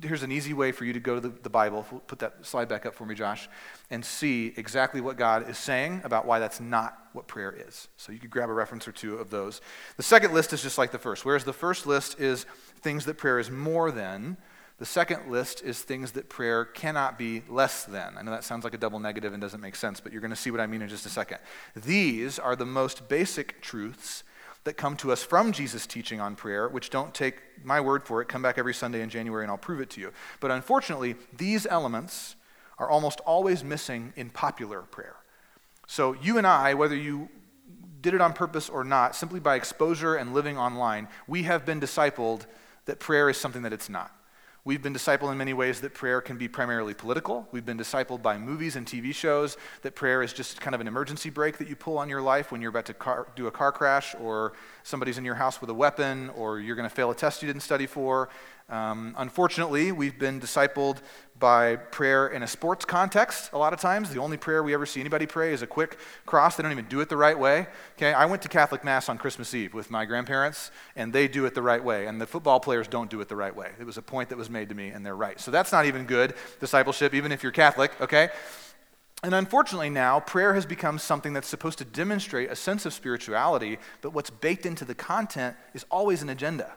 here's 0.00 0.22
an 0.22 0.32
easy 0.32 0.54
way 0.54 0.72
for 0.72 0.84
you 0.84 0.92
to 0.92 1.00
go 1.00 1.16
to 1.16 1.20
the, 1.20 1.28
the, 1.42 1.50
Bible. 1.50 1.82
Put 2.06 2.20
that 2.20 2.46
slide 2.46 2.68
back 2.68 2.86
up 2.86 2.94
for 2.94 3.04
me, 3.04 3.14
Josh, 3.14 3.48
and 3.90 4.04
see 4.04 4.54
exactly 4.56 5.00
what 5.00 5.16
God 5.16 5.48
is 5.48 5.58
saying 5.58 6.00
about 6.04 6.26
why 6.26 6.38
that's 6.38 6.60
not 6.60 6.96
what 7.12 7.26
prayer 7.26 7.54
is. 7.68 7.88
So 7.96 8.12
you 8.12 8.18
could 8.18 8.30
grab 8.30 8.48
a 8.48 8.52
reference 8.52 8.86
or 8.88 8.92
two 8.92 9.16
of 9.16 9.30
those. 9.30 9.60
The 9.96 10.02
second 10.02 10.32
list 10.32 10.52
is 10.52 10.62
just 10.62 10.78
like 10.78 10.90
the 10.90 10.98
first. 10.98 11.24
Whereas 11.24 11.44
the 11.44 11.52
first 11.52 11.86
list 11.86 12.18
is 12.20 12.46
things 12.80 13.04
that 13.06 13.18
prayer 13.18 13.38
is 13.38 13.50
more 13.50 13.90
than, 13.90 14.36
the 14.78 14.84
second 14.84 15.30
list 15.30 15.62
is 15.62 15.80
things 15.80 16.12
that 16.12 16.28
prayer 16.28 16.64
cannot 16.64 17.16
be 17.16 17.42
less 17.48 17.84
than. 17.84 18.18
I 18.18 18.22
know 18.22 18.32
that 18.32 18.42
sounds 18.42 18.64
like 18.64 18.74
a 18.74 18.78
double 18.78 18.98
negative 18.98 19.32
and 19.32 19.40
doesn't 19.40 19.60
make 19.60 19.76
sense, 19.76 20.00
but 20.00 20.12
you're 20.12 20.20
going 20.20 20.30
to 20.30 20.36
see 20.36 20.50
what 20.50 20.60
I 20.60 20.66
mean 20.66 20.82
in 20.82 20.88
just 20.88 21.06
a 21.06 21.10
second. 21.10 21.38
These 21.76 22.38
are 22.40 22.56
the 22.56 22.66
most 22.66 23.08
basic 23.08 23.60
truths 23.60 24.24
that 24.64 24.74
come 24.74 24.96
to 24.96 25.12
us 25.12 25.22
from 25.22 25.52
Jesus' 25.52 25.86
teaching 25.86 26.20
on 26.20 26.34
prayer, 26.34 26.68
which 26.68 26.90
don't 26.90 27.14
take 27.14 27.36
my 27.62 27.80
word 27.80 28.02
for 28.02 28.20
it. 28.20 28.28
Come 28.28 28.42
back 28.42 28.58
every 28.58 28.74
Sunday 28.74 29.02
in 29.02 29.10
January 29.10 29.44
and 29.44 29.50
I'll 29.50 29.58
prove 29.58 29.80
it 29.80 29.90
to 29.90 30.00
you. 30.00 30.12
But 30.40 30.50
unfortunately, 30.50 31.16
these 31.36 31.66
elements 31.66 32.34
are 32.78 32.90
almost 32.90 33.20
always 33.20 33.62
missing 33.62 34.12
in 34.16 34.30
popular 34.30 34.82
prayer. 34.82 35.16
So 35.86 36.16
you 36.20 36.38
and 36.38 36.46
I, 36.46 36.74
whether 36.74 36.96
you 36.96 37.28
did 38.00 38.14
it 38.14 38.20
on 38.20 38.32
purpose 38.32 38.68
or 38.68 38.84
not, 38.84 39.14
simply 39.14 39.38
by 39.38 39.54
exposure 39.54 40.16
and 40.16 40.34
living 40.34 40.58
online, 40.58 41.08
we 41.28 41.44
have 41.44 41.64
been 41.64 41.80
discipled 41.80 42.46
that 42.86 42.98
prayer 42.98 43.30
is 43.30 43.36
something 43.36 43.62
that 43.62 43.72
it's 43.72 43.88
not. 43.88 44.12
We've 44.66 44.80
been 44.80 44.94
discipled 44.94 45.30
in 45.30 45.36
many 45.36 45.52
ways 45.52 45.82
that 45.82 45.92
prayer 45.92 46.22
can 46.22 46.38
be 46.38 46.48
primarily 46.48 46.94
political. 46.94 47.46
We've 47.52 47.66
been 47.66 47.76
discipled 47.76 48.22
by 48.22 48.38
movies 48.38 48.76
and 48.76 48.86
TV 48.86 49.14
shows 49.14 49.58
that 49.82 49.94
prayer 49.94 50.22
is 50.22 50.32
just 50.32 50.58
kind 50.58 50.74
of 50.74 50.80
an 50.80 50.88
emergency 50.88 51.28
brake 51.28 51.58
that 51.58 51.68
you 51.68 51.76
pull 51.76 51.98
on 51.98 52.08
your 52.08 52.22
life 52.22 52.50
when 52.50 52.62
you're 52.62 52.70
about 52.70 52.86
to 52.86 52.94
car, 52.94 53.26
do 53.36 53.46
a 53.46 53.50
car 53.50 53.72
crash 53.72 54.14
or 54.18 54.54
somebody's 54.82 55.18
in 55.18 55.24
your 55.26 55.34
house 55.34 55.60
with 55.60 55.68
a 55.68 55.74
weapon 55.74 56.30
or 56.30 56.60
you're 56.60 56.76
going 56.76 56.88
to 56.88 56.94
fail 56.94 57.10
a 57.10 57.14
test 57.14 57.42
you 57.42 57.46
didn't 57.46 57.60
study 57.60 57.86
for. 57.86 58.30
Um, 58.70 59.14
unfortunately, 59.18 59.92
we've 59.92 60.18
been 60.18 60.40
discipled 60.40 60.98
by 61.38 61.76
prayer 61.76 62.28
in 62.28 62.42
a 62.42 62.46
sports 62.46 62.84
context 62.84 63.50
a 63.52 63.58
lot 63.58 63.74
of 63.74 63.80
times. 63.80 64.08
The 64.08 64.20
only 64.20 64.38
prayer 64.38 64.62
we 64.62 64.72
ever 64.72 64.86
see 64.86 65.00
anybody 65.00 65.26
pray 65.26 65.52
is 65.52 65.60
a 65.60 65.66
quick 65.66 65.98
cross. 66.24 66.56
They 66.56 66.62
don't 66.62 66.72
even 66.72 66.86
do 66.86 67.00
it 67.00 67.10
the 67.10 67.16
right 67.16 67.38
way. 67.38 67.66
Okay, 67.96 68.14
I 68.14 68.24
went 68.24 68.40
to 68.42 68.48
Catholic 68.48 68.82
Mass 68.82 69.10
on 69.10 69.18
Christmas 69.18 69.52
Eve 69.52 69.74
with 69.74 69.90
my 69.90 70.06
grandparents, 70.06 70.70
and 70.96 71.12
they 71.12 71.28
do 71.28 71.44
it 71.44 71.54
the 71.54 71.60
right 71.60 71.84
way. 71.84 72.06
And 72.06 72.18
the 72.18 72.26
football 72.26 72.58
players 72.58 72.88
don't 72.88 73.10
do 73.10 73.20
it 73.20 73.28
the 73.28 73.36
right 73.36 73.54
way. 73.54 73.72
It 73.78 73.84
was 73.84 73.98
a 73.98 74.02
point 74.02 74.30
that 74.30 74.38
was 74.38 74.48
made 74.48 74.70
to 74.70 74.74
me, 74.74 74.88
and 74.88 75.04
they're 75.04 75.16
right. 75.16 75.38
So 75.38 75.50
that's 75.50 75.72
not 75.72 75.84
even 75.84 76.06
good 76.06 76.32
discipleship, 76.60 77.12
even 77.12 77.32
if 77.32 77.42
you're 77.42 77.52
Catholic, 77.52 77.92
okay? 78.00 78.30
And 79.22 79.34
unfortunately, 79.34 79.90
now, 79.90 80.20
prayer 80.20 80.54
has 80.54 80.64
become 80.64 80.98
something 80.98 81.34
that's 81.34 81.48
supposed 81.48 81.78
to 81.78 81.84
demonstrate 81.84 82.50
a 82.50 82.56
sense 82.56 82.86
of 82.86 82.94
spirituality, 82.94 83.78
but 84.00 84.14
what's 84.14 84.30
baked 84.30 84.64
into 84.64 84.84
the 84.84 84.94
content 84.94 85.56
is 85.74 85.84
always 85.90 86.22
an 86.22 86.30
agenda. 86.30 86.72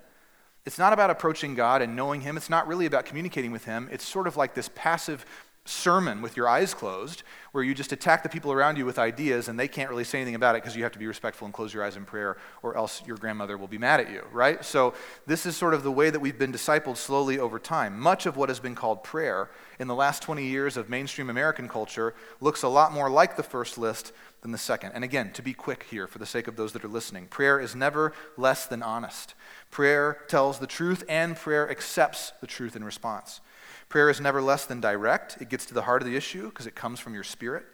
It's 0.68 0.78
not 0.78 0.92
about 0.92 1.10
approaching 1.10 1.56
God 1.56 1.82
and 1.82 1.96
knowing 1.96 2.20
Him. 2.20 2.36
It's 2.36 2.50
not 2.50 2.68
really 2.68 2.86
about 2.86 3.06
communicating 3.06 3.54
with 3.54 3.64
Him. 3.64 3.88
It's 3.90 4.06
sort 4.06 4.28
of 4.28 4.36
like 4.36 4.54
this 4.54 4.70
passive 4.76 5.26
sermon 5.68 6.22
with 6.22 6.38
your 6.38 6.48
eyes 6.48 6.74
closed, 6.74 7.24
where 7.52 7.64
you 7.64 7.74
just 7.74 7.92
attack 7.92 8.24
the 8.24 8.30
people 8.30 8.52
around 8.52 8.78
you 8.78 8.86
with 8.86 9.00
ideas 9.00 9.48
and 9.48 9.60
they 9.60 9.68
can't 9.68 9.90
really 9.90 10.04
say 10.04 10.20
anything 10.20 10.36
about 10.36 10.56
it 10.56 10.62
because 10.62 10.76
you 10.76 10.84
have 10.84 10.92
to 10.92 11.00
be 11.00 11.08
respectful 11.08 11.46
and 11.46 11.54
close 11.54 11.74
your 11.74 11.84
eyes 11.84 11.96
in 11.96 12.06
prayer, 12.06 12.38
or 12.62 12.78
else 12.78 13.02
your 13.06 13.18
grandmother 13.18 13.58
will 13.58 13.68
be 13.68 13.78
mad 13.78 14.00
at 14.00 14.12
you, 14.12 14.24
right? 14.32 14.64
So, 14.64 14.94
this 15.26 15.46
is 15.46 15.58
sort 15.58 15.74
of 15.74 15.84
the 15.84 15.92
way 15.92 16.10
that 16.10 16.20
we've 16.20 16.38
been 16.38 16.54
discipled 16.54 16.98
slowly 16.98 17.40
over 17.40 17.60
time. 17.60 18.00
Much 18.00 18.26
of 18.26 18.38
what 18.38 18.50
has 18.50 18.60
been 18.60 18.76
called 18.76 19.04
prayer 19.04 19.50
in 19.80 19.88
the 19.88 19.96
last 19.96 20.22
20 20.24 20.44
years 20.44 20.78
of 20.78 20.90
mainstream 20.90 21.30
American 21.30 21.68
culture 21.68 22.14
looks 22.42 22.64
a 22.64 22.68
lot 22.68 22.92
more 22.92 23.10
like 23.10 23.36
the 23.36 23.44
first 23.44 23.78
list 23.78 24.12
than 24.42 24.52
the 24.52 24.58
second. 24.58 24.92
And 24.94 25.04
again, 25.04 25.32
to 25.34 25.42
be 25.42 25.54
quick 25.54 25.86
here 25.90 26.08
for 26.08 26.20
the 26.20 26.26
sake 26.26 26.48
of 26.48 26.56
those 26.56 26.74
that 26.74 26.86
are 26.86 26.90
listening, 26.90 27.28
prayer 27.28 27.60
is 27.60 27.76
never 27.76 28.14
less 28.38 28.66
than 28.66 28.84
honest. 28.84 29.34
Prayer 29.72 30.20
tells 30.28 30.60
the 30.60 30.68
truth, 30.68 31.04
and 31.10 31.36
prayer 31.36 31.70
accepts 31.70 32.32
the 32.40 32.48
truth 32.48 32.76
in 32.76 32.84
response. 32.84 33.42
Prayer 33.90 34.10
is 34.10 34.20
never 34.20 34.42
less 34.42 34.66
than 34.66 34.82
direct. 34.82 35.38
It 35.40 35.50
gets 35.50 35.66
to 35.68 35.74
the 35.74 35.84
heart 35.84 36.02
of 36.02 36.08
the 36.08 36.16
issue 36.16 36.50
because 36.50 36.68
it 36.68 36.76
comes 36.76 37.00
from 37.00 37.14
your 37.14 37.24
spirit. 37.24 37.66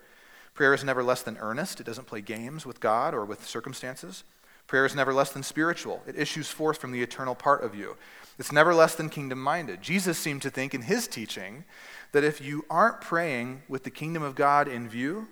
Prayer 0.53 0.73
is 0.73 0.83
never 0.83 1.03
less 1.03 1.23
than 1.23 1.37
earnest. 1.37 1.79
It 1.79 1.85
doesn't 1.85 2.07
play 2.07 2.21
games 2.21 2.65
with 2.65 2.79
God 2.79 3.13
or 3.13 3.25
with 3.25 3.47
circumstances. 3.47 4.23
Prayer 4.67 4.85
is 4.85 4.95
never 4.95 5.13
less 5.13 5.31
than 5.31 5.43
spiritual. 5.43 6.01
It 6.07 6.17
issues 6.17 6.49
forth 6.49 6.77
from 6.77 6.91
the 6.91 7.01
eternal 7.01 7.35
part 7.35 7.63
of 7.63 7.75
you. 7.75 7.97
It's 8.37 8.51
never 8.51 8.73
less 8.73 8.95
than 8.95 9.09
kingdom 9.09 9.41
minded. 9.41 9.81
Jesus 9.81 10.17
seemed 10.17 10.41
to 10.43 10.49
think 10.49 10.73
in 10.73 10.83
his 10.83 11.07
teaching 11.07 11.65
that 12.11 12.23
if 12.23 12.39
you 12.39 12.65
aren't 12.69 13.01
praying 13.01 13.63
with 13.67 13.83
the 13.83 13.91
kingdom 13.91 14.23
of 14.23 14.35
God 14.35 14.67
in 14.67 14.87
view, 14.87 15.27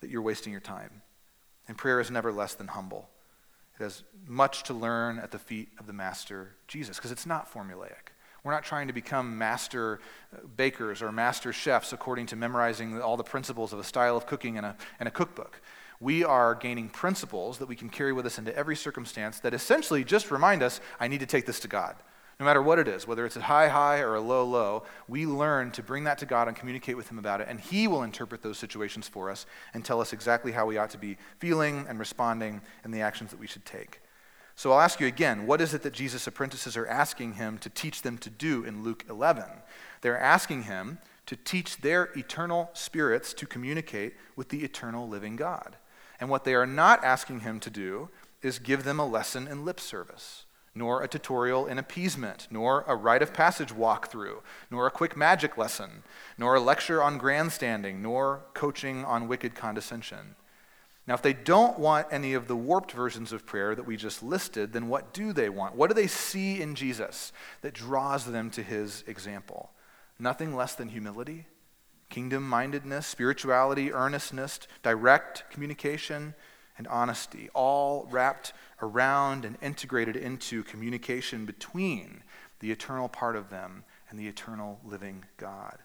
that 0.00 0.10
you're 0.10 0.22
wasting 0.22 0.52
your 0.52 0.60
time. 0.60 1.02
And 1.68 1.76
prayer 1.76 2.00
is 2.00 2.10
never 2.10 2.30
less 2.30 2.54
than 2.54 2.68
humble. 2.68 3.08
It 3.78 3.82
has 3.82 4.04
much 4.26 4.62
to 4.64 4.74
learn 4.74 5.18
at 5.18 5.30
the 5.30 5.38
feet 5.38 5.68
of 5.78 5.86
the 5.86 5.92
Master 5.92 6.54
Jesus 6.68 6.96
because 6.96 7.10
it's 7.10 7.26
not 7.26 7.52
formulaic. 7.52 8.12
We're 8.46 8.52
not 8.52 8.62
trying 8.62 8.86
to 8.86 8.92
become 8.92 9.36
master 9.36 9.98
uh, 10.32 10.46
bakers 10.56 11.02
or 11.02 11.10
master 11.10 11.52
chefs 11.52 11.92
according 11.92 12.26
to 12.26 12.36
memorizing 12.36 13.02
all 13.02 13.16
the 13.16 13.24
principles 13.24 13.72
of 13.72 13.80
a 13.80 13.84
style 13.84 14.16
of 14.16 14.24
cooking 14.24 14.54
in 14.54 14.62
a, 14.62 14.76
in 15.00 15.08
a 15.08 15.10
cookbook. 15.10 15.60
We 15.98 16.22
are 16.22 16.54
gaining 16.54 16.88
principles 16.88 17.58
that 17.58 17.66
we 17.66 17.74
can 17.74 17.88
carry 17.88 18.12
with 18.12 18.24
us 18.24 18.38
into 18.38 18.56
every 18.56 18.76
circumstance 18.76 19.40
that 19.40 19.52
essentially 19.52 20.04
just 20.04 20.30
remind 20.30 20.62
us 20.62 20.80
I 21.00 21.08
need 21.08 21.18
to 21.20 21.26
take 21.26 21.44
this 21.44 21.58
to 21.58 21.66
God. 21.66 21.96
No 22.38 22.46
matter 22.46 22.62
what 22.62 22.78
it 22.78 22.86
is, 22.86 23.04
whether 23.04 23.26
it's 23.26 23.34
a 23.34 23.40
high, 23.40 23.66
high 23.66 23.98
or 23.98 24.14
a 24.14 24.20
low, 24.20 24.44
low, 24.44 24.84
we 25.08 25.26
learn 25.26 25.72
to 25.72 25.82
bring 25.82 26.04
that 26.04 26.18
to 26.18 26.26
God 26.26 26.46
and 26.46 26.56
communicate 26.56 26.96
with 26.96 27.10
Him 27.10 27.18
about 27.18 27.40
it, 27.40 27.48
and 27.50 27.58
He 27.58 27.88
will 27.88 28.04
interpret 28.04 28.42
those 28.42 28.58
situations 28.58 29.08
for 29.08 29.28
us 29.28 29.44
and 29.74 29.84
tell 29.84 30.00
us 30.00 30.12
exactly 30.12 30.52
how 30.52 30.66
we 30.66 30.78
ought 30.78 30.90
to 30.90 30.98
be 30.98 31.18
feeling 31.40 31.84
and 31.88 31.98
responding 31.98 32.60
and 32.84 32.94
the 32.94 33.00
actions 33.00 33.32
that 33.32 33.40
we 33.40 33.48
should 33.48 33.64
take. 33.64 34.00
So 34.56 34.72
I'll 34.72 34.80
ask 34.80 35.00
you 35.00 35.06
again 35.06 35.46
what 35.46 35.60
is 35.60 35.74
it 35.74 35.82
that 35.82 35.92
Jesus' 35.92 36.26
apprentices 36.26 36.78
are 36.78 36.86
asking 36.86 37.34
him 37.34 37.58
to 37.58 37.68
teach 37.68 38.00
them 38.00 38.16
to 38.18 38.30
do 38.30 38.64
in 38.64 38.82
Luke 38.82 39.04
11? 39.08 39.44
They're 40.00 40.18
asking 40.18 40.62
him 40.62 40.98
to 41.26 41.36
teach 41.36 41.78
their 41.78 42.10
eternal 42.16 42.70
spirits 42.72 43.34
to 43.34 43.46
communicate 43.46 44.14
with 44.34 44.48
the 44.48 44.64
eternal 44.64 45.06
living 45.06 45.36
God. 45.36 45.76
And 46.18 46.30
what 46.30 46.44
they 46.44 46.54
are 46.54 46.66
not 46.66 47.04
asking 47.04 47.40
him 47.40 47.60
to 47.60 47.70
do 47.70 48.08
is 48.40 48.58
give 48.58 48.84
them 48.84 48.98
a 48.98 49.06
lesson 49.06 49.46
in 49.46 49.64
lip 49.64 49.78
service, 49.78 50.46
nor 50.74 51.02
a 51.02 51.08
tutorial 51.08 51.66
in 51.66 51.78
appeasement, 51.78 52.48
nor 52.50 52.84
a 52.86 52.96
rite 52.96 53.22
of 53.22 53.34
passage 53.34 53.74
walkthrough, 53.74 54.40
nor 54.70 54.86
a 54.86 54.90
quick 54.90 55.16
magic 55.16 55.58
lesson, 55.58 56.02
nor 56.38 56.54
a 56.54 56.60
lecture 56.60 57.02
on 57.02 57.18
grandstanding, 57.18 58.00
nor 58.00 58.44
coaching 58.54 59.04
on 59.04 59.28
wicked 59.28 59.54
condescension. 59.54 60.36
Now, 61.06 61.14
if 61.14 61.22
they 61.22 61.32
don't 61.32 61.78
want 61.78 62.08
any 62.10 62.34
of 62.34 62.48
the 62.48 62.56
warped 62.56 62.90
versions 62.90 63.32
of 63.32 63.46
prayer 63.46 63.76
that 63.76 63.86
we 63.86 63.96
just 63.96 64.22
listed, 64.22 64.72
then 64.72 64.88
what 64.88 65.14
do 65.14 65.32
they 65.32 65.48
want? 65.48 65.76
What 65.76 65.88
do 65.88 65.94
they 65.94 66.08
see 66.08 66.60
in 66.60 66.74
Jesus 66.74 67.32
that 67.60 67.74
draws 67.74 68.24
them 68.24 68.50
to 68.50 68.62
his 68.62 69.04
example? 69.06 69.70
Nothing 70.18 70.56
less 70.56 70.74
than 70.74 70.88
humility, 70.88 71.46
kingdom 72.08 72.48
mindedness, 72.48 73.06
spirituality, 73.06 73.92
earnestness, 73.92 74.60
direct 74.82 75.48
communication, 75.50 76.34
and 76.76 76.88
honesty, 76.88 77.50
all 77.54 78.08
wrapped 78.10 78.52
around 78.82 79.44
and 79.44 79.56
integrated 79.62 80.16
into 80.16 80.62
communication 80.64 81.46
between 81.46 82.22
the 82.60 82.70
eternal 82.70 83.08
part 83.08 83.36
of 83.36 83.48
them 83.48 83.84
and 84.10 84.18
the 84.18 84.26
eternal 84.26 84.80
living 84.84 85.24
God. 85.36 85.78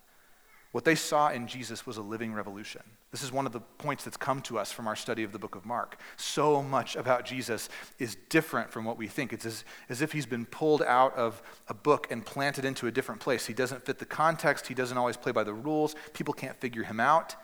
What 0.72 0.86
they 0.86 0.96
saw 0.96 1.30
in 1.30 1.48
Jesus 1.48 1.86
was 1.86 1.98
a 1.98 2.02
living 2.02 2.34
revolution. 2.34 2.82
This 3.12 3.24
is 3.24 3.32
one 3.32 3.46
of 3.46 3.52
the 3.52 3.60
points 3.60 4.06
that's 4.06 4.16
come 4.16 4.42
to 4.44 4.58
us 4.58 4.72
from 4.72 4.88
our 4.88 4.96
study 4.96 5.24
of 5.24 5.34
the 5.34 5.40
book 5.40 5.56
of 5.56 5.66
Mark. 5.66 5.98
So 6.16 6.64
much 6.64 6.96
about 6.96 7.26
Jesus 7.26 7.68
is 8.00 8.16
different 8.30 8.72
from 8.72 8.86
what 8.86 8.98
we 8.98 9.08
think. 9.08 9.34
It's 9.34 9.46
as, 9.46 9.66
as 9.90 10.02
if 10.02 10.14
he's 10.14 10.26
been 10.26 10.46
pulled 10.46 10.82
out 10.82 11.14
of 11.16 11.42
a 11.68 11.74
book 11.74 12.08
and 12.10 12.26
planted 12.26 12.64
into 12.64 12.88
a 12.88 12.92
different 12.92 13.20
place. 13.20 13.46
He 13.46 13.54
doesn't 13.54 13.86
fit 13.86 14.00
the 14.00 14.06
context, 14.06 14.68
he 14.68 14.74
doesn't 14.74 14.98
always 14.98 15.18
play 15.18 15.34
by 15.34 15.44
the 15.44 15.54
rules. 15.54 15.94
People 16.14 16.34
can't 16.34 16.60
figure 16.62 16.84
him 16.84 17.02
out. 17.02 17.36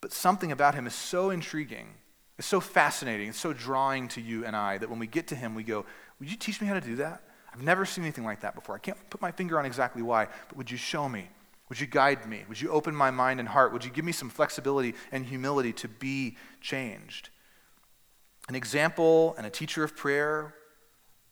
But 0.00 0.12
something 0.12 0.52
about 0.52 0.76
him 0.76 0.86
is 0.86 0.94
so 0.94 1.30
intriguing, 1.30 1.88
it's 2.38 2.46
so 2.46 2.60
fascinating, 2.60 3.30
it's 3.30 3.40
so 3.40 3.52
drawing 3.52 4.06
to 4.08 4.20
you 4.20 4.44
and 4.44 4.54
I 4.54 4.78
that 4.78 4.88
when 4.88 5.00
we 5.00 5.08
get 5.08 5.26
to 5.28 5.34
him, 5.34 5.56
we 5.56 5.64
go, 5.64 5.84
Would 6.20 6.30
you 6.30 6.36
teach 6.36 6.60
me 6.60 6.68
how 6.68 6.74
to 6.74 6.80
do 6.80 6.94
that? 6.96 7.24
I've 7.52 7.62
never 7.62 7.84
seen 7.84 8.04
anything 8.04 8.24
like 8.24 8.42
that 8.42 8.54
before. 8.54 8.76
I 8.76 8.78
can't 8.78 8.98
put 9.10 9.20
my 9.20 9.32
finger 9.32 9.58
on 9.58 9.66
exactly 9.66 10.02
why, 10.02 10.28
but 10.48 10.56
would 10.56 10.70
you 10.70 10.76
show 10.76 11.08
me? 11.08 11.28
Would 11.68 11.80
you 11.80 11.86
guide 11.86 12.26
me? 12.26 12.44
Would 12.48 12.60
you 12.60 12.70
open 12.70 12.94
my 12.94 13.10
mind 13.10 13.40
and 13.40 13.48
heart? 13.48 13.72
Would 13.72 13.84
you 13.84 13.90
give 13.90 14.04
me 14.04 14.12
some 14.12 14.30
flexibility 14.30 14.94
and 15.10 15.26
humility 15.26 15.72
to 15.74 15.88
be 15.88 16.36
changed? 16.60 17.30
An 18.48 18.54
example 18.54 19.34
and 19.36 19.46
a 19.46 19.50
teacher 19.50 19.82
of 19.82 19.96
prayer, 19.96 20.54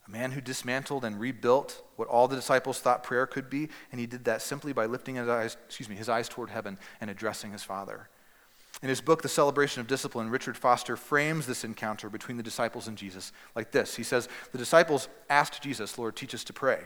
a 0.06 0.10
man 0.10 0.32
who 0.32 0.40
dismantled 0.40 1.04
and 1.04 1.20
rebuilt 1.20 1.82
what 1.94 2.08
all 2.08 2.26
the 2.26 2.34
disciples 2.34 2.80
thought 2.80 3.04
prayer 3.04 3.26
could 3.26 3.48
be, 3.48 3.68
and 3.92 4.00
he 4.00 4.06
did 4.06 4.24
that 4.24 4.42
simply 4.42 4.72
by 4.72 4.86
lifting 4.86 5.14
his 5.14 5.28
eyes, 5.28 5.56
excuse 5.66 5.88
me, 5.88 5.94
his 5.94 6.08
eyes 6.08 6.28
toward 6.28 6.50
heaven 6.50 6.78
and 7.00 7.10
addressing 7.10 7.52
his 7.52 7.62
Father. 7.62 8.08
In 8.82 8.88
his 8.88 9.00
book, 9.00 9.22
The 9.22 9.28
Celebration 9.28 9.80
of 9.80 9.86
Discipline, 9.86 10.30
Richard 10.30 10.56
Foster 10.56 10.96
frames 10.96 11.46
this 11.46 11.62
encounter 11.62 12.10
between 12.10 12.36
the 12.36 12.42
disciples 12.42 12.88
and 12.88 12.98
Jesus 12.98 13.32
like 13.54 13.70
this. 13.70 13.94
He 13.94 14.02
says, 14.02 14.28
The 14.50 14.58
disciples 14.58 15.08
asked 15.30 15.62
Jesus, 15.62 15.96
Lord, 15.96 16.16
teach 16.16 16.34
us 16.34 16.42
to 16.44 16.52
pray. 16.52 16.80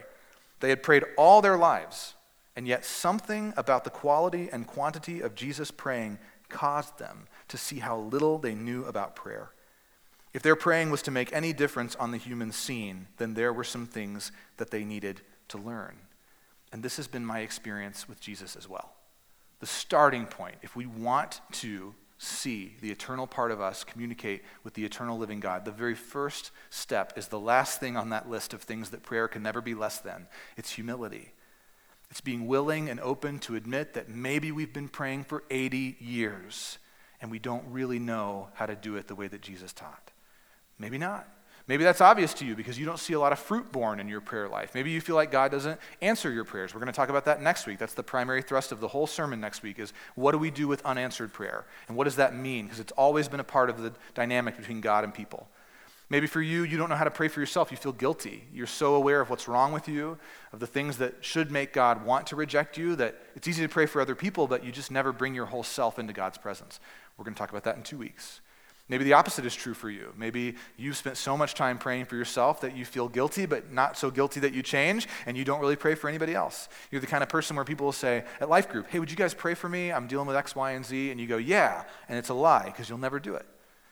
They 0.59 0.69
had 0.69 0.83
prayed 0.83 1.03
all 1.17 1.41
their 1.41 1.57
lives 1.57 2.13
and 2.59 2.67
yet, 2.67 2.83
something 2.83 3.53
about 3.55 3.85
the 3.85 3.89
quality 3.89 4.49
and 4.51 4.67
quantity 4.67 5.21
of 5.21 5.33
Jesus 5.33 5.71
praying 5.71 6.19
caused 6.49 6.99
them 6.99 7.29
to 7.47 7.57
see 7.57 7.79
how 7.79 7.97
little 7.97 8.37
they 8.37 8.53
knew 8.53 8.83
about 8.83 9.15
prayer. 9.15 9.51
If 10.33 10.41
their 10.41 10.57
praying 10.57 10.91
was 10.91 11.01
to 11.03 11.09
make 11.09 11.31
any 11.31 11.53
difference 11.53 11.95
on 11.95 12.11
the 12.11 12.17
human 12.17 12.51
scene, 12.51 13.07
then 13.15 13.33
there 13.33 13.53
were 13.53 13.63
some 13.63 13.85
things 13.85 14.33
that 14.57 14.71
they 14.71 14.83
needed 14.83 15.21
to 15.47 15.57
learn. 15.57 15.99
And 16.73 16.83
this 16.83 16.97
has 16.97 17.07
been 17.07 17.25
my 17.25 17.39
experience 17.39 18.09
with 18.09 18.19
Jesus 18.19 18.57
as 18.57 18.67
well. 18.67 18.91
The 19.61 19.65
starting 19.65 20.25
point, 20.25 20.57
if 20.61 20.75
we 20.75 20.85
want 20.85 21.39
to 21.53 21.95
see 22.17 22.75
the 22.81 22.91
eternal 22.91 23.25
part 23.25 23.51
of 23.51 23.61
us 23.61 23.85
communicate 23.85 24.43
with 24.65 24.73
the 24.73 24.83
eternal 24.83 25.17
living 25.17 25.39
God, 25.39 25.63
the 25.63 25.71
very 25.71 25.95
first 25.95 26.51
step 26.69 27.13
is 27.15 27.29
the 27.29 27.39
last 27.39 27.79
thing 27.79 27.95
on 27.95 28.09
that 28.09 28.29
list 28.29 28.53
of 28.53 28.63
things 28.63 28.89
that 28.89 29.03
prayer 29.03 29.29
can 29.29 29.43
never 29.43 29.61
be 29.61 29.75
less 29.75 29.99
than 29.99 30.27
it's 30.57 30.71
humility. 30.71 31.31
It's 32.09 32.21
being 32.21 32.47
willing 32.47 32.89
and 32.89 32.99
open 32.99 33.39
to 33.39 33.55
admit 33.55 33.93
that 33.93 34.09
maybe 34.09 34.51
we've 34.51 34.73
been 34.73 34.89
praying 34.89 35.25
for 35.25 35.43
80 35.49 35.97
years 35.99 36.79
and 37.21 37.29
we 37.29 37.39
don't 37.39 37.63
really 37.69 37.99
know 37.99 38.49
how 38.53 38.65
to 38.65 38.75
do 38.75 38.95
it 38.95 39.07
the 39.07 39.15
way 39.15 39.27
that 39.27 39.41
Jesus 39.41 39.73
taught. 39.73 40.11
Maybe 40.77 40.97
not. 40.97 41.27
Maybe 41.67 41.83
that's 41.83 42.01
obvious 42.01 42.33
to 42.35 42.45
you 42.45 42.55
because 42.55 42.79
you 42.79 42.85
don't 42.87 42.97
see 42.97 43.13
a 43.13 43.19
lot 43.19 43.31
of 43.31 43.37
fruit 43.37 43.71
born 43.71 43.99
in 43.99 44.07
your 44.07 44.21
prayer 44.21 44.49
life. 44.49 44.73
Maybe 44.73 44.89
you 44.89 44.99
feel 45.01 45.15
like 45.15 45.29
God 45.29 45.51
doesn't 45.51 45.79
answer 46.01 46.31
your 46.31 46.43
prayers. 46.43 46.73
We're 46.73 46.79
going 46.79 46.91
to 46.91 46.95
talk 46.95 47.09
about 47.09 47.25
that 47.25 47.43
next 47.43 47.67
week. 47.67 47.77
That's 47.77 47.93
the 47.93 48.01
primary 48.01 48.41
thrust 48.41 48.71
of 48.71 48.79
the 48.79 48.87
whole 48.87 49.05
sermon 49.05 49.39
next 49.39 49.61
week 49.61 49.77
is 49.77 49.93
what 50.15 50.31
do 50.31 50.39
we 50.39 50.49
do 50.49 50.67
with 50.67 50.83
unanswered 50.83 51.31
prayer? 51.31 51.65
And 51.87 51.95
what 51.95 52.05
does 52.05 52.15
that 52.15 52.35
mean? 52.35 52.65
Because 52.65 52.79
it's 52.79 52.91
always 52.93 53.27
been 53.27 53.39
a 53.39 53.43
part 53.43 53.69
of 53.69 53.83
the 53.83 53.93
dynamic 54.15 54.57
between 54.57 54.81
God 54.81 55.03
and 55.03 55.13
people. 55.13 55.47
Maybe 56.09 56.25
for 56.25 56.41
you, 56.41 56.63
you 56.63 56.77
don't 56.77 56.89
know 56.89 56.95
how 56.95 57.03
to 57.03 57.11
pray 57.11 57.27
for 57.27 57.39
yourself. 57.39 57.69
You 57.69 57.77
feel 57.77 57.91
guilty. 57.91 58.43
You're 58.51 58.65
so 58.65 58.95
aware 58.95 59.21
of 59.21 59.29
what's 59.29 59.47
wrong 59.47 59.71
with 59.71 59.87
you, 59.87 60.17
of 60.51 60.59
the 60.59 60.65
things 60.65 60.97
that 60.97 61.23
should 61.23 61.51
make 61.51 61.71
God 61.71 62.03
want 62.03 62.25
to 62.27 62.35
reject 62.35 62.77
you, 62.77 62.95
that 62.95 63.15
it's 63.35 63.47
easy 63.47 63.61
to 63.61 63.69
pray 63.69 63.85
for 63.85 64.01
other 64.01 64.15
people, 64.15 64.47
but 64.47 64.63
you 64.63 64.71
just 64.71 64.89
never 64.89 65.13
bring 65.13 65.35
your 65.35 65.45
whole 65.45 65.63
self 65.63 65.99
into 65.99 66.11
God's 66.11 66.39
presence. 66.39 66.79
We're 67.17 67.25
going 67.25 67.35
to 67.35 67.37
talk 67.37 67.51
about 67.51 67.63
that 67.65 67.75
in 67.75 67.83
two 67.83 67.97
weeks. 67.97 68.41
Maybe 68.87 69.03
the 69.03 69.13
opposite 69.13 69.45
is 69.45 69.53
true 69.53 69.75
for 69.75 69.91
you. 69.91 70.11
Maybe 70.17 70.55
you've 70.75 70.97
spent 70.97 71.15
so 71.15 71.37
much 71.37 71.53
time 71.53 71.77
praying 71.77 72.05
for 72.05 72.15
yourself 72.15 72.61
that 72.61 72.75
you 72.75 72.85
feel 72.85 73.07
guilty, 73.07 73.45
but 73.45 73.71
not 73.71 73.95
so 73.95 74.09
guilty 74.09 74.39
that 74.39 74.51
you 74.51 74.63
change, 74.63 75.07
and 75.27 75.37
you 75.37 75.45
don't 75.45 75.59
really 75.59 75.75
pray 75.75 75.93
for 75.93 76.09
anybody 76.09 76.33
else. 76.33 76.69
You're 76.89 77.01
the 77.01 77.07
kind 77.07 77.21
of 77.21 77.29
person 77.29 77.55
where 77.55 77.63
people 77.63 77.85
will 77.85 77.91
say 77.91 78.23
at 78.39 78.49
Life 78.49 78.67
Group, 78.67 78.87
Hey, 78.89 78.97
would 78.97 79.11
you 79.11 79.17
guys 79.17 79.35
pray 79.35 79.53
for 79.53 79.69
me? 79.69 79.91
I'm 79.91 80.07
dealing 80.07 80.25
with 80.25 80.35
X, 80.35 80.55
Y, 80.55 80.71
and 80.71 80.83
Z. 80.83 81.11
And 81.11 81.21
you 81.21 81.27
go, 81.27 81.37
Yeah. 81.37 81.83
And 82.07 82.17
it's 82.17 82.29
a 82.29 82.33
lie 82.33 82.65
because 82.65 82.89
you'll 82.89 82.97
never 82.97 83.19
do 83.19 83.35
it. 83.35 83.45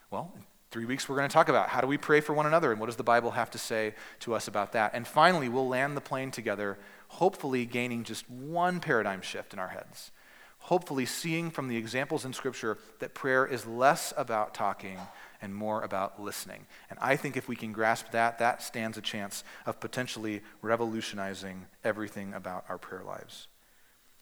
Well, 0.10 0.34
Three 0.78 0.86
weeks, 0.86 1.10
we're 1.10 1.16
going 1.16 1.28
to 1.28 1.34
talk 1.34 1.50
about 1.50 1.70
how 1.70 1.82
do 1.82 1.88
we 1.88 1.98
pray 1.98 2.22
for 2.22 2.34
one 2.34 2.46
another 2.46 2.70
and 2.70 2.80
what 2.80 2.86
does 2.86 2.98
the 2.98 3.04
Bible 3.04 3.32
have 3.32 3.50
to 3.50 3.58
say 3.58 3.96
to 4.20 4.36
us 4.36 4.48
about 4.48 4.74
that. 4.74 4.92
And 4.94 5.08
finally, 5.08 5.50
we'll 5.50 5.68
land 5.68 5.98
the 5.98 6.02
plane 6.02 6.30
together, 6.30 6.78
hopefully 7.08 7.66
gaining 7.66 8.04
just 8.04 8.30
one 8.30 8.80
paradigm 8.80 9.22
shift 9.22 9.54
in 9.54 9.60
our 9.60 9.70
heads. 9.70 10.12
hopefully 10.60 11.08
seeing 11.08 11.50
from 11.50 11.68
the 11.68 11.78
examples 11.78 12.26
in 12.26 12.32
Scripture 12.32 12.78
that 13.00 13.16
prayer 13.16 13.44
is 13.44 13.66
less 13.66 14.14
about 14.18 14.54
talking 14.54 15.00
and 15.42 15.56
more 15.56 15.82
about 15.82 16.22
listening. 16.22 16.68
And 16.92 17.00
I 17.02 17.16
think 17.16 17.36
if 17.36 17.48
we 17.48 17.56
can 17.56 17.72
grasp 17.72 18.12
that, 18.12 18.38
that 18.38 18.62
stands 18.62 19.00
a 19.00 19.02
chance 19.02 19.44
of 19.66 19.80
potentially 19.80 20.44
revolutionizing 20.62 21.66
everything 21.84 22.36
about 22.36 22.66
our 22.70 22.78
prayer 22.78 23.04
lives. 23.04 23.48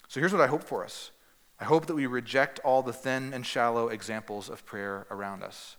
So 0.07 0.21
here's 0.21 0.31
what 0.31 0.41
I 0.41 0.47
hope 0.47 0.63
for 0.63 0.85
us 0.85 1.11
I 1.59 1.65
hope 1.65 1.85
that 1.87 1.95
we 1.95 2.05
reject 2.05 2.59
all 2.59 2.81
the 2.81 2.93
thin 2.93 3.33
and 3.33 3.45
shallow 3.45 3.89
examples 3.89 4.47
of 4.47 4.65
prayer 4.65 5.05
around 5.11 5.43
us. 5.43 5.75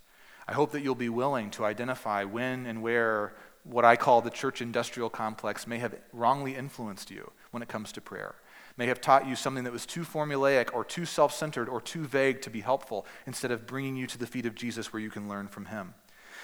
I 0.47 0.53
hope 0.53 0.71
that 0.71 0.81
you'll 0.81 0.95
be 0.95 1.09
willing 1.09 1.49
to 1.51 1.65
identify 1.65 2.23
when 2.23 2.65
and 2.65 2.81
where 2.81 3.33
what 3.63 3.83
I 3.83 3.97
call 3.97 4.21
the 4.21 4.29
church 4.29 4.61
industrial 4.61 5.09
complex 5.09 5.67
may 5.67 5.79
have 5.79 5.95
wrongly 6.13 6.55
influenced 6.55 7.11
you 7.11 7.31
when 7.51 7.61
it 7.61 7.69
comes 7.69 7.91
to 7.93 8.01
prayer 8.01 8.35
may 8.77 8.85
have 8.85 9.01
taught 9.01 9.27
you 9.27 9.35
something 9.35 9.63
that 9.63 9.73
was 9.73 9.85
too 9.85 10.01
formulaic 10.01 10.69
or 10.73 10.85
too 10.85 11.05
self 11.05 11.33
centered 11.33 11.67
or 11.67 11.81
too 11.81 12.05
vague 12.05 12.41
to 12.43 12.49
be 12.49 12.61
helpful 12.61 13.05
instead 13.25 13.51
of 13.51 13.67
bringing 13.67 13.95
you 13.95 14.07
to 14.07 14.17
the 14.17 14.27
feet 14.27 14.45
of 14.45 14.55
Jesus 14.55 14.93
where 14.93 15.01
you 15.01 15.09
can 15.09 15.27
learn 15.27 15.47
from 15.47 15.65
him. 15.65 15.95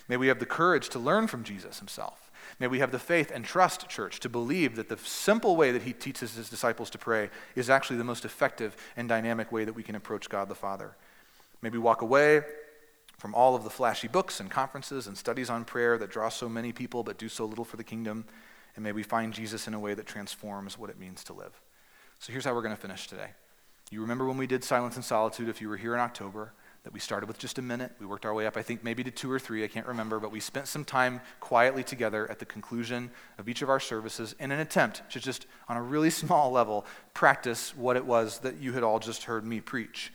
May 0.10 0.18
we 0.18 0.28
have 0.28 0.40
the 0.40 0.46
courage 0.46 0.90
to 0.90 1.00
learn 1.00 1.28
from 1.28 1.44
Jesus 1.44 1.80
himself. 1.80 2.32
May 2.60 2.68
we 2.68 2.80
have 2.80 2.92
the 2.92 3.00
faith 3.00 3.32
and 3.34 3.46
trust, 3.46 3.88
church, 3.88 4.20
to 4.20 4.28
believe 4.28 4.76
that 4.76 4.90
the 4.90 4.98
simple 4.98 5.56
way 5.56 5.72
that 5.72 5.84
he 5.84 5.94
teaches 5.94 6.36
his 6.36 6.50
disciples 6.50 6.90
to 6.90 6.98
pray 6.98 7.30
is 7.56 7.70
actually 7.70 7.98
the 7.98 8.04
most 8.04 8.26
effective 8.26 8.76
and 8.98 9.08
dynamic 9.08 9.52
way 9.52 9.64
that 9.64 9.74
we 9.74 9.84
can 9.84 9.96
approach 9.96 10.28
God 10.28 10.50
the 10.50 10.56
Father. 10.56 10.98
May 11.62 11.70
we 11.70 11.78
walk 11.78 12.02
away 12.02 12.42
from 13.24 13.34
all 13.36 13.56
of 13.56 13.64
the 13.64 13.70
flashy 13.70 14.10
books 14.10 14.42
and 14.42 14.52
conferences 14.52 15.08
and 15.08 15.18
studies 15.18 15.50
on 15.50 15.64
prayer 15.64 15.98
that 15.98 16.10
draw 16.10 16.28
so 16.28 16.50
many 16.50 16.74
people 16.74 17.04
but 17.04 17.18
do 17.18 17.30
so 17.30 17.46
little 17.46 17.64
for 17.64 17.78
the 17.78 17.84
kingdom. 17.84 18.26
And 18.76 18.84
may 18.84 18.92
we 18.92 19.02
find 19.02 19.34
Jesus 19.34 19.66
in 19.66 19.74
a 19.74 19.80
way 19.80 19.94
that 19.94 20.06
transforms 20.06 20.78
what 20.78 20.90
it 20.90 21.00
means 21.00 21.24
to 21.24 21.34
live. 21.34 21.62
So 22.20 22.34
here's 22.34 22.44
how 22.44 22.54
we're 22.54 22.64
going 22.64 22.76
to 22.76 22.82
finish 22.82 23.08
today. 23.08 23.30
You 23.92 24.02
remember 24.02 24.28
when 24.28 24.36
we 24.36 24.46
did 24.46 24.62
Silence 24.62 24.98
and 24.98 25.06
Solitude, 25.06 25.48
if 25.48 25.62
you 25.62 25.70
were 25.70 25.78
here 25.78 25.94
in 25.94 26.02
October, 26.02 26.52
that 26.84 26.92
we 26.92 27.00
started 27.00 27.28
with 27.28 27.38
just 27.38 27.58
a 27.58 27.62
minute. 27.62 27.94
We 27.98 28.06
worked 28.06 28.26
our 28.26 28.34
way 28.34 28.46
up, 28.46 28.58
I 28.58 28.62
think 28.62 28.84
maybe 28.84 29.06
to 29.06 29.12
two 29.12 29.32
or 29.32 29.40
three, 29.40 29.64
I 29.64 29.70
can't 29.70 29.88
remember, 29.88 30.20
but 30.20 30.34
we 30.34 30.42
spent 30.42 30.68
some 30.68 30.84
time 30.84 31.22
quietly 31.40 31.86
together 31.86 32.30
at 32.30 32.40
the 32.40 32.46
conclusion 32.46 33.10
of 33.38 33.48
each 33.48 33.62
of 33.62 33.70
our 33.70 33.80
services 33.80 34.36
in 34.38 34.52
an 34.52 34.60
attempt 34.60 35.02
to 35.12 35.22
just, 35.22 35.46
on 35.70 35.78
a 35.78 35.82
really 35.82 36.10
small 36.24 36.52
level, 36.52 36.86
practice 37.14 37.74
what 37.74 37.96
it 37.96 38.06
was 38.06 38.40
that 38.40 38.58
you 38.58 38.74
had 38.74 38.84
all 38.84 39.00
just 39.00 39.24
heard 39.24 39.46
me 39.46 39.62
preach. 39.62 40.12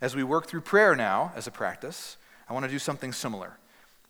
As 0.00 0.16
we 0.16 0.24
work 0.24 0.48
through 0.48 0.62
prayer 0.62 0.96
now 0.96 1.30
as 1.36 1.46
a 1.46 1.52
practice, 1.52 2.16
I 2.48 2.52
want 2.52 2.64
to 2.64 2.70
do 2.70 2.78
something 2.78 3.12
similar. 3.12 3.58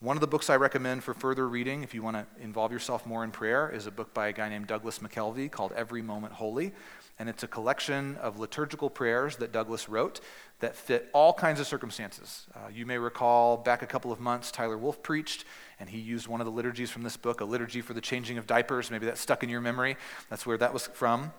One 0.00 0.16
of 0.16 0.20
the 0.20 0.28
books 0.28 0.48
I 0.48 0.56
recommend 0.56 1.02
for 1.02 1.12
further 1.12 1.48
reading, 1.48 1.82
if 1.82 1.92
you 1.92 2.02
want 2.02 2.16
to 2.16 2.26
involve 2.42 2.70
yourself 2.70 3.04
more 3.04 3.24
in 3.24 3.32
prayer, 3.32 3.68
is 3.68 3.86
a 3.86 3.90
book 3.90 4.14
by 4.14 4.28
a 4.28 4.32
guy 4.32 4.48
named 4.48 4.68
Douglas 4.68 5.00
McKelvey 5.00 5.50
called 5.50 5.72
Every 5.72 6.02
Moment 6.02 6.34
Holy 6.34 6.72
and 7.18 7.28
it's 7.28 7.42
a 7.42 7.48
collection 7.48 8.16
of 8.16 8.38
liturgical 8.38 8.88
prayers 8.88 9.36
that 9.36 9.52
Douglas 9.52 9.88
wrote 9.88 10.20
that 10.60 10.76
fit 10.76 11.08
all 11.12 11.32
kinds 11.32 11.58
of 11.60 11.66
circumstances. 11.66 12.46
Uh, 12.54 12.68
you 12.72 12.86
may 12.86 12.98
recall 12.98 13.56
back 13.56 13.82
a 13.82 13.86
couple 13.86 14.12
of 14.12 14.20
months, 14.20 14.50
Tyler 14.50 14.78
Wolf 14.78 15.02
preached, 15.02 15.44
and 15.80 15.88
he 15.88 15.98
used 15.98 16.28
one 16.28 16.40
of 16.40 16.46
the 16.46 16.52
liturgies 16.52 16.90
from 16.90 17.02
this 17.02 17.16
book, 17.16 17.40
a 17.40 17.44
liturgy 17.44 17.80
for 17.80 17.92
the 17.92 18.00
changing 18.00 18.38
of 18.38 18.46
diapers. 18.46 18.90
Maybe 18.90 19.06
that 19.06 19.18
stuck 19.18 19.42
in 19.42 19.48
your 19.48 19.60
memory. 19.60 19.96
That's 20.30 20.46
where 20.46 20.58
that 20.58 20.72
was 20.72 20.86
from. 20.88 21.32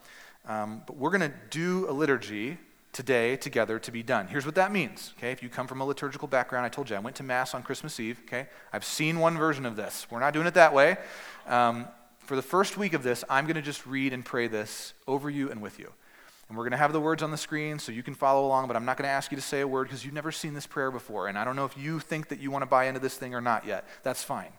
Um, 0.45 0.83
but 0.85 0.97
we're 0.97 1.11
going 1.11 1.29
to 1.29 1.33
do 1.49 1.89
a 1.89 1.93
liturgy 1.93 2.57
today 2.91 3.35
together 3.35 3.79
to 3.79 3.91
be 3.91 4.03
done. 4.03 4.27
Here's 4.27 4.45
what 4.45 4.55
that 4.55 4.71
means. 4.71 5.13
Okay, 5.17 5.31
if 5.31 5.43
you 5.43 5.49
come 5.49 5.67
from 5.67 5.81
a 5.81 5.85
liturgical 5.85 6.27
background, 6.27 6.65
I 6.65 6.69
told 6.69 6.89
you 6.89 6.95
I 6.95 6.99
went 6.99 7.15
to 7.17 7.23
mass 7.23 7.53
on 7.53 7.63
Christmas 7.63 7.99
Eve. 7.99 8.19
Okay, 8.25 8.47
I've 8.73 8.85
seen 8.85 9.19
one 9.19 9.37
version 9.37 9.65
of 9.65 9.75
this. 9.75 10.07
We're 10.09 10.19
not 10.19 10.33
doing 10.33 10.47
it 10.47 10.55
that 10.55 10.73
way. 10.73 10.97
Um, 11.47 11.87
for 12.19 12.35
the 12.35 12.41
first 12.41 12.77
week 12.77 12.93
of 12.93 13.03
this, 13.03 13.23
I'm 13.29 13.45
going 13.45 13.55
to 13.55 13.61
just 13.61 13.85
read 13.85 14.13
and 14.13 14.23
pray 14.23 14.47
this 14.47 14.93
over 15.07 15.29
you 15.29 15.49
and 15.49 15.61
with 15.61 15.79
you. 15.79 15.91
And 16.47 16.57
we're 16.57 16.63
going 16.63 16.71
to 16.71 16.77
have 16.77 16.93
the 16.93 16.99
words 16.99 17.21
on 17.21 17.29
the 17.29 17.37
screen 17.37 17.77
so 17.77 17.91
you 17.91 18.01
can 18.01 18.15
follow 18.15 18.45
along, 18.45 18.67
but 18.67 18.75
I'm 18.75 18.85
not 18.85 18.97
going 18.97 19.07
to 19.07 19.11
ask 19.11 19.31
you 19.31 19.35
to 19.35 19.41
say 19.41 19.61
a 19.61 19.67
word 19.67 19.83
because 19.83 20.03
you've 20.03 20.15
never 20.15 20.31
seen 20.31 20.55
this 20.55 20.65
prayer 20.65 20.89
before. 20.89 21.27
And 21.27 21.37
I 21.37 21.43
don't 21.43 21.55
know 21.55 21.65
if 21.65 21.77
you 21.77 21.99
think 21.99 22.29
that 22.29 22.39
you 22.39 22.49
want 22.49 22.63
to 22.63 22.67
buy 22.67 22.85
into 22.85 22.99
this 22.99 23.15
thing 23.15 23.35
or 23.35 23.41
not 23.41 23.65
yet. 23.65 23.87
That's 24.01 24.23
fine. 24.23 24.51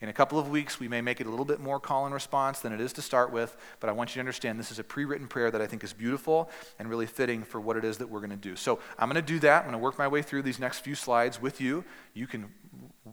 In 0.00 0.08
a 0.08 0.14
couple 0.14 0.38
of 0.38 0.48
weeks, 0.48 0.80
we 0.80 0.88
may 0.88 1.02
make 1.02 1.20
it 1.20 1.26
a 1.26 1.30
little 1.30 1.44
bit 1.44 1.60
more 1.60 1.78
call 1.78 2.06
and 2.06 2.14
response 2.14 2.60
than 2.60 2.72
it 2.72 2.80
is 2.80 2.94
to 2.94 3.02
start 3.02 3.30
with, 3.30 3.54
but 3.80 3.90
I 3.90 3.92
want 3.92 4.10
you 4.10 4.14
to 4.14 4.20
understand 4.20 4.58
this 4.58 4.70
is 4.70 4.78
a 4.78 4.84
pre 4.84 5.04
written 5.04 5.28
prayer 5.28 5.50
that 5.50 5.60
I 5.60 5.66
think 5.66 5.84
is 5.84 5.92
beautiful 5.92 6.48
and 6.78 6.88
really 6.88 7.04
fitting 7.04 7.42
for 7.42 7.60
what 7.60 7.76
it 7.76 7.84
is 7.84 7.98
that 7.98 8.08
we're 8.08 8.20
going 8.20 8.30
to 8.30 8.36
do. 8.36 8.56
So 8.56 8.78
I'm 8.98 9.10
going 9.10 9.22
to 9.22 9.32
do 9.32 9.38
that. 9.40 9.58
I'm 9.58 9.64
going 9.64 9.72
to 9.72 9.78
work 9.78 9.98
my 9.98 10.08
way 10.08 10.22
through 10.22 10.42
these 10.42 10.58
next 10.58 10.78
few 10.78 10.94
slides 10.94 11.42
with 11.42 11.60
you. 11.60 11.84
You 12.14 12.26
can 12.26 12.46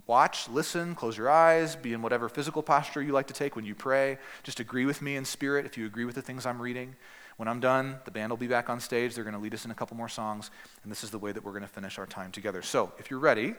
watch, 0.06 0.48
listen, 0.48 0.96
close 0.96 1.18
your 1.18 1.30
eyes, 1.30 1.76
be 1.76 1.92
in 1.92 2.02
whatever 2.02 2.30
physical 2.30 2.64
posture 2.64 3.02
you 3.02 3.12
like 3.12 3.28
to 3.28 3.34
take 3.34 3.58
when 3.58 3.66
you 3.66 3.76
pray. 3.76 4.18
Just 4.44 4.62
agree 4.62 4.86
with 4.86 5.02
me 5.02 5.18
in 5.18 5.26
spirit 5.26 5.66
if 5.66 5.78
you 5.78 5.86
agree 5.86 6.06
with 6.06 6.16
the 6.16 6.22
things 6.22 6.46
I'm 6.46 6.62
reading. 6.62 6.96
When 7.36 7.50
I'm 7.50 7.60
done, 7.60 7.98
the 8.06 8.12
band 8.12 8.32
will 8.32 8.38
be 8.38 8.48
back 8.48 8.70
on 8.70 8.80
stage. 8.80 9.14
They're 9.14 9.26
going 9.26 9.36
to 9.36 9.42
lead 9.42 9.54
us 9.54 9.66
in 9.66 9.72
a 9.72 9.76
couple 9.76 9.98
more 9.98 10.10
songs, 10.10 10.52
and 10.84 10.92
this 10.92 11.04
is 11.04 11.12
the 11.12 11.20
way 11.20 11.34
that 11.34 11.44
we're 11.44 11.52
going 11.52 11.64
to 11.64 11.68
finish 11.68 12.00
our 12.00 12.08
time 12.08 12.32
together. 12.32 12.62
So, 12.62 12.94
if 12.98 13.12
you're 13.12 13.20
ready, 13.20 13.54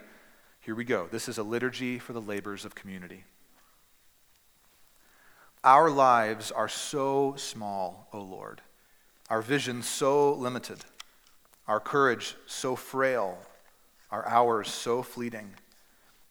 here 0.68 0.74
we 0.74 0.84
go. 0.84 1.08
This 1.10 1.30
is 1.30 1.38
a 1.38 1.42
liturgy 1.42 1.98
for 1.98 2.12
the 2.12 2.20
labors 2.20 2.66
of 2.66 2.74
community. 2.74 3.24
Our 5.64 5.88
lives 5.88 6.52
are 6.52 6.68
so 6.68 7.36
small, 7.38 8.06
O 8.12 8.20
Lord, 8.20 8.60
our 9.30 9.40
vision 9.40 9.82
so 9.82 10.30
limited, 10.34 10.80
our 11.66 11.80
courage 11.80 12.36
so 12.44 12.76
frail, 12.76 13.38
our 14.10 14.28
hours 14.28 14.68
so 14.68 15.02
fleeting. 15.02 15.52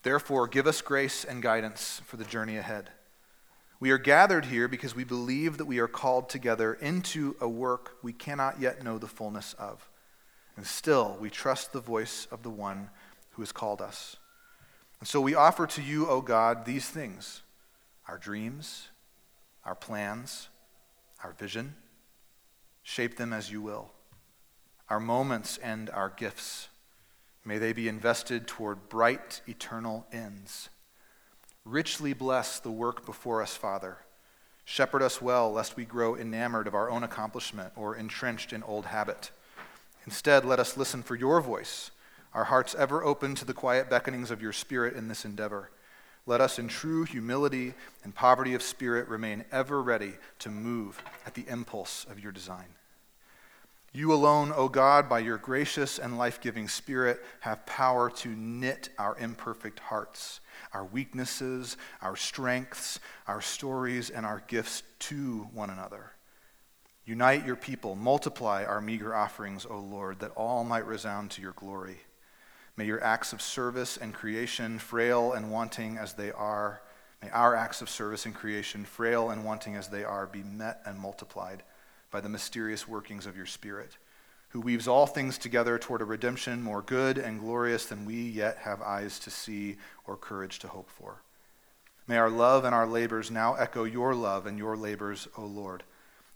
Therefore, 0.03 0.47
give 0.47 0.67
us 0.67 0.81
grace 0.81 1.25
and 1.25 1.41
guidance 1.41 2.03
for 2.05 2.17
the 2.17 2.23
journey 2.23 2.57
ahead. 2.57 2.91
We 3.79 3.89
are 3.89 3.97
gathered 3.97 4.45
here 4.45 4.67
because 4.67 4.95
we 4.95 5.03
believe 5.03 5.57
that 5.57 5.65
we 5.65 5.79
are 5.79 5.88
called 5.88 6.29
together 6.29 6.75
into 6.75 7.35
a 7.41 7.49
work 7.49 7.97
we 8.03 8.13
cannot 8.13 8.61
yet 8.61 8.83
know 8.83 8.99
the 8.99 9.07
fullness 9.07 9.55
of. 9.55 9.89
And 10.55 10.67
still, 10.67 11.17
we 11.19 11.31
trust 11.31 11.73
the 11.73 11.81
voice 11.81 12.27
of 12.29 12.43
the 12.43 12.51
one 12.51 12.91
who 13.31 13.41
has 13.41 13.51
called 13.51 13.81
us. 13.81 14.17
And 14.99 15.07
so 15.07 15.21
we 15.21 15.35
offer 15.35 15.67
to 15.67 15.81
you, 15.81 16.07
O 16.07 16.21
God, 16.21 16.65
these 16.65 16.89
things 16.89 17.41
our 18.07 18.17
dreams, 18.17 18.87
our 19.65 19.75
plans, 19.75 20.47
our 21.23 21.33
vision. 21.33 21.75
Shape 22.83 23.17
them 23.17 23.33
as 23.33 23.51
you 23.51 23.61
will. 23.61 23.91
Our 24.89 25.01
moments 25.01 25.57
and 25.57 25.89
our 25.89 26.09
gifts 26.09 26.69
May 27.47 27.59
they 27.59 27.71
be 27.71 27.87
invested 27.87 28.45
toward 28.45 28.89
bright, 28.89 29.39
eternal 29.47 30.05
ends. 30.11 30.67
Richly 31.63 32.11
bless 32.11 32.59
the 32.59 32.71
work 32.71 33.05
before 33.05 33.41
us, 33.41 33.55
Father. 33.55 33.99
Shepherd 34.65 35.01
us 35.01 35.21
well, 35.21 35.49
lest 35.49 35.77
we 35.77 35.85
grow 35.85 36.13
enamored 36.13 36.67
of 36.67 36.75
our 36.75 36.89
own 36.89 37.03
accomplishment 37.03 37.71
or 37.77 37.95
entrenched 37.95 38.51
in 38.51 38.63
old 38.63 38.87
habit. 38.87 39.31
Instead, 40.05 40.43
let 40.43 40.59
us 40.59 40.75
listen 40.75 41.01
for 41.01 41.15
your 41.15 41.39
voice, 41.39 41.89
our 42.38 42.43
hearts 42.43 42.75
ever 42.75 43.03
open 43.03 43.33
to 43.33 43.45
the 43.45 43.53
quiet 43.53 43.89
beckonings 43.89 44.29
of 44.29 44.43
your 44.43 44.53
Spirit 44.53 44.95
in 44.95 45.07
this 45.07 45.25
endeavor. 45.25 45.71
Let 46.27 46.39
us, 46.39 46.59
in 46.59 46.67
true 46.67 47.03
humility 47.03 47.73
and 48.03 48.13
poverty 48.13 48.53
of 48.53 48.61
spirit, 48.61 49.07
remain 49.07 49.43
ever 49.51 49.81
ready 49.81 50.13
to 50.39 50.49
move 50.49 51.01
at 51.25 51.33
the 51.33 51.45
impulse 51.49 52.05
of 52.07 52.19
your 52.19 52.31
design. 52.31 52.67
You 53.91 54.13
alone, 54.13 54.53
O 54.55 54.69
God, 54.69 55.09
by 55.09 55.17
your 55.17 55.39
gracious 55.39 55.97
and 55.97 56.19
life 56.19 56.39
giving 56.39 56.67
Spirit, 56.67 57.25
have 57.39 57.65
power 57.65 58.11
to 58.17 58.29
knit 58.29 58.89
our 58.99 59.17
imperfect 59.17 59.79
hearts, 59.79 60.39
our 60.73 60.85
weaknesses, 60.85 61.75
our 62.03 62.15
strengths, 62.15 62.99
our 63.27 63.41
stories, 63.41 64.11
and 64.11 64.27
our 64.27 64.43
gifts 64.47 64.83
to 64.99 65.47
one 65.55 65.71
another. 65.71 66.11
Unite 67.03 67.47
your 67.47 67.55
people, 67.55 67.95
multiply 67.95 68.63
our 68.63 68.79
meager 68.79 69.15
offerings, 69.15 69.65
O 69.65 69.79
Lord, 69.79 70.19
that 70.19 70.33
all 70.35 70.63
might 70.63 70.85
resound 70.85 71.31
to 71.31 71.41
your 71.41 71.53
glory. 71.53 71.97
May 72.78 72.86
your 72.86 73.03
acts 73.03 73.34
of 73.34 73.41
service 73.41 73.97
and 73.97 74.13
creation, 74.13 74.78
frail 74.78 75.34
and 75.34 75.51
wanting 75.51 75.97
as 75.97 76.13
they 76.13 76.32
are, 76.32 76.82
may 77.23 77.30
our 77.32 77.55
acts 77.55 77.82
of 77.82 77.89
service 77.89 78.28
and 78.28 78.36
creation, 78.36 78.86
frail 78.86 79.32
and 79.32 79.43
wanting 79.43 79.75
as 79.75 79.88
they 79.88 80.03
are, 80.03 80.28
be 80.28 80.43
met 80.43 80.82
and 80.86 80.99
multiplied 80.99 81.63
by 82.11 82.21
the 82.21 82.30
mysterious 82.30 82.88
workings 82.88 83.25
of 83.25 83.36
your 83.36 83.47
Spirit, 83.47 83.97
who 84.49 84.61
weaves 84.61 84.88
all 84.88 85.07
things 85.07 85.39
together 85.39 85.80
toward 85.80 86.01
a 86.01 86.05
redemption 86.05 86.61
more 86.61 86.84
good 86.84 87.17
and 87.17 87.39
glorious 87.39 87.88
than 87.88 88.05
we 88.05 88.15
yet 88.15 88.59
have 88.59 88.82
eyes 88.84 89.17
to 89.19 89.32
see 89.32 89.78
or 90.05 90.15
courage 90.15 90.59
to 90.59 90.67
hope 90.67 90.89
for. 90.89 91.23
May 92.07 92.17
our 92.17 92.30
love 92.30 92.63
and 92.63 92.75
our 92.75 92.88
labors 92.88 93.32
now 93.32 93.55
echo 93.55 93.86
your 93.86 94.13
love 94.13 94.45
and 94.45 94.57
your 94.57 94.78
labors, 94.78 95.28
O 95.36 95.43
Lord. 95.43 95.84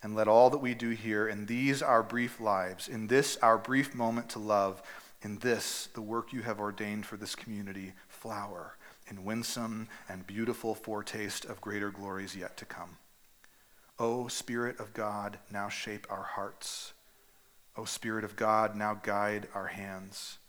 And 0.03 0.15
let 0.15 0.27
all 0.27 0.49
that 0.49 0.57
we 0.57 0.73
do 0.73 0.89
here 0.89 1.27
in 1.27 1.45
these 1.45 1.83
our 1.83 2.01
brief 2.01 2.41
lives, 2.41 2.87
in 2.87 3.05
this 3.05 3.37
our 3.37 3.59
brief 3.59 3.93
moment 3.93 4.29
to 4.29 4.39
love, 4.39 4.81
in 5.21 5.37
this 5.39 5.89
the 5.93 6.01
work 6.01 6.33
you 6.33 6.41
have 6.41 6.59
ordained 6.59 7.05
for 7.05 7.17
this 7.17 7.35
community, 7.35 7.93
flower 8.07 8.77
in 9.07 9.23
winsome 9.23 9.87
and 10.07 10.25
beautiful 10.25 10.73
foretaste 10.73 11.45
of 11.45 11.61
greater 11.61 11.91
glories 11.91 12.35
yet 12.35 12.57
to 12.57 12.65
come. 12.65 12.97
O 13.99 14.27
Spirit 14.27 14.79
of 14.79 14.93
God, 14.93 15.37
now 15.51 15.69
shape 15.69 16.07
our 16.09 16.23
hearts. 16.23 16.93
O 17.77 17.85
Spirit 17.85 18.23
of 18.23 18.35
God, 18.35 18.75
now 18.75 18.95
guide 18.95 19.47
our 19.53 19.67
hands. 19.67 20.39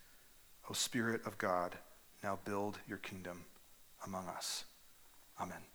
O 0.70 0.72
Spirit 0.72 1.20
of 1.26 1.38
God, 1.38 1.76
now 2.22 2.38
build 2.44 2.78
your 2.88 2.98
kingdom 2.98 3.44
among 4.06 4.26
us. 4.28 4.64
Amen. 5.40 5.71